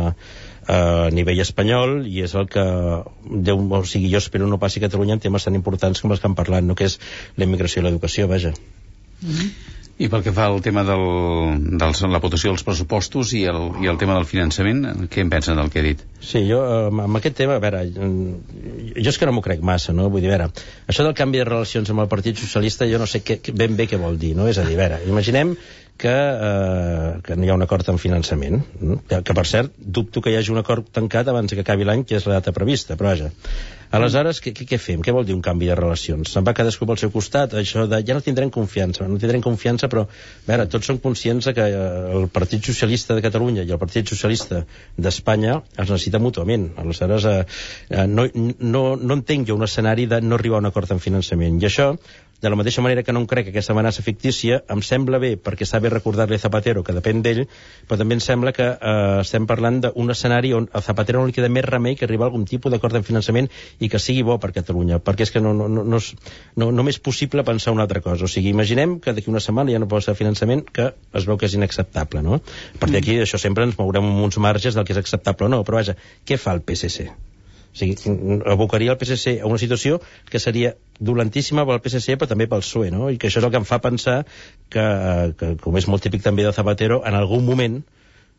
eh, 0.68 1.06
a 1.06 1.10
nivell 1.14 1.42
espanyol 1.44 2.02
i 2.10 2.24
és 2.26 2.36
el 2.36 2.50
que 2.52 2.66
Déu, 3.26 3.62
o 3.78 3.84
sigui, 3.90 4.10
jo 4.12 4.22
espero 4.22 4.48
no 4.50 4.60
passi 4.62 4.80
a 4.80 4.86
Catalunya 4.86 5.18
en 5.18 5.24
temes 5.24 5.48
tan 5.48 5.58
importants 5.58 6.02
com 6.02 6.14
els 6.14 6.22
que 6.22 6.30
hem 6.30 6.38
parlat, 6.38 6.66
no? 6.66 6.78
que 6.78 6.90
és 6.90 7.00
la 7.38 7.48
immigració 7.48 7.82
i 7.82 7.88
l'educació, 7.88 8.28
vaja. 8.32 8.54
Mm 9.22 9.32
-hmm. 9.32 9.75
I 9.96 10.10
pel 10.12 10.26
que 10.26 10.34
fa 10.36 10.50
al 10.50 10.58
tema 10.60 10.82
del, 10.84 11.04
del, 11.80 11.94
la 12.12 12.20
votació 12.20 12.52
dels 12.52 12.66
pressupostos 12.68 13.32
i 13.38 13.46
el, 13.48 13.70
i 13.80 13.88
el 13.88 14.00
tema 14.02 14.18
del 14.18 14.28
finançament, 14.28 14.82
què 15.08 15.24
en 15.24 15.32
pensen 15.32 15.56
del 15.56 15.72
que 15.72 15.80
he 15.80 15.86
dit? 15.86 16.04
Sí, 16.20 16.42
jo 16.50 16.60
amb, 16.66 17.06
amb 17.06 17.22
aquest 17.22 17.38
tema, 17.40 17.56
a 17.56 17.64
veure, 17.64 17.86
jo 17.96 19.14
és 19.14 19.20
que 19.22 19.30
no 19.30 19.38
m'ho 19.38 19.46
crec 19.46 19.64
massa, 19.64 19.96
no? 19.96 20.10
Vull 20.12 20.26
dir, 20.26 20.34
a 20.34 20.36
veure, 20.36 20.68
això 20.92 21.08
del 21.08 21.16
canvi 21.16 21.40
de 21.40 21.48
relacions 21.48 21.94
amb 21.94 22.04
el 22.04 22.12
Partit 22.12 22.44
Socialista 22.44 22.90
jo 22.92 23.00
no 23.00 23.08
sé 23.08 23.24
què, 23.24 23.40
ben 23.56 23.80
bé 23.80 23.88
què 23.88 24.02
vol 24.02 24.20
dir, 24.20 24.34
no? 24.36 24.50
És 24.52 24.60
a 24.60 24.68
dir, 24.68 24.76
a 24.76 24.84
veure, 24.84 25.00
imaginem 25.08 25.56
que, 25.98 26.12
eh, 26.12 27.22
que 27.24 27.36
no 27.36 27.46
hi 27.46 27.50
ha 27.50 27.56
un 27.56 27.64
acord 27.64 27.88
en 27.90 28.00
finançament, 28.02 28.60
no? 28.82 29.00
que, 29.08 29.22
que 29.24 29.38
per 29.38 29.46
cert, 29.48 29.74
dubto 29.78 30.22
que 30.22 30.34
hi 30.34 30.40
hagi 30.40 30.52
un 30.52 30.60
acord 30.62 30.92
tancat 30.92 31.32
abans 31.32 31.54
que 31.54 31.64
acabi 31.64 31.88
l'any, 31.88 32.04
que 32.04 32.20
és 32.20 32.28
la 32.28 32.40
data 32.40 32.56
prevista, 32.56 33.00
però 33.00 33.14
vaja. 33.14 33.32
Aleshores, 33.96 34.42
què, 34.44 34.52
què, 34.58 34.80
fem? 34.82 35.00
Què 35.06 35.14
vol 35.16 35.28
dir 35.28 35.36
un 35.36 35.44
canvi 35.46 35.70
de 35.70 35.76
relacions? 35.78 36.32
Se'n 36.34 36.44
va 36.44 36.56
cadascú 36.58 36.88
pel 36.90 36.98
seu 37.00 37.12
costat? 37.14 37.54
Això 37.62 37.86
de 37.88 38.02
ja 38.04 38.18
no 38.18 38.24
tindrem 38.26 38.50
confiança, 38.52 39.06
no 39.08 39.20
tindrem 39.22 39.44
confiança, 39.46 39.88
però, 39.92 40.04
a 40.10 40.50
veure, 40.50 40.66
tots 40.74 40.90
som 40.90 41.00
conscients 41.04 41.48
que 41.56 41.68
eh, 41.70 41.86
el 42.18 42.28
Partit 42.34 42.66
Socialista 42.66 43.16
de 43.16 43.24
Catalunya 43.24 43.64
i 43.64 43.72
el 43.72 43.80
Partit 43.80 44.12
Socialista 44.12 44.66
d'Espanya 44.98 45.62
es 45.78 45.86
necessita 45.86 46.20
mútuament. 46.20 46.72
Aleshores, 46.82 47.30
eh, 47.30 47.46
eh, 47.92 48.08
no, 48.10 48.28
no, 48.60 48.84
no 49.00 49.20
entenc 49.22 49.48
jo 49.48 49.56
un 49.56 49.64
escenari 49.70 50.10
de 50.12 50.20
no 50.26 50.36
arribar 50.36 50.60
a 50.60 50.66
un 50.66 50.72
acord 50.74 50.92
en 50.92 51.00
finançament. 51.00 51.62
I 51.62 51.70
això 51.70 51.94
de 52.42 52.50
la 52.50 52.58
mateixa 52.60 52.82
manera 52.82 53.02
que 53.04 53.14
no 53.16 53.22
em 53.24 53.26
crec 53.26 53.48
aquesta 53.50 53.74
amenaça 53.74 54.04
fictícia, 54.04 54.60
em 54.70 54.82
sembla 54.84 55.22
bé, 55.24 55.32
perquè 55.40 55.64
està 55.66 55.80
bé 55.86 55.92
recordar-li 55.94 56.38
a 56.40 56.42
Zapatero, 56.42 56.84
que 56.84 56.96
depèn 56.98 57.22
d'ell, 57.26 57.44
però 57.88 58.00
també 58.02 58.18
em 58.18 58.24
sembla 58.24 58.54
que 58.56 58.68
eh, 58.74 59.22
estem 59.22 59.46
parlant 59.50 59.82
d'un 59.86 60.12
escenari 60.14 60.54
on 60.58 60.68
a 60.74 60.82
Zapatero 60.86 61.22
no 61.22 61.30
li 61.30 61.36
queda 61.36 61.52
més 61.54 61.68
remei 61.68 61.96
que 62.00 62.08
arribar 62.10 62.28
a 62.28 62.32
algun 62.32 62.48
tipus 62.50 62.74
d'acord 62.74 62.98
en 62.98 63.06
finançament 63.08 63.50
i 63.80 63.90
que 63.92 64.02
sigui 64.02 64.26
bo 64.28 64.40
per 64.42 64.52
Catalunya, 64.56 65.00
perquè 65.04 65.28
és 65.28 65.34
que 65.36 65.44
no, 65.44 65.54
no, 65.58 65.70
no, 65.72 65.86
no, 65.86 66.02
és, 66.02 66.12
no, 66.58 66.72
no 66.76 66.88
és 66.92 67.00
possible 67.00 67.46
pensar 67.48 67.76
una 67.76 67.86
altra 67.86 68.02
cosa. 68.02 68.26
O 68.26 68.32
sigui, 68.32 68.52
imaginem 68.56 69.00
que 69.04 69.14
d'aquí 69.14 69.32
una 69.32 69.44
setmana 69.44 69.74
ja 69.74 69.82
no 69.82 69.90
pot 69.92 70.06
ser 70.06 70.18
finançament 70.18 70.66
que 70.74 70.92
es 71.14 71.30
veu 71.30 71.38
que 71.38 71.50
és 71.50 71.58
inacceptable, 71.60 72.26
no? 72.26 72.42
Partir 72.82 73.00
d'aquí, 73.00 73.20
això 73.22 73.42
sempre 73.42 73.68
ens 73.68 73.78
mourem 73.80 74.10
amb 74.10 74.28
uns 74.30 74.42
marges 74.42 74.76
del 74.76 74.88
que 74.88 74.96
és 74.96 75.02
acceptable 75.02 75.50
o 75.50 75.56
no, 75.58 75.64
però 75.68 75.82
vaja, 75.82 75.98
què 76.26 76.40
fa 76.42 76.56
el 76.58 76.66
PSC? 76.66 77.10
O 77.76 77.78
sigui, 77.78 77.96
abocaria 78.48 78.94
el 78.94 79.00
PSC 79.02 79.42
a 79.42 79.50
una 79.50 79.60
situació 79.60 80.00
que 80.32 80.40
seria 80.40 80.76
dolentíssima 81.00 81.66
pel 81.68 81.82
PSC 81.84 82.16
però 82.16 82.30
també 82.32 82.48
pel 82.48 82.64
PSOE, 82.64 82.92
no? 82.94 83.10
I 83.12 83.20
que 83.20 83.28
això 83.28 83.42
és 83.42 83.48
el 83.48 83.52
que 83.52 83.60
em 83.60 83.68
fa 83.68 83.82
pensar 83.84 84.22
que, 84.72 84.86
que 85.36 85.50
com 85.60 85.76
és 85.76 85.90
molt 85.92 86.06
típic 86.08 86.24
també 86.24 86.48
de 86.48 86.56
Zapatero, 86.56 87.02
en 87.04 87.20
algun 87.20 87.44
moment 87.44 87.82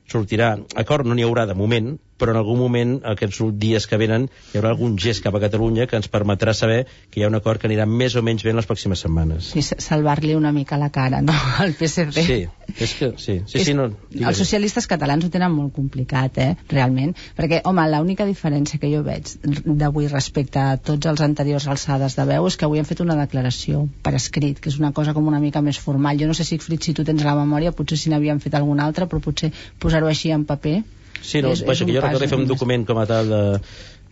sortirà, 0.08 0.54
acord, 0.78 1.04
no 1.06 1.16
n'hi 1.18 1.26
haurà 1.26 1.44
de 1.50 1.56
moment, 1.58 1.96
però 2.18 2.32
en 2.32 2.40
algun 2.40 2.58
moment, 2.58 2.96
aquests 3.04 3.42
dies 3.60 3.86
que 3.86 3.98
venen, 4.00 4.28
hi 4.52 4.58
haurà 4.58 4.72
algun 4.72 4.96
gest 5.00 5.24
cap 5.24 5.36
a 5.36 5.42
Catalunya 5.42 5.86
que 5.90 5.98
ens 6.00 6.08
permetrà 6.12 6.54
saber 6.56 6.84
que 7.10 7.20
hi 7.20 7.24
ha 7.24 7.30
un 7.30 7.38
acord 7.38 7.60
que 7.60 7.68
anirà 7.68 7.86
més 7.86 8.16
o 8.16 8.22
menys 8.24 8.44
bé 8.44 8.52
en 8.54 8.60
les 8.60 8.68
pròximes 8.68 9.04
setmanes. 9.04 9.52
I 9.56 9.64
salvar-li 9.64 10.34
una 10.36 10.52
mica 10.56 10.78
la 10.80 10.90
cara, 10.94 11.20
no?, 11.24 11.36
al 11.62 11.74
PSC. 11.76 12.24
Sí, 12.26 12.38
és 12.76 12.94
que, 12.98 13.10
sí, 13.20 13.38
sí, 13.44 13.60
és, 13.60 13.68
sí 13.68 13.74
no, 13.76 13.90
els 14.16 14.40
socialistes 14.40 14.88
catalans 14.90 15.26
ho 15.26 15.30
tenen 15.32 15.52
molt 15.52 15.74
complicat, 15.76 16.40
eh, 16.42 16.56
realment, 16.72 17.14
perquè, 17.36 17.60
home, 17.68 17.84
l'única 17.92 18.26
diferència 18.28 18.80
que 18.82 18.90
jo 18.92 19.04
veig 19.06 19.36
d'avui 19.66 20.08
respecte 20.12 20.62
a 20.62 20.76
tots 20.80 21.12
els 21.12 21.22
anteriors 21.24 21.68
alçades 21.70 22.16
de 22.18 22.26
veu 22.28 22.48
és 22.48 22.56
que 22.56 22.66
avui 22.68 22.80
han 22.80 22.88
fet 22.88 23.04
una 23.04 23.18
declaració 23.18 23.86
per 24.02 24.16
escrit, 24.18 24.60
que 24.60 24.72
és 24.72 24.80
una 24.80 24.92
cosa 24.96 25.14
com 25.16 25.28
una 25.28 25.40
mica 25.42 25.62
més 25.62 25.78
formal. 25.82 26.18
Jo 26.20 26.30
no 26.30 26.36
sé, 26.36 26.48
Sigfrid, 26.48 26.82
si 26.82 26.96
tu 26.96 27.04
tens 27.04 27.24
la 27.26 27.36
memòria, 27.38 27.74
potser 27.76 27.98
si 28.00 28.12
n'havien 28.12 28.40
fet 28.42 28.56
alguna 28.58 28.86
altra, 28.88 29.08
però 29.10 29.22
potser 29.22 29.52
posar-ho 29.82 30.08
així 30.10 30.32
en 30.34 30.46
paper 30.48 30.80
Sí, 31.22 31.42
no, 31.42 31.52
és, 31.52 31.62
vaja, 31.66 31.84
és 31.84 31.90
que 31.90 31.98
jo 31.98 32.02
recordo 32.04 32.30
fer 32.32 32.40
un 32.40 32.48
document 32.48 32.88
com 32.88 33.02
a 33.02 33.06
tal 33.08 33.30
de... 33.32 33.44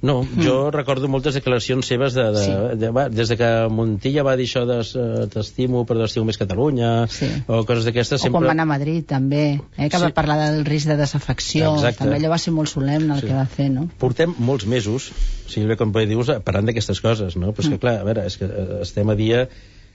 No, 0.05 0.19
mm. 0.21 0.43
jo 0.45 0.55
recordo 0.69 1.09
moltes 1.09 1.33
declaracions 1.39 1.87
seves 1.89 2.13
de, 2.13 2.25
de, 2.35 2.41
sí. 2.45 2.51
de, 2.53 2.91
de, 2.93 3.05
des 3.09 3.31
de 3.33 3.37
que 3.41 3.49
Montilla 3.73 4.25
va 4.27 4.35
dir 4.37 4.45
això 4.45 4.67
de 4.69 4.77
t'estimo 5.33 5.87
però 5.89 6.03
t'estimo 6.03 6.27
més 6.29 6.37
Catalunya 6.37 6.91
sí. 7.09 7.31
o 7.49 7.63
coses 7.65 7.89
d'aquestes 7.89 8.21
sempre... 8.21 8.35
o 8.35 8.43
quan 8.43 8.51
va 8.51 8.53
anar 8.53 8.67
a 8.69 8.73
Madrid 8.75 9.07
també 9.09 9.45
eh, 9.55 9.89
que 9.89 9.97
sí. 9.97 10.03
va 10.05 10.11
parlar 10.13 10.37
del 10.43 10.67
risc 10.69 10.91
de 10.93 10.99
desafecció 11.01 11.73
Exacte. 11.79 12.03
també 12.03 12.19
allò 12.19 12.35
va 12.35 12.41
ser 12.43 12.53
molt 12.53 12.69
solemne 12.75 13.17
el 13.17 13.23
sí. 13.23 13.31
que 13.31 13.39
va 13.39 13.47
fer 13.49 13.71
no? 13.73 13.87
portem 14.03 14.37
molts 14.45 14.69
mesos 14.69 15.09
Sílvia, 15.49 15.79
com 15.81 15.95
dius, 15.95 16.35
parlant 16.45 16.69
d'aquestes 16.69 17.01
coses 17.01 17.39
no? 17.41 17.55
però 17.57 17.65
és 17.65 17.71
que 17.71 17.79
mm. 17.79 17.85
clar, 17.87 17.97
a 18.03 18.09
veure, 18.11 18.27
és 18.29 18.37
que 18.43 18.51
eh, 18.51 18.83
estem 18.85 19.09
a 19.09 19.17
dia 19.17 19.47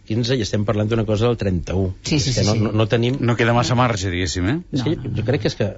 15 0.09 0.37
i 0.39 0.43
estem 0.45 0.65
parlant 0.67 0.89
d'una 0.89 1.05
cosa 1.07 1.27
del 1.27 1.37
31. 1.39 1.93
Sí, 2.09 2.19
sí, 2.19 2.33
sí, 2.33 2.45
no, 2.47 2.55
sí. 2.55 2.63
No, 2.65 2.71
no 2.81 2.87
tenim... 2.91 3.19
No 3.21 3.35
queda 3.39 3.53
massa 3.57 3.77
marge, 3.79 4.09
diguéssim, 4.13 4.49
eh? 4.49 4.55
No, 4.73 4.81
sí, 4.83 4.95
jo 5.03 5.25
crec 5.27 5.45
que 5.45 5.51
és 5.51 5.57
que 5.59 5.69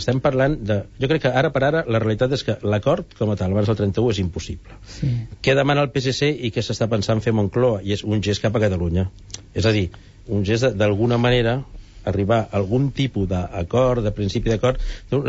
estem 0.00 0.20
parlant 0.24 0.58
de... 0.68 0.82
Jo 1.00 1.10
crec 1.10 1.24
que 1.26 1.32
ara 1.42 1.52
per 1.54 1.64
ara 1.70 1.84
la 1.88 2.02
realitat 2.02 2.34
és 2.36 2.44
que 2.46 2.58
l'acord 2.62 3.16
com 3.18 3.32
a 3.32 3.38
tal 3.40 3.56
abans 3.56 3.70
del 3.70 3.80
31 3.80 4.12
és 4.14 4.22
impossible. 4.24 4.78
Sí. 4.98 5.10
Què 5.44 5.56
demana 5.58 5.86
el 5.86 5.92
PSC 5.94 6.30
i 6.30 6.52
què 6.54 6.64
s'està 6.64 6.90
pensant 6.92 7.24
fer 7.24 7.34
Moncloa? 7.36 7.80
I 7.82 7.96
és 7.96 8.04
un 8.04 8.22
gest 8.24 8.44
cap 8.44 8.56
a 8.56 8.62
Catalunya. 8.62 9.08
És 9.56 9.66
a 9.66 9.74
dir, 9.74 9.88
un 10.28 10.44
gest 10.44 10.68
d'alguna 10.76 11.18
manera 11.20 11.62
arribar 12.08 12.40
a 12.46 12.58
algun 12.58 12.90
tipus 12.94 13.28
d'acord, 13.30 14.02
de 14.04 14.12
principi 14.14 14.50
d'acord, 14.52 14.80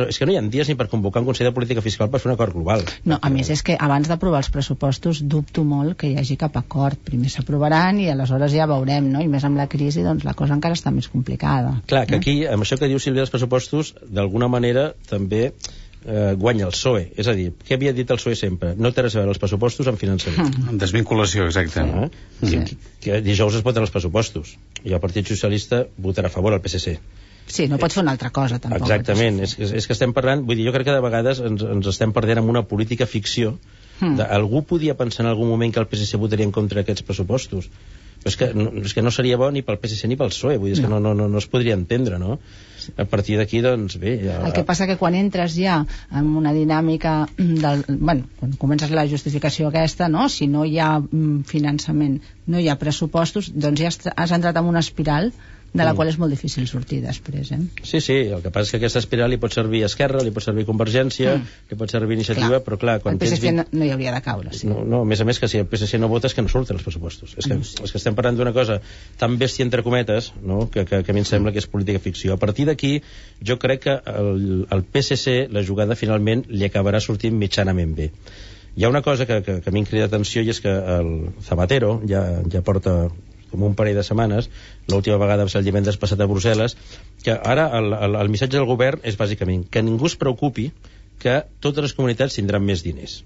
és 0.08 0.18
que 0.18 0.28
no 0.28 0.34
hi 0.34 0.40
ha 0.40 0.44
dies 0.50 0.70
ni 0.70 0.78
per 0.80 0.90
convocar 0.92 1.24
un 1.24 1.30
Consell 1.30 1.50
de 1.50 1.56
Política 1.56 1.84
Fiscal 1.86 2.10
per 2.10 2.22
fer 2.24 2.32
un 2.32 2.36
acord 2.36 2.56
global. 2.56 2.86
No, 3.06 3.20
a 3.22 3.32
més 3.34 3.52
és 3.54 3.64
que 3.66 3.78
abans 3.80 4.10
d'aprovar 4.10 4.44
els 4.44 4.52
pressupostos 4.54 5.22
dubto 5.22 5.66
molt 5.68 5.98
que 6.00 6.10
hi 6.12 6.18
hagi 6.20 6.40
cap 6.40 6.58
acord. 6.60 7.00
Primer 7.10 7.32
s'aprovaran 7.34 8.00
i 8.02 8.10
aleshores 8.12 8.56
ja 8.56 8.70
veurem, 8.70 9.12
no? 9.14 9.24
I 9.24 9.30
més 9.32 9.46
amb 9.48 9.60
la 9.60 9.68
crisi, 9.72 10.04
doncs 10.06 10.26
la 10.28 10.36
cosa 10.38 10.58
encara 10.58 10.78
està 10.78 10.94
més 10.96 11.10
complicada. 11.12 11.76
Clar, 11.90 12.06
que 12.10 12.20
aquí, 12.20 12.40
amb 12.48 12.66
això 12.66 12.80
que 12.80 12.90
diu 12.90 13.02
Sílvia 13.02 13.24
dels 13.26 13.34
pressupostos, 13.34 13.94
d'alguna 14.10 14.50
manera 14.52 14.92
també 15.10 15.50
eh, 16.06 16.34
guanya 16.40 16.68
el 16.68 16.74
PSOE. 16.76 17.06
És 17.20 17.28
a 17.28 17.36
dir, 17.38 17.52
què 17.68 17.78
havia 17.78 17.94
dit 17.96 18.10
el 18.10 18.20
PSOE 18.20 18.36
sempre? 18.40 18.74
No 18.78 18.92
té 18.96 19.06
res 19.06 19.16
a 19.16 19.22
veure 19.22 19.34
els 19.36 19.42
pressupostos 19.42 19.90
amb 19.92 20.00
finançament. 20.02 20.52
Mm. 20.54 20.78
Desvinculació, 20.82 21.48
exacte. 21.50 21.84
Ah, 21.84 22.10
sí. 22.42 22.62
que, 22.66 22.78
que 23.04 23.22
dijous 23.26 23.60
es 23.60 23.66
voten 23.66 23.86
els 23.86 23.94
pressupostos 23.94 24.56
i 24.84 24.96
el 24.96 25.02
Partit 25.04 25.28
Socialista 25.28 25.86
votarà 25.98 26.32
a 26.32 26.34
favor 26.34 26.56
al 26.56 26.64
PSC. 26.64 27.00
Sí, 27.50 27.66
no 27.66 27.80
pots 27.82 27.98
fer 27.98 28.04
una 28.04 28.14
altra 28.14 28.30
cosa, 28.30 28.60
tampoc. 28.62 28.86
Exactament, 28.86 29.40
és, 29.42 29.56
és, 29.58 29.72
és 29.82 29.88
que 29.90 29.96
estem 29.96 30.14
parlant, 30.14 30.44
vull 30.46 30.60
dir, 30.60 30.68
jo 30.68 30.74
crec 30.76 30.86
que 30.86 30.94
de 30.94 31.02
vegades 31.02 31.42
ens, 31.42 31.64
ens 31.66 31.88
estem 31.90 32.14
perdent 32.14 32.44
amb 32.44 32.52
una 32.52 32.62
política 32.70 33.10
ficció. 33.10 33.56
Hmm. 34.00 34.16
De, 34.20 34.24
algú 34.38 34.62
podia 34.64 34.94
pensar 34.96 35.26
en 35.26 35.32
algun 35.32 35.50
moment 35.50 35.74
que 35.74 35.82
el 35.82 35.90
PSC 35.90 36.20
votaria 36.22 36.46
en 36.48 36.54
contra 36.56 36.80
d'aquests 36.80 37.08
pressupostos. 37.08 37.72
Però 38.20 38.32
és 38.32 38.38
que, 38.38 38.52
no, 38.54 38.70
és 38.84 38.94
que 38.94 39.02
no 39.02 39.12
seria 39.16 39.40
bo 39.40 39.50
ni 39.52 39.64
pel 39.66 39.80
PSC 39.82 40.08
ni 40.12 40.18
pel 40.20 40.32
PSOE, 40.32 40.60
vull 40.60 40.70
dir, 40.70 40.78
és 40.78 40.84
no. 40.84 40.88
que 40.88 40.94
no, 40.94 41.00
no, 41.08 41.16
no, 41.18 41.28
no 41.32 41.42
es 41.42 41.50
podria 41.50 41.76
entendre, 41.80 42.20
no? 42.22 42.38
A 42.98 43.06
partir 43.10 43.38
d'aquí, 43.40 43.62
doncs, 43.66 43.98
bé... 44.02 44.16
Ja... 44.24 44.40
El 44.48 44.56
que 44.56 44.66
passa 44.68 44.88
que 44.90 44.98
quan 45.00 45.18
entres 45.18 45.56
ja 45.58 45.82
en 46.12 46.32
una 46.40 46.54
dinàmica 46.56 47.14
del... 47.38 47.86
Bueno, 47.88 48.28
quan 48.40 48.56
comences 48.62 48.94
la 48.96 49.08
justificació 49.10 49.70
aquesta, 49.70 50.10
no? 50.10 50.28
Si 50.30 50.48
no 50.48 50.66
hi 50.66 50.80
ha 50.80 50.96
mm, 51.00 51.46
finançament, 51.50 52.20
no 52.48 52.60
hi 52.60 52.70
ha 52.70 52.80
pressupostos, 52.82 53.52
doncs 53.54 53.86
ja 53.86 54.14
has 54.16 54.36
entrat 54.36 54.60
en 54.60 54.70
una 54.70 54.84
espiral 54.86 55.34
de 55.74 55.84
la 55.84 55.92
mm. 55.92 55.96
qual 55.98 56.10
és 56.10 56.18
molt 56.18 56.34
difícil 56.34 56.66
sortir 56.68 57.00
després. 57.04 57.52
Eh? 57.54 57.60
Sí, 57.84 58.02
sí, 58.02 58.16
el 58.34 58.42
que 58.42 58.52
passa 58.54 58.68
és 58.68 58.72
que 58.74 58.80
aquesta 58.82 59.02
espiral 59.04 59.30
li 59.30 59.38
pot 59.42 59.54
servir 59.54 59.84
a 59.86 59.90
Esquerra, 59.90 60.24
li 60.26 60.34
pot 60.34 60.46
servir 60.46 60.66
Convergència, 60.68 61.36
mm. 61.38 61.60
li 61.70 61.78
pot 61.80 61.94
servir 61.94 62.18
Iniciativa, 62.18 62.58
clar. 62.58 62.62
però 62.66 62.80
clar... 62.82 62.98
Quan 63.04 63.18
el 63.18 63.22
PSC 63.22 63.46
tens... 63.46 63.60
no, 63.60 63.66
no 63.80 63.86
hi 63.86 63.92
hauria 63.94 64.14
de 64.16 64.22
caure, 64.26 64.54
sí. 64.56 64.70
No, 64.70 64.82
no, 64.82 65.04
a 65.06 65.10
més 65.10 65.22
a 65.22 65.28
més 65.30 65.42
que 65.42 65.50
si 65.52 65.62
el 65.62 65.70
PSC 65.70 66.02
no 66.02 66.10
vota 66.12 66.30
és 66.32 66.38
que 66.38 66.46
no 66.46 66.52
surten 66.52 66.80
els 66.80 66.86
pressupostos. 66.86 67.38
És 67.38 67.46
que, 67.46 67.56
mm. 67.60 67.86
és 67.86 67.94
que 67.94 68.02
estem 68.02 68.18
parlant 68.18 68.40
d'una 68.40 68.54
cosa 68.56 68.80
tan 69.22 69.38
bèstia 69.42 69.68
entre 69.68 69.86
cometes, 69.86 70.34
no? 70.42 70.66
que, 70.74 70.86
que, 70.90 71.04
que 71.06 71.14
a 71.14 71.18
mi 71.18 71.24
em 71.24 71.30
sembla 71.30 71.54
que 71.54 71.62
és 71.62 71.70
política 71.70 72.02
ficció. 72.02 72.34
A 72.34 72.42
partir 72.42 72.66
d'aquí, 72.70 72.96
jo 73.46 73.60
crec 73.62 73.86
que 73.86 74.00
el, 74.14 74.66
el 74.74 74.86
PSC, 74.86 75.50
la 75.54 75.66
jugada 75.66 76.00
finalment 76.00 76.48
li 76.50 76.66
acabarà 76.66 77.02
sortint 77.04 77.38
mitjanament 77.38 77.94
bé. 77.98 78.10
Hi 78.80 78.86
ha 78.86 78.90
una 78.90 79.02
cosa 79.02 79.26
que, 79.26 79.42
que, 79.44 79.60
que 79.62 79.70
a 79.70 79.74
mi 79.74 79.82
em 79.82 79.88
crida 79.88 80.06
atenció 80.08 80.44
i 80.46 80.52
és 80.54 80.62
que 80.64 80.72
el 80.72 81.10
Zapatero 81.44 81.98
ja, 82.08 82.22
ja 82.52 82.62
porta 82.66 83.10
com 83.52 83.66
un 83.68 83.76
parell 83.80 83.98
de 84.00 84.06
setmanes, 84.06 84.50
l'última 84.92 85.18
vegada 85.22 85.48
va 85.48 85.54
ser 85.54 85.64
el 85.64 85.68
divendres 85.68 85.98
passat 86.02 86.22
a 86.22 86.30
Brussel·les, 86.30 86.78
que 87.26 87.36
ara 87.36 87.70
el, 87.80 87.92
el, 87.94 88.16
el 88.22 88.32
missatge 88.34 88.58
del 88.58 88.70
govern 88.70 89.04
és 89.04 89.18
bàsicament 89.20 89.66
que 89.72 89.84
ningú 89.86 90.10
es 90.12 90.18
preocupi 90.20 90.70
que 91.20 91.42
totes 91.60 91.90
les 91.90 91.98
comunitats 91.98 92.40
tindran 92.40 92.64
més 92.66 92.86
diners. 92.86 93.20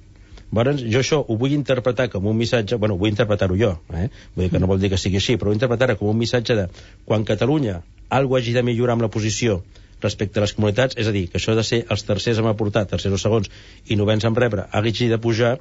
Llavors, 0.53 0.83
jo 0.85 0.99
això 1.01 1.17
ho 1.25 1.35
vull 1.41 1.53
interpretar 1.55 2.09
com 2.13 2.27
un 2.29 2.37
missatge, 2.37 2.77
bueno, 2.77 2.97
vull 2.97 3.09
interpretar-ho 3.09 3.55
jo, 3.57 3.71
eh? 3.89 4.09
vull 4.35 4.45
dir 4.45 4.51
que 4.53 4.59
no 4.61 4.69
vol 4.69 4.81
dir 4.81 4.91
que 4.91 4.99
sigui 5.01 5.17
així, 5.17 5.35
però 5.37 5.49
vull 5.49 5.57
interpretar-ho 5.57 5.97
com 5.97 6.11
un 6.11 6.19
missatge 6.19 6.57
de 6.59 6.67
quan 7.09 7.25
Catalunya 7.25 7.79
algo 8.09 8.37
hagi 8.37 8.53
de 8.53 8.61
millorar 8.61 8.93
amb 8.97 9.07
la 9.07 9.09
posició 9.09 9.63
respecte 10.03 10.39
a 10.39 10.43
les 10.43 10.53
comunitats, 10.53 10.97
és 10.99 11.09
a 11.09 11.13
dir, 11.15 11.25
que 11.31 11.39
això 11.39 11.55
de 11.57 11.63
ser 11.65 11.79
els 11.95 12.03
tercers 12.05 12.41
en 12.41 12.49
aportar, 12.51 12.85
tercers 12.91 13.15
o 13.17 13.21
segons, 13.23 13.49
i 13.87 13.97
novens 13.97 14.27
en 14.29 14.35
rebre, 14.35 14.67
hagi 14.71 15.09
de 15.09 15.17
pujar, 15.25 15.55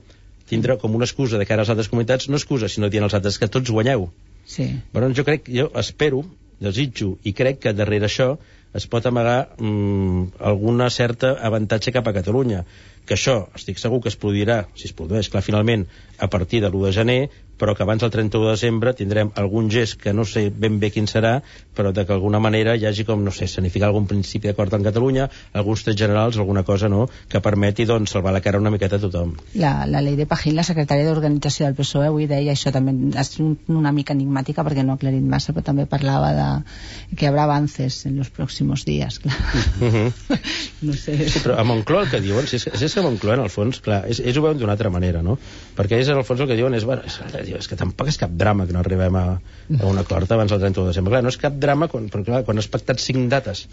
tindrà 0.51 0.77
com 0.83 0.99
una 0.99 1.09
excusa 1.09 1.41
de 1.41 1.47
cara 1.49 1.63
a 1.63 1.65
les 1.65 1.73
altres 1.73 1.89
comunitats, 1.89 2.29
no 2.29 2.41
excusa, 2.41 2.69
sinó 2.69 2.91
dient 2.93 3.07
als 3.07 3.17
altres 3.17 3.39
que 3.41 3.49
tots 3.49 3.71
guanyeu. 3.71 4.11
Sí. 4.45 4.69
Però 4.93 5.09
jo 5.15 5.25
crec, 5.27 5.49
jo 5.53 5.69
espero, 5.79 6.23
desitjo 6.63 7.17
i 7.27 7.33
crec 7.35 7.61
que 7.63 7.75
darrere 7.75 8.07
això 8.09 8.37
es 8.73 8.87
pot 8.89 9.07
amagar 9.07 9.55
mm, 9.59 10.39
alguna 10.41 10.89
certa 10.91 11.35
avantatge 11.49 11.93
cap 11.93 12.07
a 12.09 12.15
Catalunya 12.17 12.63
que 13.07 13.17
això 13.17 13.49
estic 13.59 13.81
segur 13.83 14.01
que 14.03 14.13
es 14.13 14.17
produirà 14.17 14.63
si 14.79 14.87
es 14.89 14.95
produeix, 14.97 15.29
clar, 15.29 15.43
finalment 15.43 15.87
a 16.19 16.29
partir 16.31 16.63
de 16.63 16.71
l'1 16.71 16.87
de 16.87 16.93
gener 16.99 17.21
però 17.63 17.77
que 17.79 17.85
abans 17.87 18.03
del 18.03 18.11
31 18.11 18.49
de 18.49 18.55
desembre 18.57 18.91
tindrem 18.99 19.31
algun 19.39 19.69
gest 19.71 20.01
que 20.03 20.11
no 20.13 20.25
sé 20.27 20.49
ben 20.51 20.81
bé 20.83 20.91
quin 20.91 21.07
serà, 21.07 21.37
però 21.77 21.93
de 21.95 22.03
que 22.03 22.13
alguna 22.13 22.41
manera 22.43 22.75
hi 22.75 22.89
hagi 22.89 23.05
com, 23.07 23.23
no 23.23 23.31
sé, 23.31 23.47
sanificar 23.47 23.87
algun 23.89 24.09
principi 24.11 24.51
d'acord 24.51 24.75
en 24.75 24.83
Catalunya, 24.83 25.29
alguns 25.55 25.85
trets 25.87 26.01
generals, 26.01 26.41
alguna 26.43 26.65
cosa, 26.67 26.91
no?, 26.91 27.07
que 27.31 27.41
permeti, 27.45 27.87
doncs, 27.87 28.11
salvar 28.11 28.33
la 28.35 28.41
cara 28.43 28.59
una 28.59 28.73
miqueta 28.75 28.99
a 28.99 29.03
tothom. 29.05 29.37
La, 29.55 29.87
la 29.87 30.03
Leire 30.03 30.27
Pajín, 30.27 30.57
la 30.59 30.65
secretària 30.67 31.07
d'Organització 31.07 31.69
del 31.69 31.77
PSOE, 31.79 32.09
avui 32.11 32.27
deia 32.27 32.57
això 32.57 32.73
també 32.75 32.97
és 33.23 33.31
un, 33.45 33.55
una 33.71 33.95
mica 33.95 34.17
enigmàtica 34.17 34.67
perquè 34.67 34.83
no 34.83 34.97
ha 34.97 34.99
aclarit 34.99 35.23
massa, 35.23 35.55
però 35.55 35.69
també 35.71 35.87
parlava 35.87 36.33
de 36.35 36.49
que 37.15 37.27
hi 37.27 37.31
haurà 37.31 37.47
avances 37.47 38.01
en 38.11 38.19
els 38.19 38.33
pròxims 38.35 38.83
dies, 38.89 39.21
clar. 39.23 39.39
Uh 39.79 39.93
-huh. 39.95 40.39
no 40.83 40.93
sé. 40.99 41.17
Sí, 41.29 41.39
però 41.47 41.61
a 41.61 41.65
Moncloa 41.65 42.03
el 42.03 42.11
que 42.11 42.21
diuen, 42.21 42.47
si 42.47 42.57
és, 42.57 42.67
si 42.75 42.85
és 42.85 42.95
que 42.95 43.01
a 43.01 43.07
Moncloa, 43.07 43.35
en 43.35 43.47
el 43.47 43.51
fons, 43.51 43.81
clar, 43.81 44.03
és, 44.09 44.19
ells 44.19 44.37
ho 44.37 44.43
veuen 44.43 44.59
d'una 44.59 44.73
altra 44.73 44.91
manera, 44.91 45.23
no? 45.23 45.39
Perquè 45.77 45.99
ells, 45.99 46.09
en 46.09 46.19
el 46.19 46.25
fons, 46.25 46.41
el 46.41 46.49
que 46.49 46.57
diuen 46.57 46.75
és, 46.75 46.85
bueno, 46.85 47.03
és, 47.59 47.69
que 47.69 47.79
tampoc 47.79 48.11
és 48.13 48.19
cap 48.21 48.33
drama 48.37 48.67
que 48.67 48.75
no 48.75 48.83
arribem 48.83 49.17
a 49.19 49.27
un 49.81 49.99
acord 49.99 50.31
abans 50.33 50.51
del 50.53 50.61
31 50.61 50.85
de 50.87 50.91
desembre. 50.93 51.13
Clar, 51.13 51.23
no 51.25 51.31
és 51.33 51.39
cap 51.41 51.55
drama 51.59 51.89
quan, 51.89 52.09
però, 52.13 52.25
clar, 52.27 52.43
quan 52.45 52.59
has 52.61 52.69
pactat 52.69 53.01
cinc 53.01 53.29
dates 53.33 53.67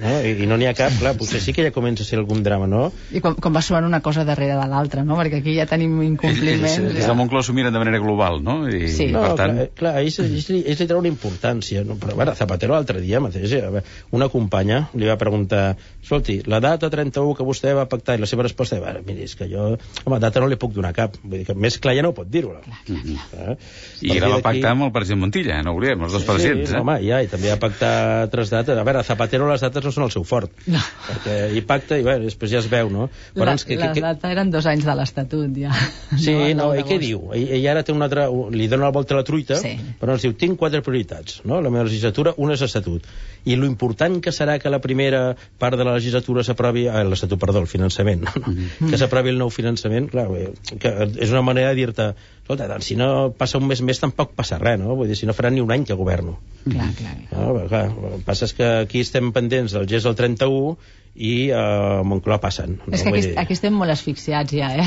no? 0.00 0.12
I, 0.24 0.34
i 0.44 0.46
no 0.48 0.56
n'hi 0.60 0.66
ha 0.70 0.74
cap, 0.78 0.92
clar, 1.00 1.14
potser 1.18 1.40
sí 1.44 1.52
que 1.56 1.64
ja 1.66 1.72
comença 1.74 2.02
a 2.02 2.06
ser 2.08 2.18
algun 2.18 2.42
drama, 2.46 2.66
no? 2.70 2.88
I 3.12 3.20
quan, 3.24 3.34
quan 3.38 3.54
va 3.54 3.62
sumant 3.64 3.84
una 3.88 4.00
cosa 4.04 4.24
darrere 4.28 4.56
de 4.58 4.66
l'altra, 4.70 5.04
no? 5.04 5.16
Perquè 5.20 5.40
aquí 5.42 5.54
ja 5.58 5.66
tenim 5.70 5.96
incompliments. 6.06 6.76
Sí, 6.78 6.82
des 6.98 7.06
de 7.06 7.14
Moncloa 7.18 7.42
s'ho 7.46 7.54
miren 7.56 7.72
de 7.74 7.78
manera 7.82 7.98
global, 8.02 8.40
no? 8.42 8.60
I, 8.68 8.88
Sí. 8.88 9.08
i 9.08 9.12
No, 9.12 9.22
per 9.26 9.34
tant... 9.38 9.54
clar, 9.56 9.68
clar 9.78 9.94
ells, 10.02 10.18
ells, 10.24 10.48
li- 10.52 10.64
ells 10.66 10.80
li 10.80 10.86
treuen 10.90 11.06
importància, 11.10 11.84
no? 11.84 11.96
però 12.00 12.14
bueno, 12.18 12.34
Zapatero 12.38 12.74
l'altre 12.74 13.00
dia 13.04 13.20
mateix, 13.20 13.52
eh, 13.58 13.82
una 14.16 14.28
companya 14.32 14.88
li 14.94 15.06
va 15.08 15.16
preguntar 15.20 15.76
escolti, 16.02 16.40
la 16.46 16.60
data 16.60 16.88
31 16.90 17.34
que 17.36 17.44
vostè 17.46 17.74
va 17.76 17.84
pactar 17.90 18.16
i 18.16 18.22
la 18.22 18.26
seva 18.30 18.42
resposta 18.46 18.78
"Bueno, 18.80 19.00
miri, 19.06 19.24
és 19.28 19.34
que 19.36 19.48
jo 19.50 19.76
home, 20.04 20.18
data 20.20 20.40
no 20.40 20.46
li 20.48 20.56
puc 20.56 20.72
donar 20.72 20.92
cap, 20.96 21.16
vull 21.22 21.38
dir 21.40 21.46
que 21.46 21.54
més 21.54 21.76
clar 21.78 21.94
ja 21.96 22.02
no 22.02 22.10
ho 22.10 22.16
pot 22.16 22.28
dir-ho 22.30 22.54
eh? 22.56 23.56
I 24.02 24.18
la 24.20 24.28
va 24.36 24.40
pactar 24.44 24.72
amb 24.72 24.86
el 24.88 24.92
president 24.94 25.17
Montilla, 25.20 25.58
no 25.64 25.72
ho 25.72 25.78
oblidem, 25.78 26.02
els 26.06 26.14
dos 26.14 26.24
presidents, 26.26 26.70
sí, 26.70 26.76
eh? 26.76 26.80
home, 26.80 26.96
ja, 27.04 27.20
i 27.24 27.28
també 27.30 27.50
va 27.52 27.58
pactar 27.62 27.90
altres 28.24 28.52
dates. 28.52 28.78
A 28.78 28.84
veure, 28.86 29.02
Zapatero 29.06 29.48
les 29.50 29.62
dates 29.64 29.84
no 29.84 29.92
són 29.94 30.06
el 30.06 30.12
seu 30.14 30.24
fort. 30.28 30.52
No. 30.70 30.80
Perquè 31.08 31.36
hi 31.54 31.62
pacta 31.68 31.98
i 32.00 32.06
bé, 32.06 32.18
després 32.22 32.52
ja 32.52 32.62
es 32.62 32.68
veu, 32.70 32.90
no? 32.92 33.08
La, 33.34 33.42
Llavors, 33.42 33.66
que, 33.68 33.78
la 33.80 33.90
que, 33.94 34.04
data 34.04 34.30
eren 34.32 34.52
dos 34.54 34.68
anys 34.70 34.86
de 34.88 34.96
l'Estatut, 34.98 35.58
ja. 35.58 35.74
Sí, 36.16 36.34
no, 36.56 36.68
no, 36.68 36.68
i 36.78 36.84
què 36.88 36.98
diu? 37.02 37.28
Ell, 37.36 37.48
ell 37.58 37.68
ara 37.74 37.84
té 37.86 37.94
una 37.94 38.08
altra... 38.08 38.28
Li 38.54 38.68
dona 38.70 38.88
la 38.88 38.94
volta 38.94 39.16
a 39.16 39.20
la 39.20 39.26
truita, 39.28 39.58
Sí. 39.60 39.74
però 40.00 40.14
ens 40.16 40.24
diu, 40.24 40.34
tinc 40.38 40.58
quatre 40.60 40.82
prioritats, 40.86 41.42
no? 41.48 41.60
La 41.64 41.72
meva 41.74 41.86
legislatura, 41.88 42.34
una 42.38 42.56
és 42.56 42.64
l'Estatut. 42.64 43.06
I 43.48 43.56
lo 43.56 43.68
important 43.68 44.18
que 44.24 44.32
serà 44.34 44.58
que 44.62 44.72
la 44.72 44.80
primera 44.84 45.22
part 45.58 45.78
de 45.78 45.86
la 45.86 45.96
legislatura 45.98 46.44
s'aprovi... 46.46 46.88
Eh, 46.88 47.04
l'Estatut, 47.08 47.40
perdó, 47.40 47.62
el 47.64 47.70
finançament, 47.70 48.24
no? 48.26 48.34
Mm-hmm. 48.38 48.90
que 48.90 49.00
s'aprovi 49.00 49.34
el 49.34 49.38
nou 49.40 49.52
finançament, 49.54 50.10
clar, 50.12 50.28
bé, 50.32 50.48
que 50.80 50.94
és 51.08 51.32
una 51.32 51.44
manera 51.46 51.72
de 51.72 51.80
dir-te 51.82 52.12
escolta, 52.48 52.68
doncs, 52.68 52.86
si 52.88 52.96
no 52.96 53.34
passa 53.36 53.58
un 53.60 53.66
mes 53.68 53.82
més 53.84 54.00
tampoc 54.00 54.32
passa 54.36 54.56
res, 54.58 54.78
no? 54.80 54.94
Vull 54.98 55.10
dir, 55.10 55.16
si 55.18 55.28
no 55.28 55.34
farà 55.36 55.50
ni 55.54 55.62
un 55.64 55.72
any 55.74 55.86
que 55.88 55.96
governo. 55.98 56.36
Clar, 56.68 56.92
clar. 56.98 57.16
No, 57.32 57.50
però, 57.56 57.66
clar, 57.70 57.82
el 57.88 58.16
que 58.18 58.24
passa 58.26 58.48
és 58.48 58.54
que 58.56 58.70
aquí 58.84 59.02
estem 59.06 59.32
pendents 59.36 59.74
del 59.76 59.86
gest 59.90 60.08
del 60.08 60.16
31 60.18 60.76
i 61.18 61.32
a 61.54 62.02
Moncloa 62.06 62.38
passen. 62.42 62.76
No? 62.84 62.92
És 62.94 63.02
que 63.02 63.10
aquí, 63.10 63.32
aquí 63.42 63.56
estem 63.56 63.74
molt 63.74 63.94
asfixiats 63.94 64.54
ja, 64.54 64.68
eh? 64.78 64.86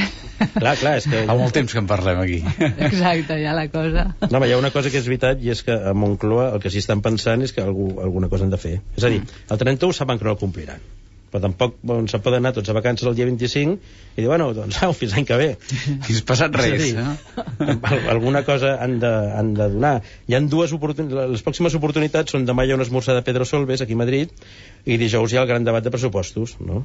Clar, 0.55 0.77
clar, 0.79 0.95
és 1.01 1.09
que... 1.11 1.25
Fa 1.27 1.35
molt 1.39 1.55
temps 1.57 1.73
que 1.73 1.81
en 1.81 1.89
parlem 1.89 2.21
aquí. 2.21 2.39
Exacte, 2.87 3.39
ja 3.41 3.57
la 3.57 3.67
cosa. 3.73 4.07
No, 4.27 4.31
home, 4.37 4.47
hi 4.47 4.55
ha 4.55 4.61
una 4.61 4.71
cosa 4.75 4.93
que 4.93 5.01
és 5.01 5.09
veritat 5.09 5.43
i 5.43 5.51
és 5.55 5.65
que 5.67 5.75
a 5.75 5.95
Moncloa 5.97 6.53
el 6.55 6.63
que 6.63 6.71
s'hi 6.71 6.83
estan 6.85 7.03
pensant 7.03 7.43
és 7.43 7.55
que 7.55 7.65
algú, 7.65 7.91
alguna 7.99 8.31
cosa 8.31 8.47
han 8.47 8.53
de 8.53 8.61
fer. 8.61 8.79
És 8.95 9.07
a 9.07 9.11
dir, 9.13 9.23
el 9.25 9.63
31 9.65 9.97
saben 9.97 10.21
que 10.21 10.29
no 10.29 10.35
el 10.37 10.41
compliran 10.41 11.00
però 11.31 11.41
tampoc 11.45 11.77
bon, 11.87 12.07
se 12.11 12.19
poden 12.19 12.41
anar 12.43 12.51
tots 12.57 12.69
a 12.69 12.75
vacances 12.75 13.07
el 13.07 13.15
dia 13.15 13.25
25 13.29 13.77
i 13.77 14.19
dir, 14.19 14.27
bueno, 14.27 14.49
doncs 14.57 14.81
au, 14.83 14.91
fins 14.97 15.13
l'any 15.15 15.27
que 15.29 15.37
ve. 15.39 15.49
Fins 16.07 16.21
passat 16.27 16.55
res, 16.59 16.75
dir, 16.81 16.95
eh? 16.99 17.77
al- 17.87 18.09
alguna 18.17 18.43
cosa 18.47 18.73
han 18.83 18.97
de, 18.99 19.11
han 19.39 19.53
de 19.55 19.69
donar. 19.77 19.93
Hi 20.27 20.35
han 20.35 20.49
dues 20.51 20.73
oportunitats, 20.75 21.31
les 21.37 21.45
pròximes 21.45 21.77
oportunitats 21.79 22.35
són 22.35 22.43
demà 22.49 22.65
hi 22.67 22.73
ha 22.75 22.79
un 22.79 22.83
esmorzar 22.83 23.15
de 23.15 23.23
Pedro 23.27 23.47
Solbes 23.47 23.81
aquí 23.85 23.95
a 23.95 24.01
Madrid 24.03 24.35
i 24.85 24.99
dijous 24.99 25.31
hi 25.31 25.39
ha 25.39 25.45
el 25.45 25.49
gran 25.53 25.63
debat 25.67 25.83
de 25.87 25.93
pressupostos, 25.93 26.57
no? 26.59 26.83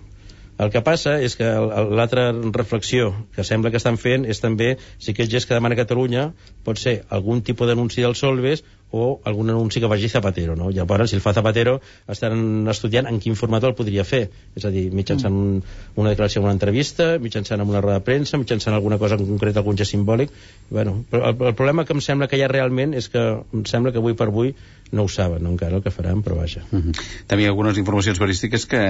El 0.57 0.70
que 0.72 0.80
passa 0.80 1.18
és 1.20 1.34
que 1.36 1.44
l'altra 1.44 2.30
reflexió 2.32 3.11
que 3.36 3.44
sembla 3.44 3.68
que 3.74 3.76
estan 3.76 3.99
fent 4.01 4.24
és 4.24 4.38
també 4.40 4.70
si 4.97 5.12
aquest 5.12 5.28
gest 5.34 5.51
que 5.51 5.53
demana 5.59 5.76
Catalunya 5.76 6.30
pot 6.64 6.80
ser 6.80 7.03
algun 7.12 7.42
tipus 7.44 7.68
d'anunci 7.68 8.01
del 8.01 8.16
Solbes 8.16 8.62
o 8.91 9.20
algun 9.24 9.51
anunci 9.51 9.80
que 9.80 9.87
vagi 9.91 10.09
Zapatero, 10.09 10.55
no? 10.57 10.70
Llavors, 10.70 11.11
si 11.11 11.16
el 11.16 11.22
fa 11.22 11.32
Zapatero, 11.34 11.80
estan 12.09 12.68
estudiant 12.70 13.09
en 13.11 13.18
quin 13.20 13.37
format 13.37 13.64
el 13.66 13.74
podria 13.74 14.05
fer. 14.07 14.28
És 14.57 14.64
a 14.64 14.70
dir, 14.70 14.87
mitjançant 14.95 15.34
un, 15.34 15.59
una 15.97 16.12
declaració 16.14 16.41
en 16.41 16.47
una 16.47 16.55
entrevista, 16.55 17.16
mitjançant 17.22 17.61
en 17.61 17.68
una 17.68 17.82
roda 17.82 17.99
de 17.99 18.07
premsa, 18.07 18.39
mitjançant 18.39 18.76
alguna 18.76 18.99
cosa 19.03 19.18
en 19.18 19.26
concret, 19.26 19.57
algun 19.57 19.76
gest 19.76 19.97
simbòlic. 19.97 20.32
Bueno, 20.70 21.01
però 21.11 21.32
el, 21.32 21.39
el 21.51 21.59
problema 21.59 21.84
que 21.84 21.97
em 21.97 22.03
sembla 22.05 22.30
que 22.30 22.39
hi 22.39 22.47
ha 22.47 22.53
realment 22.53 22.95
és 22.95 23.11
que 23.11 23.22
em 23.43 23.66
sembla 23.66 23.93
que 23.93 24.03
avui 24.03 24.14
per 24.14 24.30
avui 24.30 24.55
no 24.93 25.03
ho 25.03 25.09
saben 25.11 25.43
no, 25.43 25.51
encara 25.51 25.80
el 25.80 25.82
que 25.82 25.91
faran, 25.91 26.22
però 26.22 26.37
vaja. 26.39 26.62
Mhm. 26.70 26.95
També 27.26 27.43
hi 27.43 27.49
ha 27.49 27.53
algunes 27.55 27.78
informacions 27.78 28.20
periodístiques 28.22 28.66
que, 28.70 28.82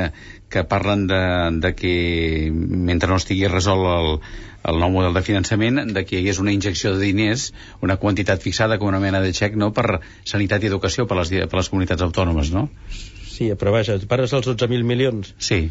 que 0.52 0.64
parlen 0.68 1.06
de, 1.08 1.22
de 1.62 1.72
que 1.74 1.94
mentre 2.52 3.08
no 3.08 3.16
estigui 3.16 3.48
resolt 3.48 3.88
el, 3.96 4.20
el 4.66 4.80
nou 4.82 4.90
model 4.90 5.14
de 5.14 5.22
finançament, 5.22 5.80
de 5.94 6.04
que 6.04 6.16
hi 6.16 6.22
hagués 6.24 6.40
una 6.42 6.52
injecció 6.54 6.94
de 6.94 7.02
diners, 7.04 7.52
una 7.86 7.96
quantitat 8.02 8.42
fixada 8.42 8.78
com 8.78 8.88
una 8.90 9.00
mena 9.02 9.20
de 9.22 9.32
xec, 9.36 9.56
no?, 9.56 9.72
per 9.76 10.00
sanitat 10.24 10.64
i 10.64 10.70
educació 10.72 11.06
per 11.06 11.20
les, 11.20 11.30
per 11.30 11.60
les 11.60 11.70
comunitats 11.72 12.02
autònomes, 12.06 12.52
no? 12.54 12.68
Sí, 13.36 13.50
però 13.60 13.72
vaja, 13.74 13.98
parles 14.08 14.32
dels 14.34 14.48
12.000 14.48 14.86
milions? 14.88 15.34
Sí. 15.38 15.66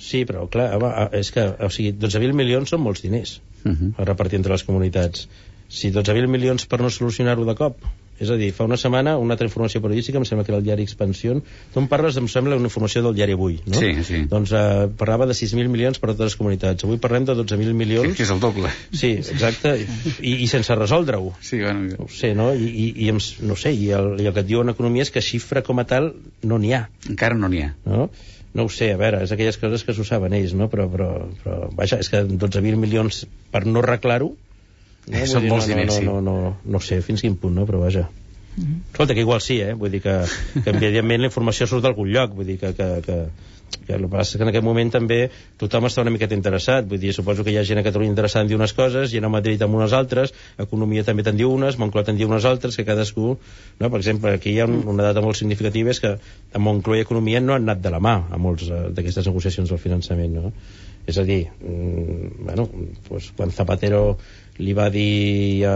Sí, 0.00 0.24
però 0.24 0.46
clar, 0.48 0.70
home, 0.78 0.90
és 1.18 1.30
que, 1.34 1.44
o 1.60 1.68
sigui, 1.72 1.92
12.000 1.92 2.36
milions 2.36 2.72
són 2.72 2.84
molts 2.86 3.02
diners 3.04 3.40
Uh 3.60 3.72
-huh. 3.72 3.88
a 4.00 4.04
repartir 4.08 4.38
entre 4.38 4.52
les 4.52 4.62
comunitats. 4.64 5.28
Si 5.68 5.90
12.000 5.92 6.26
milions 6.26 6.64
per 6.66 6.80
no 6.80 6.88
solucionar-ho 6.88 7.44
de 7.44 7.54
cop, 7.54 7.76
és 8.20 8.30
a 8.30 8.36
dir, 8.36 8.50
fa 8.52 8.66
una 8.68 8.76
setmana 8.80 9.16
una 9.18 9.34
altra 9.34 9.48
informació 9.48 9.80
periodística, 9.80 10.20
em 10.20 10.26
sembla 10.28 10.44
que 10.44 10.52
era 10.52 10.60
el 10.60 10.66
diari 10.66 10.84
Expansió, 10.84 11.38
tu 11.72 11.80
em 11.80 11.88
parles, 11.88 12.18
em 12.20 12.28
sembla, 12.28 12.58
una 12.60 12.68
informació 12.68 13.02
del 13.06 13.16
diari 13.16 13.36
Avui, 13.36 13.58
no? 13.64 13.78
Sí, 13.80 13.92
sí. 14.06 14.22
Doncs 14.30 14.52
eh, 14.56 14.88
parlava 15.00 15.28
de 15.30 15.36
6.000 15.38 15.72
milions 15.72 16.00
per 16.02 16.10
a 16.10 16.12
totes 16.12 16.32
les 16.32 16.38
comunitats. 16.40 16.84
Avui 16.84 17.00
parlem 17.02 17.24
de 17.28 17.36
12.000 17.38 17.76
milions. 17.76 18.16
Que 18.18 18.26
és 18.26 18.32
el 18.34 18.42
doble. 18.42 18.72
Sí, 18.92 19.14
exacte, 19.22 19.72
i, 20.20 20.34
i 20.44 20.50
sense 20.52 20.76
resoldre-ho. 20.76 21.32
Sí, 21.40 21.62
bueno... 21.64 21.88
No 21.90 22.04
ho 22.04 22.10
sé, 22.12 22.34
no? 22.36 22.50
I, 22.52 22.68
i, 22.68 22.90
i 23.06 23.08
em, 23.12 23.22
no 23.48 23.56
sé, 23.58 23.72
i 23.72 23.88
el, 23.96 24.12
i 24.20 24.28
el 24.28 24.36
que 24.36 24.44
et 24.44 24.50
diu 24.50 24.60
en 24.60 24.74
economia 24.74 25.06
és 25.06 25.14
que 25.14 25.24
xifra 25.24 25.64
com 25.66 25.80
a 25.80 25.86
tal 25.88 26.12
no 26.44 26.60
n'hi 26.60 26.74
ha. 26.76 26.84
Encara 27.08 27.38
no 27.40 27.48
n'hi 27.48 27.64
ha. 27.64 27.72
No? 27.88 28.10
no 28.52 28.64
ho 28.66 28.70
sé, 28.72 28.90
a 28.92 28.98
veure, 28.98 29.22
és 29.22 29.30
aquelles 29.30 29.56
coses 29.62 29.84
que 29.86 29.94
s'ho 29.94 30.04
saben 30.06 30.34
ells, 30.34 30.56
no? 30.58 30.66
Però, 30.72 30.88
però, 30.90 31.10
però 31.44 31.68
vaja, 31.76 32.00
és 32.02 32.10
que 32.10 32.24
12.000 32.26 32.80
milions 32.82 33.24
per 33.54 33.62
no 33.66 33.78
arreglar-ho 33.82 34.32
no? 35.10 35.18
Eh, 35.18 35.26
són 35.28 35.46
dir, 35.46 35.52
molts 35.52 35.68
no, 35.68 35.74
diners, 35.74 35.92
no, 35.94 36.00
sí. 36.00 36.08
no, 36.08 36.18
no, 36.24 36.36
no, 36.46 36.56
no 36.76 36.82
sé 36.84 37.00
fins 37.06 37.22
quin 37.26 37.36
punt, 37.40 37.56
no? 37.58 37.66
Però 37.68 37.82
vaja. 37.82 38.08
Escolta, 38.60 39.14
que 39.14 39.20
igual 39.20 39.40
sí, 39.40 39.60
eh? 39.62 39.74
Vull 39.78 39.92
dir 39.94 40.02
que, 40.04 40.16
que 40.64 40.72
evidentment 40.72 41.22
la 41.22 41.30
informació 41.30 41.68
surt 41.70 41.86
d'algun 41.86 42.10
lloc, 42.12 42.34
vull 42.36 42.48
dir 42.48 42.58
que, 42.60 42.72
que, 42.76 42.88
que, 43.06 43.18
que 43.86 43.94
el 43.94 44.04
que 44.04 44.10
passa 44.10 44.34
és 44.34 44.40
que 44.40 44.44
en 44.46 44.50
aquest 44.50 44.66
moment 44.66 44.90
també 44.92 45.18
tothom 45.60 45.86
està 45.88 46.02
una 46.04 46.12
miqueta 46.14 46.36
interessat, 46.36 46.88
vull 46.90 47.00
dir, 47.02 47.12
suposo 47.16 47.44
que 47.46 47.54
hi 47.54 47.58
ha 47.60 47.64
gent 47.66 47.80
a 47.80 47.84
Catalunya 47.86 48.12
interessada 48.12 48.44
en 48.44 48.50
dir 48.50 48.58
unes 48.58 48.74
coses, 48.76 49.10
gent 49.12 49.26
a 49.26 49.30
Madrid 49.32 49.62
amb 49.62 49.78
unes 49.78 49.94
altres, 49.96 50.34
Economia 50.66 51.06
també 51.06 51.24
te'n 51.26 51.38
diu 51.38 51.54
unes, 51.54 51.78
Moncloa 51.80 52.04
te'n 52.08 52.18
diu 52.18 52.28
unes 52.30 52.46
altres, 52.50 52.76
que 52.76 52.86
cadascú, 52.88 53.36
no? 53.80 53.90
per 53.90 54.02
exemple, 54.02 54.34
aquí 54.34 54.54
hi 54.54 54.60
ha 54.60 54.68
un, 54.68 54.82
una 54.94 55.06
data 55.06 55.24
molt 55.24 55.38
significativa, 55.40 55.94
és 55.94 56.02
que 56.02 56.16
a 56.18 56.62
Moncloa 56.62 57.00
i 57.00 57.06
Economia 57.06 57.40
no 57.44 57.56
han 57.56 57.68
anat 57.68 57.82
de 57.86 57.94
la 57.94 58.02
mà 58.02 58.16
a 58.30 58.40
molts 58.42 58.68
eh, 58.68 58.86
d'aquestes 58.96 59.30
negociacions 59.30 59.70
del 59.70 59.82
finançament, 59.82 60.38
no? 60.42 60.54
És 61.08 61.16
a 61.18 61.24
dir, 61.24 61.46
mm, 61.64 62.44
bueno, 62.44 62.68
pues, 63.08 63.30
quan 63.36 63.50
Zapatero 63.50 64.18
li 64.60 64.74
va 64.76 64.88
dir 64.92 65.64
a, 65.68 65.74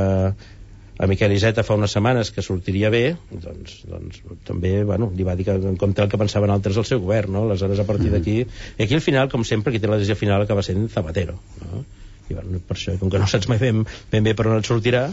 a 0.99 1.09
Miquel 1.11 1.35
Iceta 1.35 1.65
fa 1.67 1.77
unes 1.79 1.95
setmanes 1.97 2.31
que 2.35 2.45
sortiria 2.45 2.91
bé, 2.95 3.03
doncs, 3.33 3.81
doncs 3.91 4.23
també 4.47 4.77
bueno, 4.87 5.11
li 5.17 5.27
va 5.27 5.35
dir 5.39 5.49
que 5.49 5.57
en 5.59 5.79
compte 5.81 6.05
el 6.05 6.13
que 6.13 6.21
pensaven 6.21 6.53
altres 6.55 6.79
del 6.79 6.89
seu 6.89 7.03
govern, 7.03 7.35
no? 7.35 7.45
aleshores 7.49 7.83
a 7.83 7.89
partir 7.89 8.13
d'aquí 8.15 8.41
i 8.45 8.87
aquí 8.87 8.95
al 8.95 9.05
final, 9.05 9.31
com 9.33 9.47
sempre, 9.49 9.75
qui 9.75 9.83
té 9.83 9.91
la 9.91 9.99
decisió 10.01 10.19
final 10.21 10.45
acaba 10.45 10.63
sent 10.67 10.87
Zapatero 10.93 11.39
no? 11.65 11.85
i 12.31 12.37
bueno, 12.37 12.61
per 12.65 12.79
això, 12.79 12.95
com 13.01 13.13
que 13.13 13.21
no 13.21 13.29
saps 13.31 13.51
mai 13.51 13.61
ben, 13.61 13.83
ben 14.13 14.25
bé 14.25 14.37
per 14.37 14.49
on 14.49 14.61
et 14.61 14.69
sortirà 14.69 15.09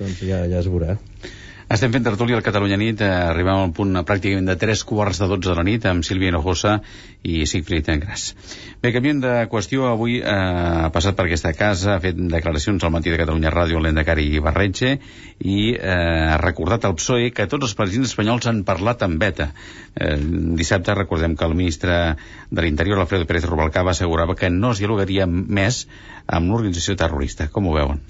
doncs 0.00 0.22
ja, 0.22 0.46
ja 0.50 0.62
es 0.62 0.70
veurà 0.70 0.96
Estem 1.66 1.90
fent 1.90 2.04
tertúlia 2.06 2.36
al 2.38 2.44
Catalunya 2.46 2.76
Nit, 2.78 3.00
eh, 3.02 3.06
arribem 3.10 3.58
al 3.58 3.72
punt 3.74 3.98
pràcticament 4.06 4.46
de 4.46 4.54
3 4.54 4.82
quarts 4.86 5.18
de 5.18 5.26
12 5.26 5.48
de 5.50 5.54
la 5.58 5.64
nit 5.66 5.86
amb 5.90 6.04
Sílvia 6.06 6.30
Hinojosa 6.30 6.76
i 7.26 7.40
Sigfrid 7.50 7.88
Engras. 7.90 8.26
Bé, 8.78 8.92
canviem 8.94 9.18
de 9.24 9.32
qüestió, 9.50 9.88
avui 9.90 10.20
eh, 10.20 10.30
ha 10.30 10.92
passat 10.94 11.16
per 11.18 11.24
aquesta 11.26 11.50
casa, 11.58 11.96
ha 11.96 12.02
fet 12.04 12.20
declaracions 12.30 12.86
al 12.86 12.92
matí 12.94 13.10
de 13.10 13.18
Catalunya 13.18 13.50
Ràdio 13.50 13.80
l'Endacari 13.82 14.28
Barretxe 14.44 14.92
i 15.42 15.56
eh, 15.74 15.96
ha 16.36 16.36
recordat 16.38 16.86
al 16.86 16.94
PSOE 17.00 17.32
que 17.34 17.48
tots 17.50 17.66
els 17.66 17.74
presidents 17.80 18.12
espanyols 18.14 18.46
han 18.46 18.62
parlat 18.68 19.02
amb 19.02 19.18
beta. 19.24 19.48
Eh, 19.98 20.14
dissabte 20.62 20.94
recordem 20.94 21.34
que 21.34 21.48
el 21.50 21.56
ministre 21.58 21.96
de 22.14 22.62
l'Interior, 22.62 23.02
Alfredo 23.02 23.26
Pérez 23.26 23.50
Rubalcaba, 23.50 23.90
assegurava 23.90 24.38
que 24.38 24.52
no 24.54 24.70
es 24.70 24.84
dialogaria 24.84 25.26
més 25.26 25.82
amb 26.28 26.46
l'organització 26.46 26.94
terrorista. 26.94 27.50
Com 27.50 27.66
ho 27.66 27.74
veuen? 27.74 28.04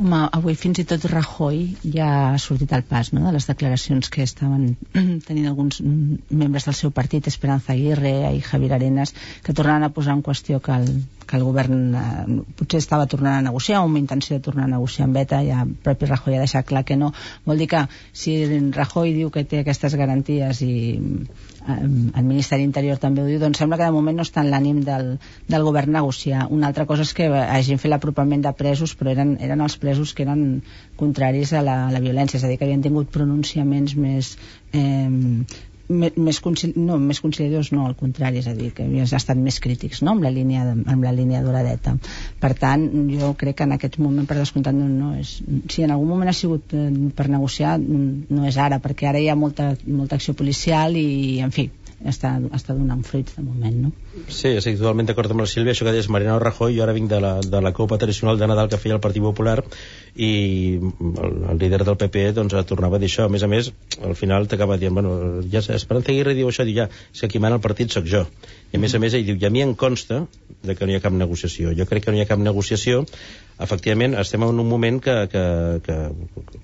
Home, 0.00 0.18
avui 0.32 0.54
fins 0.56 0.78
i 0.80 0.84
tot 0.88 1.02
Rajoy 1.10 1.58
ja 1.94 2.06
ha 2.30 2.38
sortit 2.40 2.70
al 2.72 2.84
pas 2.88 3.10
no? 3.12 3.20
de 3.26 3.32
les 3.34 3.46
declaracions 3.50 4.08
que 4.08 4.22
estaven 4.24 4.62
tenint 5.26 5.48
alguns 5.50 5.82
membres 5.84 6.64
del 6.68 6.76
seu 6.78 6.92
partit, 6.98 7.28
Esperanza 7.28 7.74
Aguirre 7.74 8.14
i 8.32 8.40
Javier 8.46 8.72
Arenas, 8.78 9.12
que 9.44 9.52
tornaran 9.52 9.84
a 9.84 9.90
posar 9.92 10.14
en 10.16 10.22
qüestió 10.24 10.62
que 10.64 10.72
el, 10.72 10.88
que 11.30 11.38
el 11.38 11.44
govern 11.46 11.94
eh, 11.94 12.38
potser 12.58 12.80
estava 12.82 13.06
tornant 13.10 13.38
a 13.38 13.44
negociar 13.46 13.80
o 13.80 13.86
amb 13.86 14.00
intenció 14.00 14.36
de 14.36 14.42
tornar 14.42 14.66
a 14.66 14.72
negociar 14.72 15.06
amb 15.06 15.20
ETA, 15.22 15.42
ja 15.46 15.62
el 15.62 15.76
propi 15.84 16.08
Rajoy 16.10 16.36
ha 16.36 16.42
deixat 16.42 16.66
clar 16.66 16.82
que 16.88 16.96
no. 16.98 17.12
Vol 17.46 17.62
dir 17.62 17.68
que 17.70 17.84
si 18.12 18.34
Rajoy 18.74 19.14
diu 19.14 19.30
que 19.30 19.44
té 19.46 19.62
aquestes 19.62 19.94
garanties 20.00 20.62
i 20.66 20.74
eh, 20.98 21.78
el 21.78 22.26
Ministeri 22.26 22.66
Interior 22.66 22.98
també 22.98 23.22
ho 23.22 23.28
diu, 23.30 23.38
doncs 23.42 23.62
sembla 23.62 23.78
que 23.78 23.86
de 23.86 23.94
moment 23.94 24.18
no 24.18 24.26
està 24.26 24.42
en 24.42 24.50
l'ànim 24.50 24.82
del, 24.86 25.12
del 25.46 25.66
govern 25.68 25.94
negociar. 26.00 26.48
Una 26.50 26.72
altra 26.72 26.88
cosa 26.90 27.06
és 27.06 27.14
que 27.14 27.30
hagin 27.30 27.78
fet 27.78 27.94
l'apropament 27.94 28.42
de 28.42 28.54
presos, 28.58 28.96
però 28.98 29.14
eren, 29.14 29.36
eren 29.38 29.62
els 29.62 29.78
presos 29.78 30.14
que 30.16 30.26
eren 30.26 30.44
contraris 30.98 31.54
a 31.54 31.62
la, 31.62 31.80
a 31.86 31.94
la 31.94 32.02
violència, 32.02 32.40
és 32.40 32.44
a 32.46 32.50
dir, 32.50 32.58
que 32.58 32.66
havien 32.66 32.82
tingut 32.82 33.14
pronunciaments 33.14 33.94
més 33.94 34.34
eh, 34.74 35.08
més, 35.90 36.40
no, 36.76 36.98
més 37.02 37.20
conciliadors 37.22 37.72
no, 37.74 37.86
al 37.86 37.96
contrari, 37.98 38.40
és 38.40 38.48
a 38.50 38.54
dir, 38.56 38.70
que 38.76 38.86
havien 38.86 39.08
estat 39.08 39.38
més 39.38 39.58
crítics 39.62 40.02
no, 40.06 40.14
amb 40.14 40.24
la 40.24 40.32
línia, 40.34 40.64
amb 40.70 41.04
la 41.04 41.12
línia 41.16 41.42
d'Oradeta. 41.44 41.96
Per 42.40 42.52
tant, 42.58 42.86
jo 43.10 43.32
crec 43.40 43.58
que 43.60 43.68
en 43.68 43.76
aquest 43.76 43.98
moment, 44.02 44.28
per 44.28 44.38
descomptat, 44.38 44.76
no, 44.76 44.88
no 44.88 45.12
és... 45.18 45.36
Si 45.70 45.84
en 45.84 45.94
algun 45.94 46.12
moment 46.14 46.30
ha 46.30 46.36
sigut 46.36 46.74
eh, 46.76 46.86
per 47.16 47.28
negociar, 47.32 47.76
no 47.80 48.46
és 48.48 48.58
ara, 48.60 48.80
perquè 48.82 49.10
ara 49.10 49.20
hi 49.20 49.28
ha 49.30 49.38
molta, 49.38 49.72
molta 49.86 50.20
acció 50.20 50.36
policial 50.38 50.96
i, 50.96 51.40
en 51.44 51.54
fi, 51.54 51.68
està, 52.08 52.32
està 52.56 52.74
donant 52.76 53.02
fruits 53.04 53.36
de 53.36 53.44
moment, 53.44 53.76
no? 53.86 53.90
Sí, 54.28 54.54
estic 54.56 54.78
totalment 54.78 55.08
d'acord 55.10 55.32
amb 55.32 55.42
la 55.44 55.48
Sílvia, 55.50 55.74
això 55.74 55.86
que 55.86 55.92
deies 55.94 56.08
Mariano 56.12 56.38
Rajoy, 56.40 56.76
jo 56.76 56.84
ara 56.84 56.94
vinc 56.96 57.10
de 57.10 57.20
la, 57.20 57.32
de 57.44 57.60
la 57.60 57.72
Copa 57.76 57.98
Tradicional 58.00 58.40
de 58.40 58.48
Nadal 58.48 58.70
que 58.72 58.80
feia 58.80 58.96
el 58.96 59.02
Partit 59.04 59.24
Popular 59.24 59.58
i 60.16 60.32
el, 60.80 61.36
el 61.52 61.60
líder 61.60 61.82
del 61.84 61.98
PP 62.00 62.30
doncs 62.36 62.56
tornava 62.70 62.96
a 62.96 63.02
dir 63.02 63.10
això, 63.10 63.28
a 63.28 63.32
més 63.32 63.44
a 63.44 63.50
més 63.52 63.72
al 64.00 64.16
final 64.16 64.48
t'acaba 64.48 64.78
dient, 64.80 64.96
bueno, 64.96 65.42
ja 65.52 65.60
Esperanza 65.60 66.12
Aguirre 66.12 66.36
diu 66.38 66.48
això, 66.48 66.64
diu 66.64 66.82
ja, 66.82 66.88
si 67.12 67.28
qui 67.28 67.42
mana 67.42 67.60
el 67.60 67.64
partit 67.64 67.92
sóc 67.92 68.08
jo 68.08 68.24
i 68.70 68.78
a 68.78 68.80
més 68.80 68.94
a 68.94 69.00
més 69.02 69.14
ell 69.18 69.26
diu, 69.26 69.38
i 69.40 69.46
a 69.46 69.50
mi 69.50 69.62
em 69.64 69.74
consta 69.74 70.24
de 70.62 70.74
que 70.76 70.86
no 70.86 70.92
hi 70.92 70.98
ha 70.98 71.02
cap 71.02 71.14
negociació, 71.16 71.72
jo 71.76 71.86
crec 71.90 72.04
que 72.04 72.12
no 72.12 72.18
hi 72.18 72.22
ha 72.24 72.28
cap 72.28 72.38
negociació 72.42 73.02
efectivament 73.60 74.14
estem 74.20 74.44
en 74.46 74.60
un 74.62 74.68
moment 74.68 75.00
que, 75.04 75.14
que, 75.32 75.42
que 75.84 75.96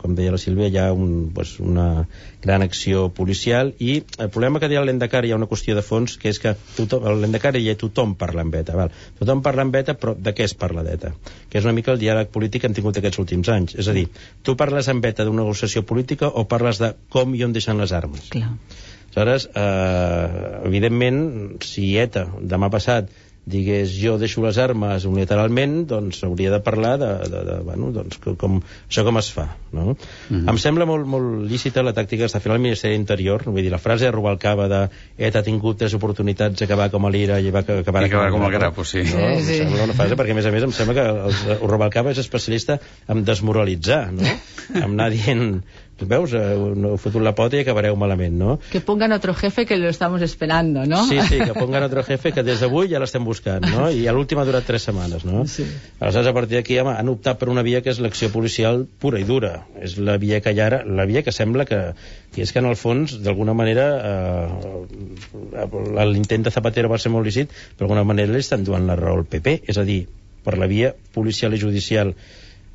com 0.00 0.14
deia 0.16 0.32
la 0.32 0.40
Sílvia, 0.40 0.68
hi 0.70 0.78
ha 0.80 0.86
un, 0.94 1.30
pues, 1.34 1.56
una 1.60 2.06
gran 2.44 2.64
acció 2.64 3.08
policial 3.16 3.74
i 3.82 3.98
el 4.22 4.30
problema 4.30 4.62
que 4.62 4.70
deia 4.72 4.84
l'Endacar 4.86 5.24
hi 5.26 5.34
ha 5.34 5.40
una 5.40 5.50
qüestió 5.50 5.76
de 5.76 5.84
fons 5.84 6.16
que 6.22 6.32
és 6.32 6.40
que 6.42 6.54
l'Endacar 7.20 7.56
hi 7.58 7.68
ha 7.72 7.76
tothom 7.80 8.16
parla 8.20 8.46
amb 8.46 8.56
ETA 8.62 8.78
val? 8.78 8.94
tothom 9.20 9.44
parla 9.44 9.66
amb 9.66 9.76
ETA 9.82 9.98
però 10.00 10.16
de 10.16 10.34
què 10.36 10.46
es 10.48 10.56
parla 10.56 10.86
d'ETA? 10.86 11.12
que 11.50 11.60
és 11.60 11.68
una 11.68 11.76
mica 11.76 11.92
el 11.92 12.02
diàleg 12.02 12.32
polític 12.32 12.64
que 12.64 12.70
hem 12.70 12.76
tingut 12.78 13.02
aquests 13.02 13.22
últims 13.22 13.52
anys 13.52 13.76
és 13.76 13.90
a 13.90 13.96
dir, 13.96 14.08
tu 14.42 14.56
parles 14.56 14.88
amb 14.92 15.04
ETA 15.04 15.26
d'una 15.26 15.42
negociació 15.42 15.84
política 15.84 16.30
o 16.30 16.46
parles 16.48 16.80
de 16.82 16.94
com 17.12 17.34
i 17.34 17.44
on 17.44 17.56
deixen 17.56 17.82
les 17.82 17.92
armes 17.92 18.30
Clar. 18.32 18.54
Aleshores, 19.16 19.48
eh, 19.54 20.60
evidentment 20.66 21.62
si 21.64 21.96
ETA 21.98 22.26
demà 22.40 22.70
passat 22.70 23.08
digués 23.46 23.92
jo 23.94 24.16
deixo 24.18 24.42
les 24.42 24.56
armes 24.58 25.04
unilateralment 25.06 25.84
doncs 25.86 26.24
hauria 26.26 26.50
de 26.50 26.58
parlar 26.66 26.96
de, 26.98 27.10
de, 27.30 27.42
de 27.46 27.58
bueno, 27.62 27.92
doncs, 27.94 28.18
com, 28.40 28.56
això 28.90 29.04
com 29.06 29.20
es 29.20 29.28
fa 29.30 29.44
no? 29.70 29.94
Mm 29.94 30.40
-hmm. 30.40 30.50
em 30.50 30.58
sembla 30.58 30.84
molt, 30.84 31.06
molt 31.06 31.46
lícita 31.46 31.84
la 31.86 31.94
tàctica 31.94 32.24
que 32.24 32.26
està 32.26 32.40
fent 32.40 32.56
el 32.56 32.60
Ministeri 32.60 32.94
d'Interior 32.94 33.44
vull 33.46 33.62
dir, 33.62 33.70
la 33.70 33.78
frase 33.78 34.06
de 34.06 34.10
Rubalcaba 34.10 34.66
de 34.68 34.88
ETA 35.16 35.38
ha 35.38 35.42
tingut 35.42 35.78
tres 35.78 35.94
oportunitats 35.94 36.58
d'acabar 36.58 36.90
com 36.90 37.06
a 37.06 37.10
l'Ira 37.10 37.38
i 37.38 37.50
va 37.50 37.60
acabar, 37.60 38.02
I 38.02 38.06
acabar 38.06 38.30
com 38.32 38.42
a 38.42 38.50
Grapo 38.50 38.84
sí. 38.84 38.98
no? 38.98 39.38
sí, 39.38 39.44
sí. 39.44 39.60
Em 39.62 39.68
sembla 39.68 39.84
una 39.84 39.94
frase 39.94 40.16
perquè 40.16 40.32
a 40.32 40.34
més 40.34 40.46
a 40.46 40.50
més 40.50 40.62
em 40.64 40.72
sembla 40.72 40.94
que 40.94 41.08
el, 41.08 41.58
el 41.62 41.68
Rubalcaba 41.68 42.10
és 42.10 42.18
especialista 42.18 42.80
en 43.06 43.24
desmoralitzar 43.24 44.10
no? 44.12 44.26
en 44.74 44.82
anar 44.82 45.10
dient 45.10 45.62
veus, 46.04 46.32
eh, 46.36 46.56
no 46.76 46.90
heu 46.92 46.98
fotut 47.00 47.22
la 47.24 47.32
pota 47.32 47.56
i 47.56 47.62
acabareu 47.62 47.96
malament, 47.96 48.34
no? 48.36 48.58
Que 48.70 48.82
pongan 48.84 49.12
otro 49.12 49.32
jefe 49.34 49.64
que 49.64 49.78
lo 49.78 49.88
estamos 49.88 50.20
esperando, 50.20 50.84
¿no? 50.84 51.06
Sí, 51.06 51.18
sí, 51.28 51.38
que 51.38 51.54
pongan 51.60 51.82
otro 51.82 52.02
jefe 52.04 52.32
que 52.32 52.42
des 52.42 52.60
d'avui 52.60 52.90
ja 52.90 53.00
l'estem 53.00 53.24
buscant, 53.24 53.64
no? 53.64 53.88
I 53.88 54.06
a 54.06 54.12
l'últim 54.12 54.38
ha 54.38 54.44
durat 54.44 54.66
tres 54.68 54.84
setmanes, 54.84 55.24
no? 55.24 55.46
Sí. 55.46 55.64
Aleshores, 56.00 56.28
a 56.28 56.34
partir 56.36 56.60
d'aquí 56.60 56.76
han 56.78 57.08
optat 57.08 57.40
per 57.40 57.48
una 57.48 57.64
via 57.64 57.80
que 57.80 57.90
és 57.94 58.00
l'acció 58.04 58.28
policial 58.34 58.84
pura 59.00 59.20
i 59.20 59.24
dura. 59.24 59.64
És 59.80 59.96
la 59.96 60.18
via 60.20 60.42
que 60.44 60.52
hi 60.52 60.60
ara, 60.60 60.82
la 60.84 61.08
via 61.08 61.24
que 61.24 61.32
sembla 61.32 61.64
que, 61.64 61.80
que 62.34 62.44
és 62.44 62.52
que 62.52 62.60
en 62.60 62.68
el 62.68 62.76
fons, 62.76 63.16
d'alguna 63.24 63.56
manera, 63.56 63.88
eh, 64.04 65.66
l'intent 66.12 66.44
de 66.44 66.52
Zapatero 66.52 66.92
va 66.92 67.00
ser 67.00 67.14
molt 67.14 67.24
lícit, 67.24 67.48
però 67.76 67.86
d'alguna 67.86 68.04
manera 68.04 68.32
li 68.32 68.44
estan 68.44 68.64
duant 68.68 68.84
la 68.86 68.98
raó 69.00 69.16
al 69.16 69.24
PP, 69.24 69.62
és 69.64 69.80
a 69.80 69.84
dir, 69.88 70.04
per 70.44 70.58
la 70.60 70.68
via 70.70 70.92
policial 71.14 71.54
i 71.56 71.58
judicial 71.62 72.12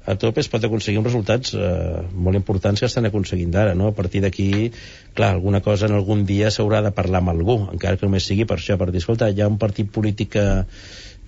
a 0.06 0.16
tope 0.18 0.42
es 0.42 0.50
pot 0.50 0.64
aconseguir 0.66 1.00
uns 1.02 1.10
resultats 1.12 1.54
eh, 1.54 2.02
molt 2.14 2.40
importants 2.40 2.82
que 2.82 2.90
estan 2.90 3.06
aconseguint 3.06 3.54
ara, 3.56 3.76
no? 3.78 3.92
A 3.92 3.98
partir 3.98 4.24
d'aquí, 4.24 4.72
clar, 5.14 5.36
alguna 5.36 5.62
cosa 5.62 5.86
en 5.90 5.98
algun 5.98 6.26
dia 6.26 6.50
s'haurà 6.50 6.82
de 6.82 6.94
parlar 6.96 7.22
amb 7.22 7.36
algú, 7.36 7.60
encara 7.74 8.00
que 8.00 8.10
només 8.10 8.26
sigui 8.26 8.48
per 8.50 8.58
això, 8.58 8.80
per 8.82 8.90
dir, 8.90 9.04
escolta, 9.04 9.30
hi 9.30 9.44
ha 9.44 9.52
un 9.52 9.60
partit 9.62 9.92
polític 9.94 10.34
que, 10.34 10.48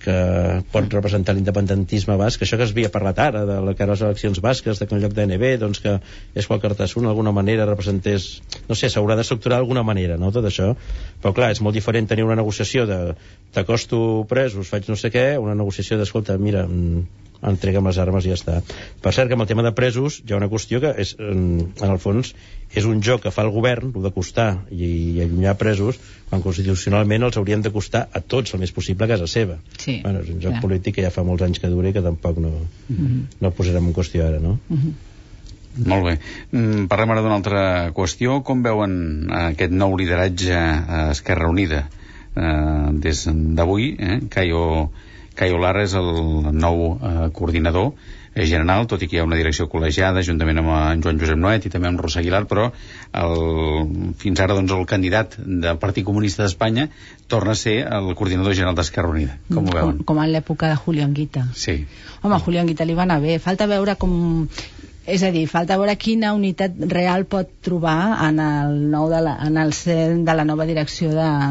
que 0.04 0.16
pot 0.72 0.92
representar 0.92 1.32
l'independentisme 1.36 2.16
basc, 2.20 2.42
això 2.44 2.58
que 2.60 2.66
es 2.66 2.74
havia 2.74 2.90
parlat 2.92 3.20
ara, 3.24 3.44
de 3.48 3.56
la 3.64 3.74
cara 3.78 3.94
a 3.94 3.96
les 3.96 4.04
eleccions 4.04 4.40
basques, 4.44 4.80
de 4.80 4.88
que 4.88 4.96
en 4.96 5.02
lloc 5.04 5.14
d'ANB, 5.16 5.44
doncs 5.62 5.80
que 5.84 5.96
és 6.34 6.48
qual 6.50 6.60
Cartassun 6.60 7.08
d'alguna 7.08 7.32
manera 7.36 7.68
representés, 7.70 8.28
no 8.68 8.76
sé, 8.76 8.90
s'haurà 8.92 9.16
d'estructurar 9.16 9.60
d'alguna 9.60 9.84
manera, 9.86 10.18
no?, 10.20 10.32
tot 10.34 10.50
això. 10.50 10.72
Però 11.22 11.32
clar, 11.36 11.52
és 11.54 11.62
molt 11.64 11.78
diferent 11.78 12.10
tenir 12.10 12.26
una 12.26 12.36
negociació 12.42 12.88
de 12.90 13.00
t'acosto 13.54 14.24
presos, 14.28 14.68
faig 14.68 14.90
no 14.90 14.98
sé 15.00 15.12
què, 15.14 15.28
una 15.40 15.56
negociació 15.56 16.00
d'escolta, 16.00 16.36
mira, 16.42 16.66
mm, 16.68 17.24
entrega'm 17.50 17.86
les 17.88 17.98
armes 18.02 18.26
i 18.26 18.32
ja 18.32 18.38
està. 18.38 18.58
Per 19.04 19.12
cert, 19.12 19.28
que 19.28 19.36
amb 19.36 19.44
el 19.44 19.50
tema 19.50 19.64
de 19.66 19.72
presos 19.76 20.20
hi 20.24 20.32
ha 20.32 20.40
una 20.40 20.50
qüestió 20.52 20.80
que 20.82 20.94
és, 21.04 21.14
en, 21.20 21.44
en 21.80 21.90
el 21.90 22.00
fons 22.02 22.34
és 22.74 22.88
un 22.90 23.00
joc 23.06 23.22
que 23.26 23.32
fa 23.34 23.44
el 23.46 23.52
govern, 23.54 23.92
el 23.94 24.02
de 24.02 24.10
costar 24.14 24.48
i, 24.70 24.88
i 25.14 25.22
allunyar 25.22 25.54
presos, 25.60 26.00
quan 26.30 26.42
constitucionalment 26.42 27.28
els 27.28 27.38
haurien 27.38 27.62
de 27.62 27.70
costar 27.74 28.08
a 28.12 28.20
tots 28.20 28.54
el 28.54 28.62
més 28.64 28.74
possible 28.74 29.06
a 29.06 29.12
casa 29.14 29.28
seva. 29.30 29.60
Sí, 29.78 30.00
bueno, 30.02 30.24
és 30.24 30.30
un 30.34 30.40
joc 30.42 30.56
clar. 30.56 30.62
polític 30.66 30.98
que 30.98 31.06
ja 31.06 31.12
fa 31.14 31.26
molts 31.26 31.46
anys 31.46 31.62
que 31.62 31.70
dura 31.70 31.90
i 31.90 31.96
que 31.96 32.02
tampoc 32.02 32.38
no, 32.42 32.54
Mm 32.88 32.96
-hmm. 32.96 33.20
no 33.40 33.50
posarem 33.50 33.86
en 33.86 33.94
qüestió 33.94 34.26
ara, 34.26 34.38
no? 34.40 34.58
Mm 34.68 34.76
-hmm. 34.76 34.92
Molt 35.90 36.04
bé. 36.04 36.18
Mm, 36.52 36.86
parlem 36.86 37.10
ara 37.10 37.22
d'una 37.22 37.34
altra 37.34 37.90
qüestió. 37.94 38.42
Com 38.46 38.62
veuen 38.62 39.28
eh, 39.30 39.54
aquest 39.54 39.72
nou 39.72 39.96
lideratge 39.96 40.54
a 40.54 41.10
Esquerra 41.10 41.48
Unida? 41.50 41.88
Eh, 42.36 42.90
des 42.92 43.24
d'avui, 43.58 43.96
eh, 43.98 44.20
Caio, 44.28 44.90
Caio 45.34 45.58
Lara 45.58 45.82
és 45.84 45.94
el 45.98 46.10
nou 46.54 46.84
eh, 46.94 47.14
coordinador 47.34 47.92
eh, 48.34 48.44
general, 48.46 48.86
tot 48.90 49.02
i 49.02 49.08
que 49.08 49.16
hi 49.16 49.22
ha 49.22 49.26
una 49.26 49.38
direcció 49.38 49.66
col·legiada 49.70 50.22
juntament 50.26 50.60
amb 50.62 50.72
en 50.74 51.02
Joan 51.04 51.18
Josep 51.22 51.40
Noet 51.40 51.66
i 51.66 51.72
també 51.72 51.90
amb 51.90 52.02
Rosa 52.02 52.20
Aguilar, 52.22 52.44
però 52.50 52.68
el, 53.22 53.34
fins 54.20 54.42
ara 54.44 54.56
doncs, 54.58 54.74
el 54.76 54.86
candidat 54.90 55.38
del 55.38 55.80
Partit 55.82 56.06
Comunista 56.06 56.44
d'Espanya 56.44 56.88
torna 57.30 57.54
a 57.54 57.58
ser 57.58 57.80
el 57.84 58.12
coordinador 58.14 58.54
general 58.54 58.78
d'Esquerra 58.78 59.14
Unida. 59.14 59.38
Com 59.50 59.66
ho 59.66 59.74
veuen? 59.74 59.98
Com, 60.02 60.08
com 60.12 60.22
en 60.24 60.32
l'època 60.34 60.70
de 60.72 60.78
Julio 60.84 61.06
Anguita. 61.06 61.48
Sí. 61.54 61.80
Home, 62.22 62.36
a 62.36 62.42
Julio 62.42 62.62
Anguita 62.62 62.86
li 62.86 62.96
va 62.98 63.06
anar 63.08 63.20
bé. 63.24 63.38
Falta 63.42 63.70
veure 63.70 63.98
com... 64.00 64.46
És 65.04 65.20
a 65.20 65.28
dir, 65.28 65.42
falta 65.52 65.76
veure 65.76 65.92
quina 66.00 66.30
unitat 66.32 66.78
real 66.88 67.26
pot 67.28 67.50
trobar 67.66 68.24
en 68.24 68.38
el, 68.40 68.78
nou 68.88 69.10
de 69.12 69.18
la, 69.20 69.34
en 69.44 69.58
el 69.60 69.74
cent 69.76 70.22
de 70.24 70.32
la 70.32 70.46
nova 70.48 70.64
direcció 70.64 71.10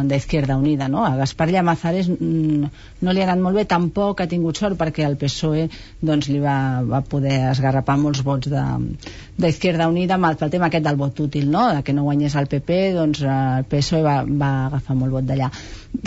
d'Izquierda 0.10 0.56
Unida, 0.58 0.88
no? 0.90 1.04
A 1.06 1.12
Gaspar 1.20 1.52
Llamazares 1.54 2.10
mm, 2.10 2.72
no 3.06 3.14
li 3.14 3.22
ha 3.22 3.28
anat 3.28 3.44
molt 3.44 3.60
bé, 3.60 3.68
tampoc 3.70 4.24
ha 4.24 4.28
tingut 4.32 4.58
sort 4.58 4.80
perquè 4.80 5.06
el 5.06 5.20
PSOE 5.22 5.68
doncs, 6.02 6.32
li 6.34 6.42
va, 6.42 6.56
va 6.82 7.04
poder 7.06 7.36
esgarrapar 7.52 8.00
molts 8.02 8.24
vots 8.26 8.50
d'Izquierda 8.50 9.86
Unida 9.92 10.18
amb 10.18 10.32
el, 10.32 10.40
pel 10.42 10.56
tema 10.56 10.72
aquest 10.72 10.90
del 10.90 10.98
vot 10.98 11.22
útil, 11.22 11.46
no? 11.54 11.68
De 11.78 11.86
que 11.86 11.94
no 11.94 12.08
guanyés 12.10 12.34
el 12.42 12.50
PP, 12.50 12.82
doncs 12.98 13.22
el 13.22 13.70
PSOE 13.70 14.02
va, 14.02 14.18
va 14.26 14.52
agafar 14.72 14.98
molt 14.98 15.14
vot 15.20 15.30
d'allà. 15.30 15.52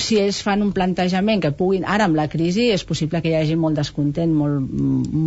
Si 0.02 0.18
ells 0.18 0.42
fan 0.42 0.66
un 0.66 0.74
plantejament 0.74 1.44
que 1.44 1.54
puguin... 1.54 1.86
Ara, 1.86 2.10
amb 2.10 2.18
la 2.18 2.26
crisi, 2.26 2.72
és 2.74 2.82
possible 2.82 3.22
que 3.22 3.30
hi 3.30 3.36
hagi 3.38 3.54
molt 3.54 3.78
descontent, 3.78 4.34
molt, 4.34 4.66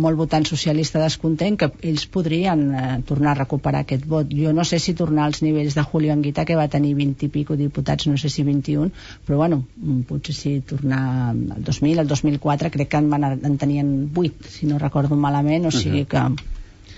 molt 0.04 0.20
votant 0.20 0.44
socialista 0.44 1.00
descontent, 1.00 1.56
que 1.56 1.70
ells 1.80 2.09
podrien 2.12 2.64
eh, 2.74 3.02
tornar 3.06 3.32
a 3.32 3.40
recuperar 3.40 3.84
aquest 3.84 4.06
vot. 4.06 4.30
Jo 4.30 4.52
no 4.56 4.64
sé 4.68 4.78
si 4.78 4.94
tornar 4.98 5.26
als 5.28 5.42
nivells 5.42 5.76
de 5.78 5.84
Julio 5.86 6.12
Anguita, 6.12 6.44
que 6.44 6.58
va 6.58 6.68
tenir 6.68 6.94
20 6.98 7.26
i 7.26 7.32
pico 7.32 7.56
diputats, 7.56 8.06
no 8.10 8.18
sé 8.20 8.30
si 8.30 8.44
21, 8.46 8.90
però 9.26 9.40
bueno, 9.42 9.62
potser 10.08 10.36
si 10.36 10.54
tornar 10.60 11.02
al 11.30 11.64
2000, 11.64 12.04
al 12.04 12.08
2004, 12.08 12.70
crec 12.70 12.92
que 12.92 13.02
en, 13.02 13.10
van, 13.10 13.28
en 13.32 13.58
tenien 13.58 13.92
8, 14.14 14.48
si 14.48 14.66
no 14.66 14.78
recordo 14.78 15.16
malament, 15.16 15.70
o 15.70 15.74
sigui 15.74 16.06
que 16.10 16.24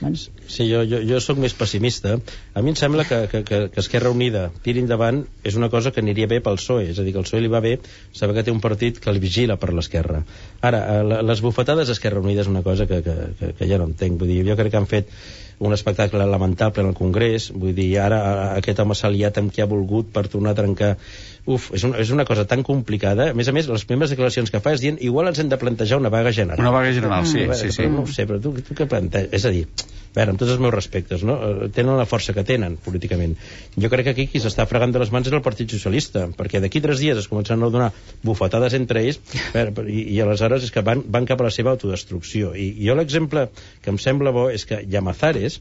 Doncs... 0.03 0.29
Sí, 0.51 0.67
jo, 0.69 0.83
jo, 0.89 1.01
jo 1.07 1.21
sóc 1.23 1.39
més 1.43 1.55
pessimista. 1.57 2.17
A 2.55 2.63
mi 2.65 2.73
em 2.73 2.79
sembla 2.79 3.07
que, 3.09 3.21
que, 3.31 3.43
que, 3.49 3.61
que 3.73 3.83
Esquerra 3.83 4.11
Unida 4.15 4.49
tiri 4.65 4.83
endavant 4.83 5.23
és 5.47 5.59
una 5.59 5.71
cosa 5.73 5.93
que 5.95 6.03
aniria 6.03 6.31
bé 6.31 6.41
pel 6.45 6.59
PSOE, 6.61 6.89
és 6.93 6.99
a 6.99 7.07
dir, 7.07 7.15
que 7.15 7.23
el 7.23 7.29
PSOE 7.29 7.45
li 7.45 7.53
va 7.53 7.63
bé 7.65 7.77
saber 8.11 8.37
que 8.39 8.47
té 8.49 8.55
un 8.55 8.63
partit 8.65 8.99
que 9.03 9.13
el 9.13 9.23
vigila 9.23 9.59
per 9.63 9.71
l'esquerra. 9.73 10.25
Ara, 10.61 10.83
eh, 10.97 11.23
les 11.31 11.45
bufetades 11.45 11.89
d'Esquerra 11.93 12.25
Unida 12.25 12.45
és 12.45 12.51
una 12.51 12.65
cosa 12.67 12.89
que, 12.91 13.01
que, 13.07 13.17
que, 13.39 13.55
que 13.61 13.71
ja 13.71 13.81
no 13.81 13.89
entenc. 13.91 14.19
Vull 14.21 14.35
dir, 14.35 14.43
jo 14.51 14.59
crec 14.59 14.75
que 14.75 14.83
han 14.83 14.91
fet 14.91 15.15
un 15.63 15.73
espectacle 15.73 16.27
lamentable 16.27 16.83
en 16.83 16.89
el 16.91 16.97
Congrés, 16.99 17.53
vull 17.55 17.75
dir, 17.77 17.93
ara 18.03 18.19
aquest 18.57 18.81
home 18.83 18.97
s'ha 18.99 19.13
liat 19.15 19.39
amb 19.39 19.53
qui 19.55 19.63
ha 19.63 19.69
volgut 19.71 20.09
per 20.11 20.25
tornar 20.33 20.57
a 20.57 20.59
trencar 20.59 20.97
Uf, 21.43 21.73
és 21.75 21.83
una, 21.83 21.99
és 21.99 22.11
una 22.15 22.25
cosa 22.25 22.45
tan 22.47 22.63
complicada. 22.63 23.33
A 23.33 23.35
més 23.35 23.49
a 23.51 23.55
més, 23.55 23.67
les 23.67 23.85
primeres 23.89 24.13
declaracions 24.15 24.53
que 24.53 24.61
fa 24.63 24.77
és 24.77 24.83
dient 24.85 25.01
igual 25.03 25.31
ens 25.31 25.41
hem 25.43 25.49
de 25.51 25.59
plantejar 25.59 25.99
una 25.99 26.13
vaga 26.13 26.31
general. 26.31 26.63
Una 26.63 26.71
vaga 26.75 26.93
general, 26.95 27.27
sí, 27.27 27.41
veure, 27.43 27.57
sí, 27.59 27.73
sí. 27.75 27.83
Però 27.83 27.97
no 27.97 28.07
sé, 28.07 28.29
però 28.31 28.39
tu, 28.43 28.55
tu 28.63 28.77
què 28.79 28.87
planteges? 28.87 29.33
És 29.41 29.49
a 29.49 29.51
dir, 29.51 29.65
a 30.13 30.15
veure, 30.21 30.35
amb 30.37 30.39
tots 30.39 30.55
els 30.55 30.63
meus 30.63 30.75
respectes, 30.75 31.27
no? 31.27 31.39
Eh, 31.43 31.69
tenen 31.75 31.99
la 31.99 32.07
força 32.07 32.35
que 32.37 32.47
tenen 32.47 32.79
políticament. 32.85 33.35
Jo 33.75 33.91
crec 33.91 34.07
que 34.07 34.15
aquí 34.15 34.29
qui 34.31 34.43
s'està 34.45 34.69
fregant 34.71 34.95
de 34.95 35.03
les 35.03 35.11
mans 35.11 35.27
és 35.27 35.35
el 35.35 35.43
Partit 35.43 35.75
Socialista, 35.75 36.29
perquè 36.39 36.63
d'aquí 36.63 36.85
tres 36.85 37.03
dies 37.03 37.19
es 37.19 37.31
començaran 37.33 37.67
a 37.67 37.75
donar 37.75 37.91
bufetades 38.23 38.79
entre 38.79 39.03
ells 39.03 39.19
veure, 39.55 39.89
i, 39.91 40.05
i 40.15 40.23
aleshores 40.23 40.69
és 40.69 40.75
que 40.75 40.87
van, 40.87 41.03
van 41.11 41.27
cap 41.27 41.43
a 41.43 41.51
la 41.51 41.55
seva 41.55 41.75
autodestrucció. 41.75 42.55
I, 42.55 42.71
i 42.79 42.91
jo 42.91 42.95
l'exemple 42.95 43.49
que 43.83 43.91
em 43.91 43.99
sembla 43.99 44.31
bo 44.37 44.47
és 44.53 44.69
que 44.69 44.85
Llamazares, 44.87 45.59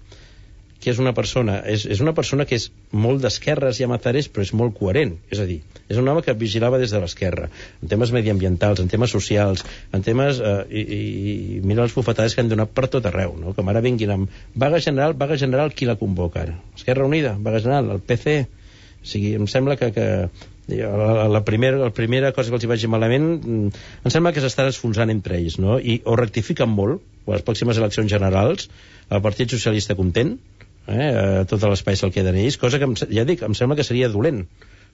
que 0.82 0.90
és 0.90 1.00
una 1.02 1.14
persona, 1.14 1.60
és, 1.70 1.84
és 1.86 2.00
una 2.02 2.14
persona 2.18 2.48
que 2.50 2.58
és 2.58 2.68
molt 2.92 3.22
d'esquerres 3.22 3.80
i 3.80 3.86
amazares, 3.86 4.28
però 4.34 4.46
és 4.46 4.52
molt 4.58 4.74
coherent. 4.80 5.14
És 5.30 5.42
a 5.44 5.46
dir, 5.46 5.60
és 5.86 6.00
un 6.02 6.10
home 6.10 6.24
que 6.26 6.34
vigilava 6.38 6.80
des 6.82 6.94
de 6.94 7.02
l'esquerra, 7.04 7.50
en 7.84 7.92
temes 7.92 8.14
mediambientals, 8.16 8.82
en 8.82 8.90
temes 8.92 9.14
socials, 9.14 9.66
en 9.94 10.06
temes... 10.06 10.42
Eh, 10.42 10.56
i, 10.82 10.82
i, 10.82 11.60
mira 11.62 11.86
les 11.86 11.94
bufetades 11.94 12.34
que 12.34 12.42
han 12.42 12.50
donat 12.50 12.74
per 12.74 12.88
tot 12.90 13.06
arreu, 13.06 13.36
no? 13.38 13.54
Com 13.58 13.70
ara 13.70 13.84
vinguin 13.86 14.16
amb 14.16 14.40
vaga 14.66 14.82
general, 14.82 15.14
vaga 15.20 15.38
general, 15.38 15.76
qui 15.76 15.90
la 15.90 16.00
convoca 16.02 16.42
ara? 16.48 16.58
Esquerra 16.80 17.06
Unida, 17.06 17.38
vaga 17.40 17.62
general, 17.62 17.94
el 17.98 18.02
PC... 18.02 18.42
O 19.02 19.08
sigui, 19.10 19.32
em 19.34 19.48
sembla 19.50 19.74
que, 19.80 19.88
que 19.96 20.04
la, 20.78 21.28
la, 21.28 21.44
primera, 21.44 21.78
la 21.78 21.90
primera 21.90 22.32
cosa 22.32 22.52
que 22.52 22.60
els 22.60 22.66
hi 22.66 22.70
vagi 22.70 22.90
malament 22.92 23.28
mm, 23.40 23.82
em 24.06 24.14
sembla 24.14 24.34
que 24.36 24.44
s'estan 24.44 24.70
esfonsant 24.70 25.10
entre 25.10 25.40
ells 25.40 25.58
no? 25.58 25.80
i 25.80 25.98
o 26.06 26.14
rectifiquen 26.20 26.70
molt 26.70 27.02
a 27.26 27.34
les 27.34 27.46
pròximes 27.48 27.82
eleccions 27.82 28.12
generals 28.14 28.70
el 29.10 29.24
Partit 29.26 29.50
Socialista 29.58 29.98
content 29.98 30.36
eh, 30.92 31.46
tot 31.50 31.64
l'espai 31.70 31.98
se'l 32.00 32.14
queden 32.14 32.38
ells, 32.42 32.60
cosa 32.62 32.80
que 32.80 32.90
em, 32.90 32.96
ja 32.96 33.26
dic, 33.28 33.44
em 33.48 33.58
sembla 33.58 33.80
que 33.80 33.88
seria 33.88 34.12
dolent 34.12 34.46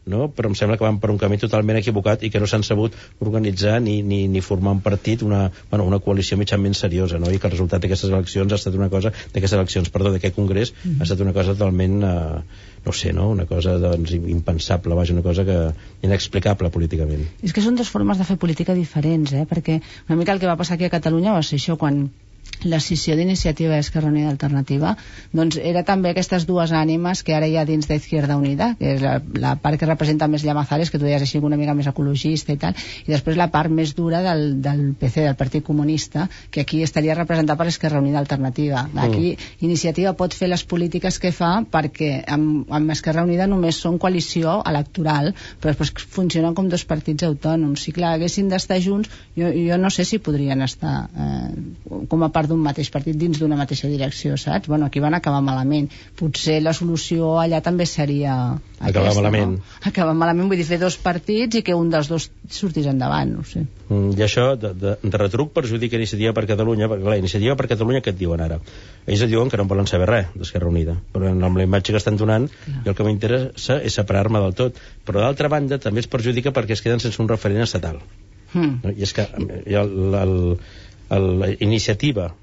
no? 0.07 0.29
però 0.33 0.49
em 0.49 0.55
sembla 0.55 0.77
que 0.79 0.85
van 0.85 0.97
per 1.03 1.11
un 1.11 1.19
camí 1.21 1.37
totalment 1.41 1.77
equivocat 1.79 2.23
i 2.23 2.31
que 2.33 2.39
no 2.41 2.47
s'han 2.49 2.63
sabut 2.65 2.95
organitzar 3.23 3.77
ni, 3.83 3.99
ni, 4.01 4.23
ni 4.31 4.41
formar 4.41 4.73
un 4.77 4.81
partit, 4.81 5.23
una, 5.27 5.47
bueno, 5.71 5.85
una 5.85 5.99
coalició 6.03 6.37
mitjanment 6.39 6.77
seriosa, 6.79 7.19
no? 7.21 7.29
i 7.31 7.39
que 7.39 7.49
el 7.49 7.53
resultat 7.53 7.83
d'aquestes 7.83 8.09
eleccions 8.13 8.53
ha 8.53 8.59
estat 8.59 8.77
una 8.79 8.89
cosa, 8.93 9.11
d'aquestes 9.33 9.57
eleccions, 9.59 9.91
perdó, 9.93 10.13
d'aquest 10.15 10.35
congrés, 10.35 10.73
Mhm. 10.77 11.01
ha 11.01 11.03
estat 11.03 11.21
una 11.21 11.33
cosa 11.33 11.53
totalment, 11.53 12.03
eh, 12.03 12.41
no 12.85 12.93
sé, 12.93 13.13
no? 13.13 13.29
una 13.29 13.45
cosa 13.45 13.77
doncs, 13.77 14.13
impensable, 14.13 14.95
vaja, 14.95 15.13
una 15.13 15.23
cosa 15.23 15.45
que 15.45 15.57
inexplicable 16.07 16.69
políticament. 16.69 17.27
És 17.43 17.53
que 17.53 17.61
són 17.61 17.75
dues 17.75 17.89
formes 17.89 18.17
de 18.17 18.23
fer 18.23 18.37
política 18.37 18.73
diferents, 18.73 19.33
eh? 19.33 19.45
perquè 19.49 19.81
una 20.07 20.17
mica 20.17 20.33
el 20.33 20.39
que 20.39 20.47
va 20.47 20.57
passar 20.57 20.75
aquí 20.75 20.85
a 20.85 20.93
Catalunya 20.93 21.33
va 21.33 21.43
ser 21.43 21.59
això 21.59 21.77
quan 21.77 22.09
l'escissió 22.63 23.15
d'iniciativa 23.15 23.75
i 23.75 23.83
Esquerra 23.83 24.09
Unida 24.09 24.31
Alternativa 24.31 24.95
doncs 25.35 25.59
era 25.61 25.83
també 25.85 26.11
aquestes 26.11 26.47
dues 26.49 26.71
ànimes 26.73 27.21
que 27.23 27.35
ara 27.37 27.47
hi 27.47 27.57
ha 27.57 27.65
dins 27.69 27.87
d'Izquierda 27.87 28.37
Unida 28.39 28.71
que 28.79 28.95
és 28.95 29.03
la, 29.03 29.17
la 29.37 29.53
part 29.61 29.79
que 29.79 29.89
representa 29.89 30.27
més 30.31 30.45
Llamazares 30.47 30.89
que 30.89 30.97
tu 30.97 31.05
deies 31.05 31.21
així 31.21 31.37
una 31.37 31.59
mica 31.59 31.75
més 31.77 31.89
ecologista 31.89 32.53
i 32.53 32.59
tal 32.61 32.77
i 33.05 33.11
després 33.11 33.37
la 33.37 33.49
part 33.53 33.71
més 33.71 33.93
dura 33.97 34.23
del, 34.25 34.61
del 34.61 34.81
PC, 34.99 35.27
del 35.27 35.37
Partit 35.39 35.65
Comunista 35.65 36.27
que 36.51 36.63
aquí 36.65 36.81
estaria 36.83 37.15
representat 37.17 37.57
per 37.57 37.67
Esquerra 37.69 38.01
Unida 38.01 38.19
Alternativa. 38.19 38.87
Aquí 38.97 39.35
Iniciativa 39.61 40.13
pot 40.17 40.33
fer 40.33 40.49
les 40.49 40.63
polítiques 40.65 41.19
que 41.21 41.31
fa 41.35 41.51
perquè 41.71 42.23
amb, 42.27 42.65
amb 42.73 42.95
Esquerra 42.95 43.25
Unida 43.27 43.47
només 43.47 43.79
són 43.83 43.99
coalició 44.01 44.59
electoral 44.65 45.33
però 45.61 45.73
després 45.73 45.93
funcionen 46.17 46.55
com 46.57 46.69
dos 46.69 46.85
partits 46.89 47.27
autònoms. 47.27 47.83
Si 47.85 47.93
clar 47.93 48.15
haguessin 48.15 48.49
d'estar 48.49 48.79
junts 48.83 49.11
jo, 49.37 49.51
jo 49.51 49.77
no 49.77 49.91
sé 49.93 50.05
si 50.07 50.19
podrien 50.23 50.61
estar 50.65 50.95
eh, 51.13 52.05
com 52.09 52.25
a 52.25 52.31
part 52.37 52.49
d'un 52.53 52.61
mateix 52.63 52.91
partit 52.93 53.17
dins 53.17 53.41
d'una 53.41 53.57
mateixa 53.59 53.89
direcció, 53.91 54.37
saps? 54.37 54.69
Bueno, 54.69 54.87
aquí 54.91 55.01
van 55.03 55.17
acabar 55.17 55.41
malament. 55.45 55.89
Potser 56.19 56.59
la 56.61 56.73
solució 56.77 57.33
allà 57.41 57.63
també 57.65 57.89
seria 57.89 58.37
Acabar 58.77 59.07
aquesta, 59.07 59.21
malament. 59.23 59.55
No? 59.57 59.77
Acabar 59.89 60.13
malament, 60.13 60.51
vull 60.51 60.59
dir, 60.61 60.67
fer 60.69 60.77
dos 60.83 60.99
partits 61.01 61.57
i 61.57 61.63
que 61.65 61.73
un 61.73 61.89
dels 61.89 62.11
dos 62.11 62.27
sortís 62.53 62.85
endavant, 62.91 63.31
no 63.39 63.45
sé. 63.49 63.63
Mm, 63.89 64.11
I 64.19 64.23
això, 64.27 64.51
de, 64.61 64.69
de, 64.77 64.93
de 65.01 65.17
retruc, 65.23 65.49
perjudica 65.55 65.97
Iniciativa 65.97 66.33
per 66.37 66.45
Catalunya, 66.51 66.89
perquè 66.91 67.09
la 67.09 67.17
Iniciativa 67.17 67.55
per 67.57 67.67
Catalunya 67.73 68.03
què 68.05 68.13
et 68.13 68.19
diuen 68.19 68.43
ara? 68.45 68.59
Ells 69.07 69.23
et 69.25 69.31
diuen 69.33 69.49
que 69.49 69.57
no 69.57 69.65
en 69.65 69.71
volen 69.73 69.89
saber 69.89 70.09
res 70.11 70.29
d'Esquerra 70.37 70.69
Unida, 70.69 70.93
però 71.15 71.31
amb 71.33 71.57
la 71.57 71.65
imatge 71.65 71.95
que 71.95 72.01
estan 72.03 72.19
donant, 72.21 72.45
i 72.69 72.85
el 72.91 72.95
que 72.97 73.07
m'interessa 73.07 73.79
és 73.81 73.97
separar-me 73.97 74.43
del 74.45 74.53
tot. 74.61 74.77
Però 75.07 75.23
d'altra 75.25 75.49
banda, 75.49 75.81
també 75.81 76.05
es 76.05 76.11
perjudica 76.11 76.53
perquè 76.53 76.77
es 76.77 76.85
queden 76.85 77.01
sense 77.01 77.21
un 77.23 77.31
referent 77.33 77.65
estatal. 77.65 77.97
Hmm. 78.53 78.77
No? 78.83 78.93
I 78.93 79.03
és 79.07 79.11
que 79.17 79.25
eh, 79.25 79.63
ha 79.75 79.81
el- 79.81 80.13
el- 80.21 80.59
el- 81.09 81.39
la 81.39 81.49
iniciativa 81.59 82.33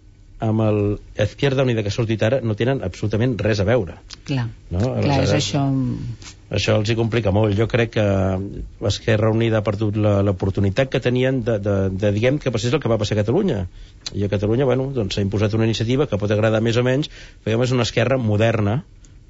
amb 0.45 0.61
el 0.61 0.79
Izquierda 1.23 1.63
Unida 1.63 1.83
que 1.83 1.89
ha 1.89 1.95
sortit 1.95 2.23
ara 2.27 2.41
no 2.43 2.55
tenen 2.59 2.83
absolutament 2.85 3.37
res 3.41 3.61
a 3.61 3.65
veure. 3.65 3.95
Clar, 4.29 4.49
No? 4.71 4.81
clar, 5.01 5.23
és 5.25 5.33
això... 5.33 5.63
això 6.51 6.75
els 6.81 6.91
hi 6.91 6.97
complica 6.99 7.31
molt. 7.33 7.55
Jo 7.57 7.67
crec 7.71 7.95
que 7.95 8.05
Esquerra 8.91 9.31
Unida 9.33 9.59
ha 9.63 9.65
perdut 9.67 9.97
la- 9.97 10.21
l'oportunitat 10.27 10.91
que 10.93 11.01
tenien 11.01 11.41
de, 11.47 11.59
de, 11.59 11.77
de, 11.91 12.11
diguem, 12.13 12.39
que 12.43 12.53
passés 12.53 12.75
el 12.75 12.81
que 12.83 12.91
va 12.93 12.99
passar 13.01 13.17
a 13.17 13.23
Catalunya. 13.23 13.63
I 14.13 14.25
a 14.27 14.29
Catalunya, 14.29 14.67
bueno, 14.69 14.91
doncs 14.93 15.15
s'ha 15.17 15.25
imposat 15.25 15.55
una 15.55 15.65
iniciativa 15.71 16.07
que 16.11 16.19
pot 16.21 16.31
agradar 16.35 16.61
més 16.61 16.77
o 16.77 16.85
menys, 16.85 17.09
però 17.45 17.63
és 17.65 17.73
una 17.73 17.87
esquerra 17.89 18.19
moderna, 18.19 18.83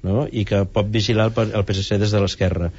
no? 0.03 0.27
i 0.31 0.43
que 0.45 0.63
pot 0.65 0.89
vigilar 0.91 1.31
el, 1.35 1.51
el 1.55 1.63
PSC 1.65 1.97
des 2.01 2.11
de 2.13 2.19
l'esquerra 2.21 2.71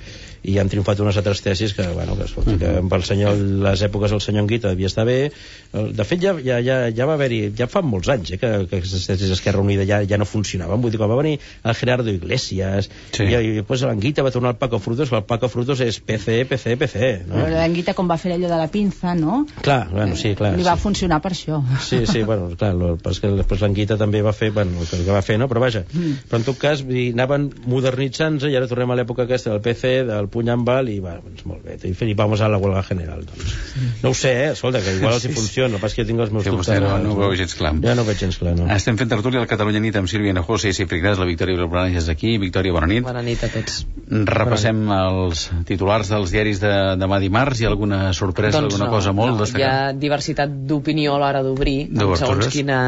i 0.46 0.58
han 0.62 0.68
triomfat 0.70 1.00
unes 1.02 1.16
altres 1.18 1.40
tesis 1.42 1.72
que, 1.74 1.82
bueno, 1.90 2.14
que, 2.14 2.24
escolta, 2.28 2.54
que 2.60 2.68
pel 2.88 3.02
senyor, 3.02 3.34
les 3.64 3.80
èpoques 3.82 4.12
del 4.14 4.20
senyor 4.22 4.44
Anguita 4.44 4.68
devia 4.70 4.86
estar 4.86 5.04
bé 5.08 5.32
El- 5.74 5.88
de 5.96 6.04
fet 6.06 6.20
ja, 6.22 6.36
ja, 6.38 6.60
ja, 6.62 6.76
ja 6.94 7.06
va 7.08 7.16
haver-hi 7.18 7.52
ja 7.58 7.66
fa 7.66 7.82
molts 7.82 8.08
anys 8.14 8.30
eh, 8.36 8.38
que, 8.38 8.50
que 8.70 8.78
aquestes 8.78 9.08
tesis 9.08 9.32
d'Esquerra 9.32 9.58
Unida 9.64 9.82
ja, 9.88 10.02
ja 10.06 10.18
no 10.20 10.24
funcionaven 10.28 10.80
vull 10.84 10.92
dir, 10.94 11.00
quan 11.02 11.10
va 11.10 11.16
venir 11.18 11.40
el 11.64 11.74
Gerardo 11.74 12.12
Iglesias 12.14 12.90
Sí. 13.16 13.24
i, 13.24 13.34
i 13.34 13.52
després 13.58 13.82
l'Anguita 13.88 14.22
va 14.22 14.30
tornar 14.30 14.52
al 14.54 14.60
Paco 14.60 14.78
Frutos 14.78 15.10
el 15.12 15.24
Paco 15.26 15.48
Frutos 15.50 15.80
és 15.82 15.98
PC, 15.98 16.44
PC, 16.46 16.76
PC 16.78 17.02
no? 17.26 17.40
Però 17.40 17.50
l'Anguita, 17.56 17.94
com 17.98 18.06
va 18.10 18.18
fer 18.20 18.36
allò 18.36 18.46
de 18.52 18.60
la 18.60 18.68
pinza, 18.70 19.14
no? 19.18 19.42
clar, 19.62 19.88
bueno, 19.90 20.14
sí, 20.16 20.34
clar 20.38 20.52
Li 20.54 20.62
sí. 20.62 20.68
va 20.68 20.76
funcionar 20.78 21.18
per 21.24 21.32
això. 21.34 21.58
Sí, 21.82 22.04
sí, 22.06 22.22
bueno, 22.22 22.50
clar, 22.58 22.72
lo, 22.78 22.92
però 23.02 23.10
és 23.16 23.20
que 23.24 23.30
després 23.34 23.62
l'Anguita 23.64 23.96
també 23.98 24.22
va 24.22 24.32
fer, 24.36 24.52
bueno, 24.54 24.78
el 24.84 25.04
que 25.06 25.10
va 25.14 25.22
fer, 25.26 25.38
no? 25.42 25.48
Però 25.50 25.60
vaja, 25.64 25.82
Mm. 25.96 26.16
però 26.28 26.38
en 26.40 26.44
tot 26.44 26.58
cas, 26.60 26.82
vull 26.84 26.94
dir, 26.94 27.05
anaven 27.14 27.48
modernitzant-se 27.70 28.50
i 28.50 28.56
ara 28.58 28.68
tornem 28.70 28.90
a 28.92 28.96
l'època 28.98 29.26
aquesta 29.26 29.52
del 29.52 29.62
PC, 29.64 29.92
del 30.08 30.28
puny 30.32 30.50
amb 30.52 30.66
val, 30.68 30.88
i 30.90 30.98
va, 31.02 31.16
doncs 31.22 31.46
molt 31.48 31.64
bé, 31.66 31.76
i, 31.82 31.92
i 31.92 32.16
vamos 32.18 32.42
a 32.42 32.50
la 32.52 32.58
huelga 32.62 32.82
general, 32.86 33.24
doncs. 33.28 33.54
No 34.02 34.12
ho 34.12 34.16
sé, 34.16 34.32
eh? 34.44 34.50
Escolta, 34.54 34.82
que 34.84 34.96
igual 34.98 35.16
els 35.16 35.26
hi 35.26 35.32
funciona, 35.34 35.76
el 35.78 35.82
que 35.82 36.02
jo 36.02 36.06
tinc 36.08 36.24
els 36.24 36.32
meus 36.34 36.46
dubtes. 36.48 36.80
no, 36.82 36.96
no 37.02 37.14
ho 37.14 37.18
veu 37.20 37.36
gens 37.38 37.54
clar. 37.58 37.74
Ja 37.84 37.94
no 37.98 38.04
ho 38.04 38.08
veig 38.08 38.20
gens 38.24 38.38
clar, 38.40 38.54
no. 38.58 38.68
Estem 38.74 38.98
fent 39.00 39.10
tertúlia 39.12 39.42
al 39.42 39.48
Catalunya 39.50 39.82
Nit 39.82 39.96
amb 40.00 40.10
Sílvia 40.10 40.34
Hinojosa 40.34 40.70
i 40.70 40.76
Cifri 40.76 41.00
Gras, 41.02 41.20
la 41.22 41.28
Victòria 41.28 41.56
Vilobran 41.56 41.94
és 41.96 42.08
aquí. 42.12 42.36
Victòria, 42.42 42.74
bona 42.76 42.88
nit. 42.90 43.04
Bona 43.06 43.22
nit 43.26 43.42
a 43.44 43.50
tots. 43.52 43.84
Repassem 44.06 44.82
els 44.96 45.46
titulars 45.68 46.10
dels 46.12 46.32
diaris 46.34 46.60
de 46.62 46.72
demà 47.00 47.20
dimarts. 47.22 47.60
Hi 47.60 47.68
ha 47.68 47.72
alguna 47.72 48.00
sorpresa, 48.16 48.60
doncs 48.60 48.74
alguna 48.74 48.90
no, 48.90 48.96
cosa 48.96 49.14
molt 49.16 49.34
no, 49.34 49.36
Hi 49.36 49.44
destacada? 49.44 49.90
ha 49.90 49.92
diversitat 49.96 50.56
d'opinió 50.70 51.16
a 51.16 51.20
l'hora 51.22 51.42
d'obrir, 51.46 51.76
segons 52.18 52.50
quina, 52.52 52.78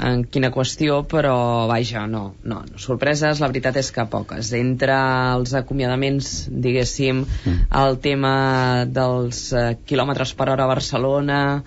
en 0.00 0.24
quina 0.24 0.52
qüestió, 0.54 1.02
però 1.08 1.36
vaja, 1.70 2.06
no, 2.06 2.34
no, 2.44 2.62
no. 2.66 2.78
Sorpreses, 2.82 3.40
la 3.40 3.48
veritat 3.48 3.61
és 3.70 3.90
que 3.94 4.04
poques. 4.10 4.52
Entre 4.52 4.94
els 5.36 5.54
acomiadaments, 5.54 6.48
diguéssim, 6.50 7.24
Mm. 7.46 7.66
el 7.70 7.98
tema 7.98 8.84
dels 8.86 9.52
eh, 9.52 9.76
quilòmetres 9.86 10.34
per 10.34 10.48
hora 10.50 10.64
a 10.64 10.66
Barcelona, 10.66 11.62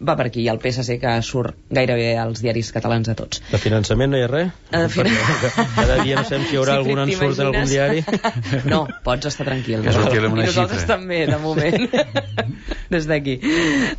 va 0.00 0.14
per 0.16 0.26
aquí, 0.28 0.42
i 0.44 0.48
el 0.52 0.58
PSC 0.62 0.98
que 1.02 1.14
surt 1.26 1.56
gairebé 1.70 2.16
als 2.18 2.42
diaris 2.44 2.70
catalans 2.72 3.08
a 3.08 3.14
tots. 3.18 3.40
De 3.50 3.58
finançament 3.58 4.10
no 4.12 4.18
hi 4.20 4.22
ha 4.26 4.28
res? 4.30 4.52
Eh, 4.70 4.82
de 4.84 4.88
finan- 4.88 5.16
Perquè 5.18 5.66
Cada 5.74 5.96
dia 6.04 6.16
no 6.16 6.24
sabem 6.24 6.44
si 6.46 6.54
hi 6.54 6.58
haurà 6.60 6.74
Sí, 6.78 6.82
algun 6.84 6.98
en 7.04 7.12
surt 7.12 7.38
en 7.40 7.46
algun 7.46 7.68
diari. 7.70 8.04
No, 8.72 8.86
pots 9.04 9.26
estar 9.30 9.46
tranquil. 9.46 9.82
Que 9.82 9.92
surti 9.92 10.18
amb 10.22 10.32
una 10.36 10.44
I 10.44 10.50
nosaltres 10.50 10.82
xifra. 10.82 10.96
també, 10.96 11.20
de 11.26 11.38
moment. 11.38 11.88
Des 12.94 13.06
d'aquí. 13.08 13.38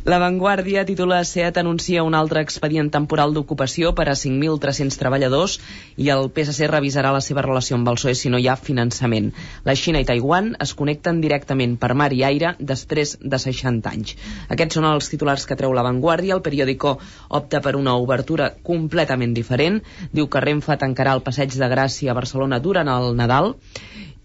La 0.04 0.18
Vanguardia 0.18 0.84
titula 0.84 1.20
SEAT 1.24 1.58
anuncia 1.60 2.02
un 2.02 2.14
altre 2.18 2.40
expedient 2.42 2.90
temporal 2.90 3.34
d'ocupació 3.34 3.92
per 3.94 4.08
a 4.10 4.16
5.300 4.18 4.98
treballadors 4.98 5.58
i 5.96 6.08
el 6.10 6.30
PSC 6.34 6.66
revisarà 6.70 7.12
la 7.14 7.20
seva 7.22 7.44
relació 7.46 7.76
amb 7.78 7.88
el 7.92 7.98
PSOE 8.00 8.14
si 8.18 8.30
no 8.32 8.38
hi 8.42 8.48
ha 8.50 8.56
finançament. 8.56 9.30
La 9.64 9.76
Xina 9.78 10.00
i 10.02 10.08
Taiwan 10.08 10.54
es 10.60 10.74
connecten 10.74 11.20
directament 11.22 11.76
per 11.78 11.92
mar 11.94 12.10
i 12.12 12.24
aire 12.26 12.54
després 12.58 13.16
de 13.20 13.38
60 13.38 13.90
anys. 13.94 14.16
Aquests 14.48 14.74
són 14.80 14.88
els 14.90 15.08
titulars 15.12 15.46
que 15.46 15.54
treu 15.56 15.72
La 15.72 15.82
Vanguardia. 15.82 15.89
El 15.90 16.42
periòdico 16.44 16.98
opta 17.28 17.60
per 17.60 17.74
una 17.76 17.96
obertura 17.96 18.52
completament 18.62 19.34
diferent. 19.34 19.80
Diu 20.12 20.28
que 20.28 20.40
Renfe 20.40 20.76
tancarà 20.78 21.16
el 21.16 21.24
passeig 21.26 21.56
de 21.56 21.68
Gràcia 21.68 22.12
a 22.12 22.14
Barcelona 22.14 22.60
durant 22.60 22.88
el 22.88 23.16
Nadal. 23.16 23.54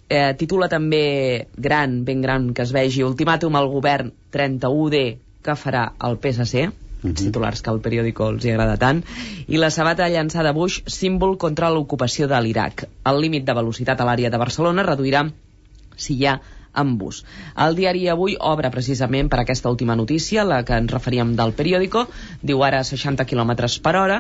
Eh, 0.07 0.33
titula 0.37 0.69
també 0.69 1.47
gran, 1.57 2.03
ben 2.05 2.21
gran 2.21 2.53
que 2.53 2.61
es 2.61 2.71
vegi, 2.71 3.03
ultimàtum 3.03 3.55
al 3.55 3.69
govern 3.73 4.11
31D 4.31 5.05
que 5.41 5.55
farà 5.57 5.91
el 6.05 6.19
PSC 6.21 6.69
els 7.05 7.21
titulars 7.21 7.61
que 7.61 7.69
al 7.69 7.81
periòdico 7.85 8.29
els 8.31 8.45
hi 8.45 8.51
agrada 8.53 8.77
tant, 8.81 9.03
i 9.47 9.59
la 9.61 9.69
sabata 9.69 10.07
llançada 10.09 10.53
Bush, 10.57 10.81
símbol 10.89 11.37
contra 11.37 11.69
l'ocupació 11.69 12.27
de 12.31 12.39
l'Iraq. 12.41 12.87
El 13.11 13.21
límit 13.21 13.45
de 13.45 13.53
velocitat 13.53 14.01
a 14.01 14.07
l'àrea 14.09 14.31
de 14.33 14.41
Barcelona 14.41 14.85
reduirà 14.87 15.25
si 15.95 16.15
hi 16.15 16.25
ha 16.25 16.39
amb 16.83 16.99
bus. 17.01 17.23
El 17.67 17.77
diari 17.79 18.07
Avui 18.13 18.35
obre 18.53 18.71
precisament 18.73 19.29
per 19.31 19.41
aquesta 19.43 19.71
última 19.73 19.95
notícia, 19.95 20.43
la 20.43 20.63
que 20.67 20.77
ens 20.81 20.91
referíem 20.91 21.35
del 21.39 21.55
periòdico, 21.61 22.07
diu 22.41 22.63
ara 22.63 22.83
60 22.83 23.25
km 23.31 23.55
per 23.87 23.95
hora, 24.01 24.19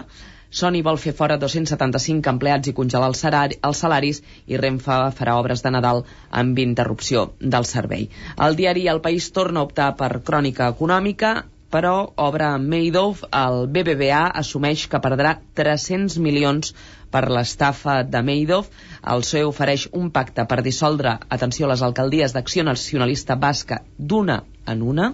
Sony 0.55 0.81
vol 0.87 0.97
fer 1.03 1.11
fora 1.17 1.35
275 1.41 2.29
empleats 2.31 2.69
i 2.69 2.73
congelar 2.77 3.09
els, 3.11 3.21
salari, 3.23 3.57
els 3.69 3.81
salaris 3.83 4.21
i 4.47 4.59
Renfe 4.61 4.99
farà 5.17 5.33
obres 5.41 5.63
de 5.65 5.71
Nadal 5.75 6.03
amb 6.41 6.61
interrupció 6.63 7.25
del 7.55 7.67
servei. 7.71 8.07
El 8.47 8.55
diari 8.55 8.85
El 8.93 9.01
País 9.07 9.27
torna 9.35 9.59
a 9.59 9.67
optar 9.67 9.89
per 9.99 10.11
crònica 10.29 10.69
econòmica, 10.75 11.33
però 11.75 11.95
obre 12.23 12.53
Madoff, 12.61 13.25
el 13.35 13.65
BBVA 13.67 14.21
assumeix 14.43 14.85
que 14.87 15.01
perdrà 15.03 15.33
300 15.59 16.21
milions 16.23 16.71
per 17.11 17.27
l'estafa 17.31 18.01
de 18.03 18.21
Madoff. 18.25 18.71
El 19.13 19.23
PSOE 19.25 19.45
ofereix 19.49 19.87
un 19.93 20.09
pacte 20.15 20.45
per 20.49 20.61
dissoldre, 20.65 21.17
atenció, 21.29 21.69
les 21.69 21.83
alcaldies 21.85 22.33
d'acció 22.35 22.65
nacionalista 22.67 23.35
basca 23.35 23.81
d'una 23.97 24.41
en 24.65 24.81
una. 24.81 25.11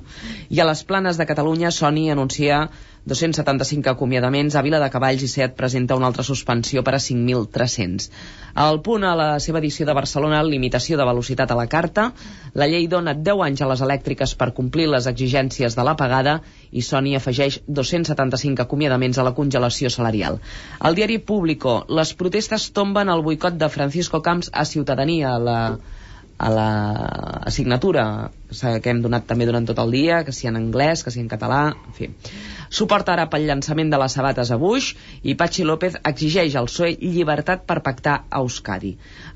I 0.49 0.61
a 0.61 0.67
les 0.69 0.83
planes 0.87 1.19
de 1.19 1.27
Catalunya, 1.27 1.71
Sony 1.71 2.09
anuncia 2.11 2.69
275 3.06 3.89
acomiadaments, 3.89 4.56
a 4.56 4.62
Vila 4.62 4.80
de 4.80 4.89
Cavalls 4.93 5.24
i 5.26 5.28
Set 5.28 5.56
presenta 5.58 5.95
una 5.97 6.06
altra 6.12 6.24
suspensió 6.24 6.84
per 6.86 6.93
a 6.93 6.99
5.300. 7.02 8.10
Al 8.64 8.82
punt 8.86 9.06
a 9.08 9.16
la 9.18 9.30
seva 9.39 9.58
edició 9.60 9.88
de 9.89 9.95
Barcelona, 9.97 10.43
limitació 10.45 10.99
de 10.99 11.08
velocitat 11.10 11.52
a 11.52 11.58
la 11.58 11.66
carta, 11.72 12.12
la 12.54 12.68
llei 12.70 12.86
dona 12.91 13.16
10 13.18 13.45
anys 13.47 13.64
a 13.64 13.70
les 13.72 13.82
elèctriques 13.88 14.36
per 14.38 14.52
complir 14.54 14.86
les 14.91 15.08
exigències 15.10 15.78
de 15.78 15.86
la 15.88 15.95
pagada 15.97 16.39
i 16.72 16.86
Sony 16.86 17.16
afegeix 17.18 17.62
275 17.68 18.68
acomiadaments 18.68 19.18
a 19.18 19.26
la 19.26 19.34
congelació 19.34 19.89
salarial. 19.89 20.38
Al 20.80 20.99
diari 20.99 21.18
Público, 21.18 21.82
les 21.89 22.14
protestes 22.14 22.70
tomben 22.72 23.10
el 23.10 23.26
boicot 23.26 23.58
de 23.58 23.70
Francisco 23.70 24.22
Camps 24.22 24.54
a 24.54 24.66
Ciutadania, 24.66 25.34
a 25.36 25.39
la 25.39 25.58
a 26.41 26.49
la 26.49 26.70
assignatura 27.45 28.32
que 28.49 28.89
hem 28.89 29.02
donat 29.04 29.28
també 29.30 29.45
durant 29.45 29.68
tot 29.70 29.78
el 29.84 29.91
dia, 29.93 30.24
que 30.26 30.34
si 30.34 30.49
en 30.49 30.58
anglès, 30.58 31.04
que 31.06 31.14
si 31.14 31.22
en 31.22 31.30
català, 31.30 31.60
en 31.76 31.93
fi. 31.93 32.08
Suport 32.72 33.09
ara 33.11 33.26
pel 33.28 33.43
llançament 33.49 33.89
de 33.91 33.97
les 33.99 34.13
sabates 34.15 34.47
a 34.47 34.55
Bush 34.55 34.93
i 35.28 35.34
Pachi 35.36 35.65
López 35.67 35.97
exigeix 36.07 36.53
al 36.55 36.69
PSOE 36.69 36.93
llibertat 37.01 37.65
per 37.67 37.82
pactar 37.84 38.13
a 38.30 38.39
Euskadi. 38.39 38.93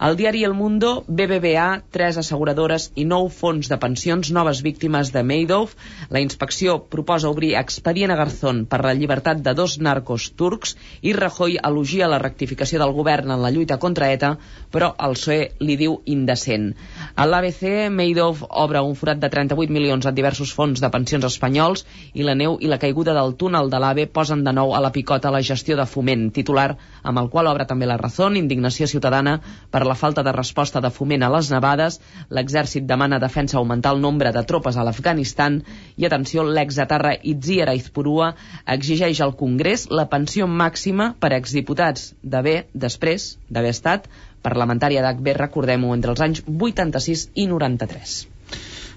El 0.08 0.16
diari 0.16 0.46
El 0.48 0.54
Mundo, 0.56 0.92
BBVA, 1.10 1.66
tres 1.92 2.16
asseguradores 2.22 2.86
i 2.96 3.04
nou 3.04 3.28
fons 3.28 3.68
de 3.68 3.78
pensions 3.82 4.30
noves 4.38 4.62
víctimes 4.64 5.12
de 5.12 5.24
Madoff. 5.28 5.74
La 6.16 6.22
inspecció 6.24 6.78
proposa 6.96 7.28
obrir 7.28 7.58
expedient 7.60 8.14
a 8.16 8.18
Garzón 8.22 8.62
per 8.72 8.80
la 8.86 8.94
llibertat 8.96 9.44
de 9.44 9.52
dos 9.60 9.76
narcos 9.84 10.30
turcs 10.40 10.78
i 11.04 11.12
Rajoy 11.20 11.60
elogia 11.60 12.08
la 12.08 12.22
rectificació 12.24 12.80
del 12.80 12.96
govern 12.96 13.36
en 13.36 13.44
la 13.44 13.52
lluita 13.52 13.80
contra 13.84 14.14
ETA, 14.16 14.32
però 14.72 14.94
el 15.10 15.20
PSOE 15.20 15.50
li 15.60 15.76
diu 15.84 16.00
indecent. 16.06 16.72
A 17.20 17.28
l'ABC, 17.28 17.92
Madoff 17.92 18.48
obre 18.48 18.80
un 18.80 18.96
forat 18.96 19.20
de 19.20 19.34
38 19.36 19.76
milions 19.76 20.08
en 20.08 20.16
diversos 20.16 20.56
fons 20.56 20.80
de 20.80 20.94
pensions 20.96 21.28
espanyols 21.34 21.84
i 22.14 22.24
la 22.24 22.40
neu 22.40 22.56
i 22.62 22.72
la 22.72 22.80
caiguda 22.80 23.12
del 23.12 23.25
túnel 23.34 23.72
de 23.74 23.80
l'AVE 23.82 24.06
posen 24.14 24.44
de 24.46 24.52
nou 24.54 24.76
a 24.78 24.80
la 24.84 24.92
picota 24.94 25.32
la 25.34 25.42
gestió 25.42 25.76
de 25.80 25.86
foment, 25.90 26.28
titular 26.36 26.68
amb 27.02 27.22
el 27.22 27.30
qual 27.34 27.50
obre 27.50 27.66
també 27.66 27.88
la 27.90 27.98
raó, 27.98 28.30
indignació 28.38 28.86
ciutadana 28.88 29.40
per 29.72 29.82
la 29.86 29.96
falta 29.96 30.24
de 30.24 30.32
resposta 30.36 30.82
de 30.82 30.92
foment 30.94 31.26
a 31.26 31.32
les 31.34 31.50
nevades, 31.52 32.00
l'exèrcit 32.30 32.86
demana 32.86 33.20
defensa 33.20 33.58
augmentar 33.58 33.96
el 33.96 34.02
nombre 34.02 34.32
de 34.32 34.44
tropes 34.44 34.78
a 34.78 34.86
l'Afganistan 34.86 35.64
i 35.98 36.06
atenció, 36.06 36.44
l'exatarra 36.44 37.16
Itziar 37.24 37.70
Aizpurua 37.74 38.36
exigeix 38.78 39.22
al 39.22 39.36
Congrés 39.42 39.90
la 39.90 40.06
pensió 40.14 40.48
màxima 40.48 41.14
per 41.20 41.34
exdiputats 41.34 42.14
d'haver, 42.22 42.68
després 42.74 43.40
d'haver 43.50 43.74
estat 43.74 44.08
parlamentària 44.46 45.02
d'HB, 45.02 45.34
recordem-ho, 45.42 45.98
entre 45.98 46.14
els 46.14 46.22
anys 46.22 46.46
86 46.46 47.30
i 47.34 47.50
93. 47.50 48.35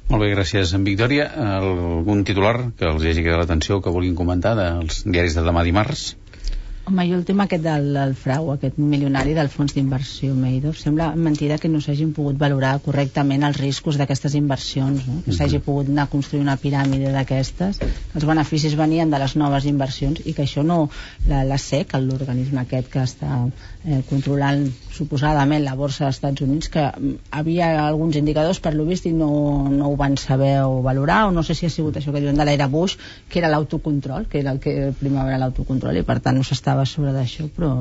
Molt 0.09 0.24
bé, 0.24 0.30
gràcies, 0.32 0.70
en 0.76 0.84
Victòria. 0.86 1.26
Algun 1.59 2.22
titular 2.28 2.54
que 2.78 2.88
els 2.88 3.04
hagi 3.04 3.24
quedat 3.26 3.42
l'atenció 3.42 3.82
que 3.84 3.92
vulguin 3.92 4.16
comentar 4.16 4.54
dels 4.56 5.02
diaris 5.04 5.36
de 5.36 5.44
demà 5.44 5.64
dimarts? 5.66 6.14
Home, 6.88 7.04
jo 7.11 7.18
el 7.18 7.26
tema 7.28 7.44
aquest 7.44 7.61
del, 7.66 7.90
del 7.92 8.14
frau, 8.16 8.46
aquest 8.54 8.78
milionari 8.80 9.34
del 9.36 9.50
fons 9.52 9.74
d'inversió 9.76 10.32
Madoff, 10.32 10.78
sembla 10.80 11.11
mentida 11.26 11.59
que 11.61 11.68
no 11.68 11.82
s'hagin 11.84 12.14
pogut 12.16 12.38
valorar 12.40 12.70
correctament 12.86 13.44
els 13.44 13.61
riscos 13.61 13.98
d'aquestes 14.00 14.38
inversions, 14.40 15.04
no? 15.04 15.18
que 15.26 15.36
s'hagi 15.36 15.61
pogut 15.66 15.92
anar 15.92 16.06
a 16.09 16.12
construir 16.14 16.40
una 16.46 16.56
piràmide 16.56 17.12
d'aquestes, 17.12 17.82
que 17.84 18.16
els 18.16 18.28
beneficis 18.32 18.78
venien 18.80 19.12
de 19.12 19.20
les 19.20 19.36
noves 19.36 19.68
inversions 19.68 20.24
i 20.24 20.32
que 20.32 20.46
això 20.48 20.64
no, 20.64 20.86
la, 21.28 21.44
la 21.44 21.61
SEC, 21.61 21.92
l'organisme 22.00 22.64
aquest 22.64 22.88
que 22.96 23.04
està 23.04 23.42
eh, 23.44 24.00
controlant 24.09 24.70
suposadament 24.99 25.64
la 25.64 25.76
borsa 25.78 26.05
dels 26.05 26.18
Estats 26.18 26.44
Units, 26.44 26.70
que 26.74 26.84
havia 27.40 27.70
alguns 27.86 28.18
indicadors 28.20 28.61
per 28.64 28.74
lo 28.76 28.86
vist 28.88 29.09
i 29.09 29.14
no, 29.16 29.30
no 29.72 29.90
ho 29.90 29.96
van 30.01 30.18
saber 30.20 30.55
o 30.66 30.80
valorar, 30.84 31.24
o 31.28 31.34
no 31.34 31.44
sé 31.46 31.57
si 31.59 31.66
ha 31.66 31.72
sigut 31.72 31.99
això 31.99 32.14
que 32.14 32.22
diuen 32.24 32.38
de 32.38 32.46
l'era 32.49 32.70
Bush, 32.72 32.99
que 33.28 33.42
era 33.42 33.53
l'autocontrol, 33.53 34.28
que 34.30 34.42
era 34.42 34.55
el 34.55 34.62
que 34.64 34.94
primava 35.01 35.34
era 35.34 35.42
l'autocontrol 35.44 35.99
i 35.99 36.07
per 36.07 36.20
tant 36.24 36.38
no 36.38 36.46
s'estava 36.46 36.86
sobre 36.88 37.14
d'això, 37.16 37.51
però 37.55 37.76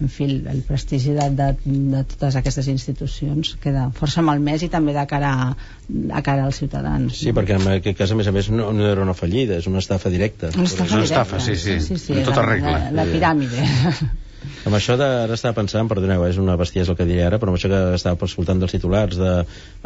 en 0.00 0.08
fi, 0.08 0.24
el 0.24 0.62
prestigi 0.64 1.12
de, 1.12 1.26
de, 1.36 1.48
de 1.92 2.00
totes 2.08 2.38
aquestes 2.40 2.70
institucions 2.72 3.52
queda 3.60 3.88
força 3.96 4.24
malmès 4.24 4.64
i 4.64 4.70
també 4.72 4.94
de 4.96 5.04
cara, 5.10 5.32
a, 5.44 5.50
de 5.88 6.22
cara 6.24 6.46
als 6.48 6.60
ciutadans. 6.62 7.20
Sí, 7.20 7.34
perquè 7.36 7.58
en 7.58 7.68
aquest 7.74 7.98
cas, 7.98 8.14
a 8.14 8.16
més 8.16 8.30
a 8.30 8.34
més, 8.36 8.48
no, 8.54 8.70
no 8.76 8.88
era 8.88 9.04
una 9.04 9.16
fallida, 9.18 9.60
és 9.60 9.68
una 9.68 9.84
estafa 9.84 10.12
directa. 10.12 10.54
Una 10.56 10.70
estafa, 10.70 10.96
una 10.96 11.04
estafa 11.10 11.44
sí, 11.44 11.58
sí, 11.60 11.78
sí, 11.84 12.00
sí, 12.00 12.16
en 12.16 12.24
tota 12.30 12.46
regla. 12.48 12.78
La, 12.88 12.90
la 13.02 13.08
piràmide. 13.12 13.68
Amb 14.68 14.76
això 14.76 14.96
de, 15.00 15.06
ara 15.24 15.36
estava 15.36 15.56
pensant, 15.60 15.88
perdoneu, 15.88 16.24
és 16.28 16.38
una 16.40 16.56
bestiesa 16.60 16.92
el 16.92 16.98
que 16.98 17.06
diria 17.08 17.26
ara, 17.28 17.38
però 17.40 17.52
amb 17.52 17.58
això 17.58 17.70
que 17.72 17.80
estava 17.96 18.28
escoltant 18.28 18.60
dels 18.60 18.72
titulars 18.74 19.18
de 19.20 19.32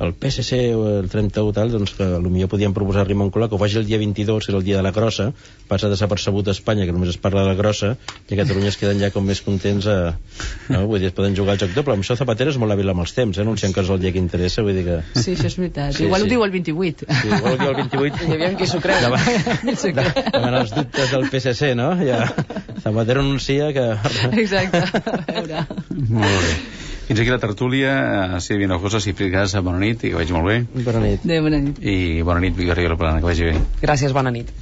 el 0.05 0.15
PSC 0.19 0.61
o 0.75 0.87
el 1.01 1.11
31 1.11 1.55
tal, 1.55 1.71
doncs 1.75 1.95
que 1.99 2.09
potser 2.19 2.49
podien 2.51 2.75
proposar 2.75 3.05
a 3.07 3.15
Moncloa 3.15 3.49
que 3.49 3.55
ho 3.55 3.59
faci 3.59 3.79
el 3.79 3.87
dia 3.87 3.99
22, 3.99 4.49
és 4.49 4.55
el 4.55 4.65
dia 4.67 4.77
de 4.79 4.83
la 4.83 4.93
grossa, 4.93 5.31
passa 5.69 5.89
desapercebut 5.89 6.49
a 6.49 6.55
Espanya, 6.55 6.87
que 6.87 6.93
només 6.93 7.15
es 7.15 7.19
parla 7.21 7.45
de 7.45 7.53
la 7.53 7.59
grossa, 7.59 7.95
i 8.29 8.35
a 8.35 8.41
Catalunya 8.43 8.73
es 8.73 8.79
queden 8.81 9.01
ja 9.01 9.11
com 9.15 9.25
més 9.27 9.41
contents 9.45 9.87
a... 9.87 9.97
No? 10.69 10.85
Vull 10.91 11.01
dir, 11.01 11.11
es 11.13 11.17
poden 11.17 11.37
jugar 11.37 11.55
al 11.55 11.63
joc 11.63 11.75
doble. 11.77 11.95
Amb 11.97 12.05
això 12.05 12.17
Zapatero 12.19 12.53
és 12.53 12.59
molt 12.61 12.75
hàbil 12.75 12.91
amb 12.91 13.05
els 13.05 13.15
temps, 13.17 13.39
eh? 13.39 13.45
anunciant 13.45 13.75
que 13.75 13.85
és 13.85 13.93
el 13.95 14.03
dia 14.03 14.13
que 14.15 14.21
interessa, 14.23 14.65
vull 14.67 14.77
dir 14.77 14.85
que... 14.89 14.99
Sí, 15.15 15.35
això 15.37 15.49
és 15.51 15.59
veritat. 15.61 15.97
Sí, 15.97 16.07
igual 16.09 16.25
sí. 16.25 16.29
ho 16.29 16.33
diu 16.35 16.45
el 16.47 16.55
28. 16.55 17.09
Sí, 17.09 17.31
igual 17.31 17.55
ho 17.55 17.61
diu 17.63 17.73
el 17.73 17.79
28. 17.83 18.29
I 18.29 18.37
aviam 18.39 18.59
qui 18.61 18.69
s'ho 18.71 18.81
creu. 18.85 19.01
Davant, 19.05 19.25
davant 20.35 20.59
els 20.61 20.75
dubtes 20.75 21.15
del 21.15 21.29
PSC, 21.31 21.73
no? 21.79 21.91
Ja, 22.05 22.27
Zapatero 22.85 23.25
anuncia 23.25 23.71
que... 23.77 23.87
Exacte 24.45 24.85
veure. 25.35 25.67
Molt 25.91 26.41
bé. 26.47 26.55
Fins 27.05 27.21
aquí 27.21 27.29
la 27.29 27.41
tertúlia. 27.41 27.95
Uh, 28.35 28.41
Sílvia 28.41 28.65
Hinojosa, 28.69 29.01
Cifri 29.05 29.31
Casa, 29.33 29.61
bona 29.65 29.81
nit 29.83 30.05
i 30.05 30.13
que 30.13 30.21
vagi 30.21 30.33
molt 30.37 30.49
bé. 30.49 30.61
Bona 30.87 31.03
nit. 31.05 31.25
Adéu, 31.27 31.43
bona 31.45 31.61
nit. 31.67 31.81
I 31.85 32.23
bona 32.25 32.41
nit, 32.45 32.57
Victoria 32.57 32.97
Plana, 32.97 33.21
que 33.21 33.29
vagi 33.29 33.51
bé. 33.51 33.59
Gràcies, 33.85 34.17
bona 34.17 34.33
nit. 34.33 34.53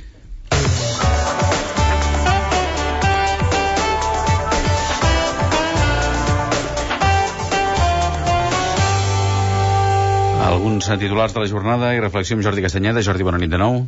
Alguns 10.43 10.91
titulars 10.99 11.33
de 11.33 11.41
la 11.41 11.49
jornada 11.49 11.95
i 11.95 12.01
reflexió 12.03 12.35
amb 12.37 12.45
Jordi 12.45 12.65
Castanyeda. 12.67 13.03
Jordi, 13.07 13.25
bona 13.25 13.39
nit 13.39 13.55
de 13.55 13.63
nou. 13.63 13.85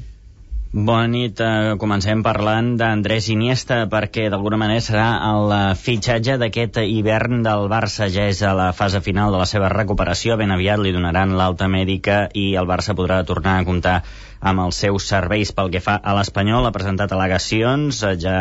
Bona 0.74 1.06
nit. 1.06 1.38
Eh, 1.38 1.76
comencem 1.78 2.24
parlant 2.26 2.72
d'Andrés 2.74 3.28
Iniesta 3.30 3.76
perquè 3.86 4.24
d'alguna 4.26 4.56
manera 4.58 4.82
serà 4.82 5.04
el 5.28 5.52
eh, 5.54 5.60
fitxatge 5.78 6.34
d'aquest 6.40 6.80
hivern 6.82 7.44
del 7.46 7.68
Barça. 7.70 8.08
Ja 8.10 8.24
és 8.26 8.40
a 8.42 8.50
la 8.58 8.72
fase 8.74 8.98
final 8.98 9.30
de 9.30 9.38
la 9.38 9.46
seva 9.46 9.68
recuperació. 9.70 10.34
Ben 10.40 10.50
aviat 10.50 10.82
li 10.82 10.90
donaran 10.96 11.36
l'alta 11.38 11.68
mèdica 11.70 12.24
i 12.34 12.56
el 12.58 12.66
Barça 12.66 12.96
podrà 12.98 13.20
tornar 13.22 13.60
a 13.60 13.68
comptar 13.68 14.00
amb 14.44 14.60
els 14.66 14.78
seus 14.84 15.06
serveis 15.08 15.54
pel 15.56 15.70
que 15.72 15.80
fa 15.84 15.96
a 15.96 16.12
l'Espanyol. 16.18 16.68
Ha 16.68 16.74
presentat 16.74 17.14
al·legacions 17.16 18.02
eh, 18.04 18.12
ja 18.20 18.36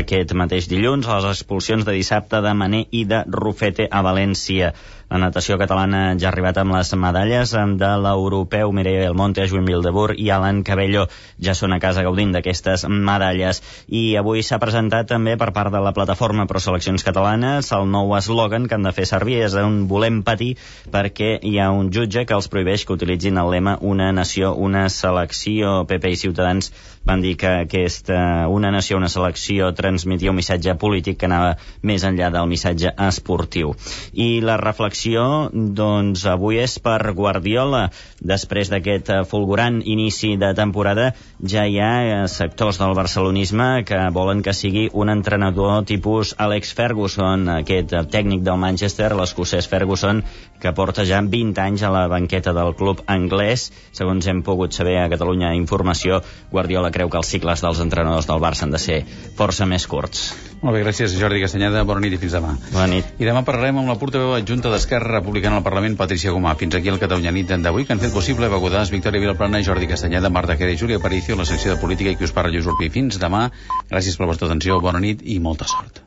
aquest 0.00 0.36
mateix 0.36 0.68
dilluns 0.68 1.08
a 1.08 1.16
les 1.16 1.30
expulsions 1.32 1.86
de 1.88 1.96
dissabte 1.96 2.42
de 2.44 2.52
Mané 2.52 2.84
i 2.92 3.06
de 3.08 3.24
Rufete 3.24 3.88
a 3.88 4.04
València. 4.04 4.74
La 5.06 5.20
natació 5.22 5.54
catalana 5.54 6.16
ja 6.18 6.26
ha 6.26 6.30
arribat 6.32 6.56
amb 6.58 6.74
les 6.74 6.88
medalles 6.98 7.52
de 7.54 7.90
l'europeu 8.02 8.72
Mireia 8.74 9.04
Belmonte, 9.04 9.44
Joan 9.46 9.68
Vildebur 9.68 10.16
i 10.18 10.32
Alan 10.34 10.64
Cabello 10.66 11.04
ja 11.38 11.54
són 11.54 11.76
a 11.76 11.78
casa 11.78 12.02
gaudint 12.02 12.34
d'aquestes 12.34 12.88
medalles. 12.90 13.62
I 13.86 14.16
avui 14.18 14.42
s'ha 14.42 14.58
presentat 14.58 15.06
també 15.12 15.36
per 15.38 15.52
part 15.54 15.70
de 15.70 15.80
la 15.84 15.94
plataforma 15.94 16.48
Pro 16.50 16.60
Seleccions 16.60 17.06
Catalanes 17.06 17.70
el 17.76 17.86
nou 17.92 18.16
eslògan 18.18 18.66
que 18.66 18.74
han 18.74 18.88
de 18.88 18.94
fer 18.96 19.06
servir 19.06 19.38
és 19.46 19.54
un 19.62 19.84
volem 19.86 20.24
patir 20.26 20.56
perquè 20.90 21.36
hi 21.38 21.54
ha 21.62 21.70
un 21.70 21.92
jutge 21.94 22.26
que 22.26 22.34
els 22.34 22.50
prohibeix 22.50 22.84
que 22.84 22.98
utilitzin 22.98 23.38
el 23.38 23.54
lema 23.54 23.78
una 23.80 24.10
nació, 24.10 24.56
una 24.58 24.88
selecció 24.90 25.45
CIO, 25.46 25.84
PP 25.86 26.10
i 26.10 26.20
Ciutadans 26.26 26.72
van 27.06 27.22
dir 27.22 27.36
que 27.38 27.46
aquesta 27.62 28.48
una 28.50 28.72
nació, 28.74 28.96
una 28.98 29.08
selecció 29.08 29.70
transmetia 29.78 30.32
un 30.32 30.40
missatge 30.40 30.74
polític 30.80 31.20
que 31.20 31.28
anava 31.28 31.52
més 31.86 32.02
enllà 32.04 32.32
del 32.34 32.48
missatge 32.50 32.90
esportiu. 33.06 33.74
I 34.12 34.40
la 34.42 34.56
reflexió, 34.58 35.46
doncs, 35.54 36.24
avui 36.26 36.58
és 36.58 36.74
per 36.82 36.98
Guardiola. 37.14 37.86
Després 38.26 38.72
d'aquest 38.72 39.12
eh, 39.14 39.20
fulgurant 39.30 39.78
inici 39.86 40.34
de 40.40 40.50
temporada, 40.58 41.12
ja 41.54 41.66
hi 41.66 41.78
ha 41.78 41.92
eh, 42.02 42.18
sectors 42.32 42.80
del 42.82 42.96
barcelonisme 42.98 43.84
que 43.86 44.00
volen 44.16 44.42
que 44.42 44.56
sigui 44.56 44.88
un 44.92 45.12
entrenador 45.14 45.84
tipus 45.86 46.34
Alex 46.42 46.74
Ferguson, 46.74 47.46
aquest 47.60 47.94
eh, 47.94 48.02
tècnic 48.10 48.42
del 48.42 48.58
Manchester, 48.58 49.12
l'escocès 49.14 49.70
Ferguson, 49.70 50.24
que 50.58 50.74
porta 50.74 51.06
ja 51.06 51.22
20 51.22 51.62
anys 51.62 51.86
a 51.86 51.92
la 51.94 52.06
banqueta 52.10 52.56
del 52.56 52.74
club 52.74 53.04
anglès. 53.06 53.70
Segons 53.94 54.26
hem 54.26 54.42
pogut 54.42 54.74
saber 54.74 54.98
a 54.98 55.08
Catalunya 55.12 55.35
Informació, 55.42 56.22
Guardiola 56.50 56.90
creu 56.94 57.10
que 57.12 57.18
els 57.20 57.30
cicles 57.30 57.62
dels 57.64 57.80
entrenadors 57.84 58.28
del 58.28 58.40
Barça 58.42 58.64
han 58.66 58.74
de 58.74 58.80
ser 58.82 59.02
força 59.36 59.66
més 59.66 59.86
curts. 59.86 60.28
Molt 60.62 60.72
bé, 60.72 60.82
gràcies 60.82 61.14
Jordi 61.20 61.42
Castanyeda, 61.42 61.84
bona 61.84 62.00
nit 62.00 62.16
i 62.16 62.20
fins 62.20 62.32
demà. 62.36 62.54
Bona 62.72 62.86
nit. 62.90 63.10
I 63.20 63.28
demà 63.28 63.44
parlarem 63.46 63.82
amb 63.82 63.92
la 63.92 63.98
portaveu 64.00 64.32
adjunta 64.36 64.72
d'Esquerra 64.72 65.18
Republicana 65.18 65.60
al 65.60 65.66
Parlament, 65.66 65.98
Patricia 66.00 66.32
Gomà. 66.34 66.56
Fins 66.56 66.78
aquí 66.78 66.92
el 66.92 67.00
Catalunya 67.02 67.34
nit 67.36 67.52
d'avui, 67.52 67.84
que 67.84 67.94
han 67.94 68.02
fet 68.02 68.14
possible 68.14 68.50
Begudàs, 68.52 68.90
Victòria 68.94 69.22
Vilaplana, 69.22 69.62
Jordi 69.62 69.86
Castanyeda, 69.92 70.32
Marta 70.32 70.56
Quera 70.56 70.72
i 70.72 70.80
Júlia 70.80 70.98
Aparicio, 71.02 71.36
la 71.36 71.46
secció 71.46 71.74
de 71.74 71.80
política 71.80 72.10
i 72.10 72.16
qui 72.16 72.24
us 72.24 72.34
parla 72.34 72.50
Lluís 72.50 72.66
Urpí. 72.66 72.90
Fins 72.90 73.20
demà, 73.22 73.46
gràcies 73.90 74.16
per 74.16 74.26
la 74.26 74.32
vostra 74.32 74.50
atenció, 74.50 74.80
bona 74.80 75.02
nit 75.02 75.22
i 75.22 75.38
molta 75.38 75.68
sort. 75.70 76.02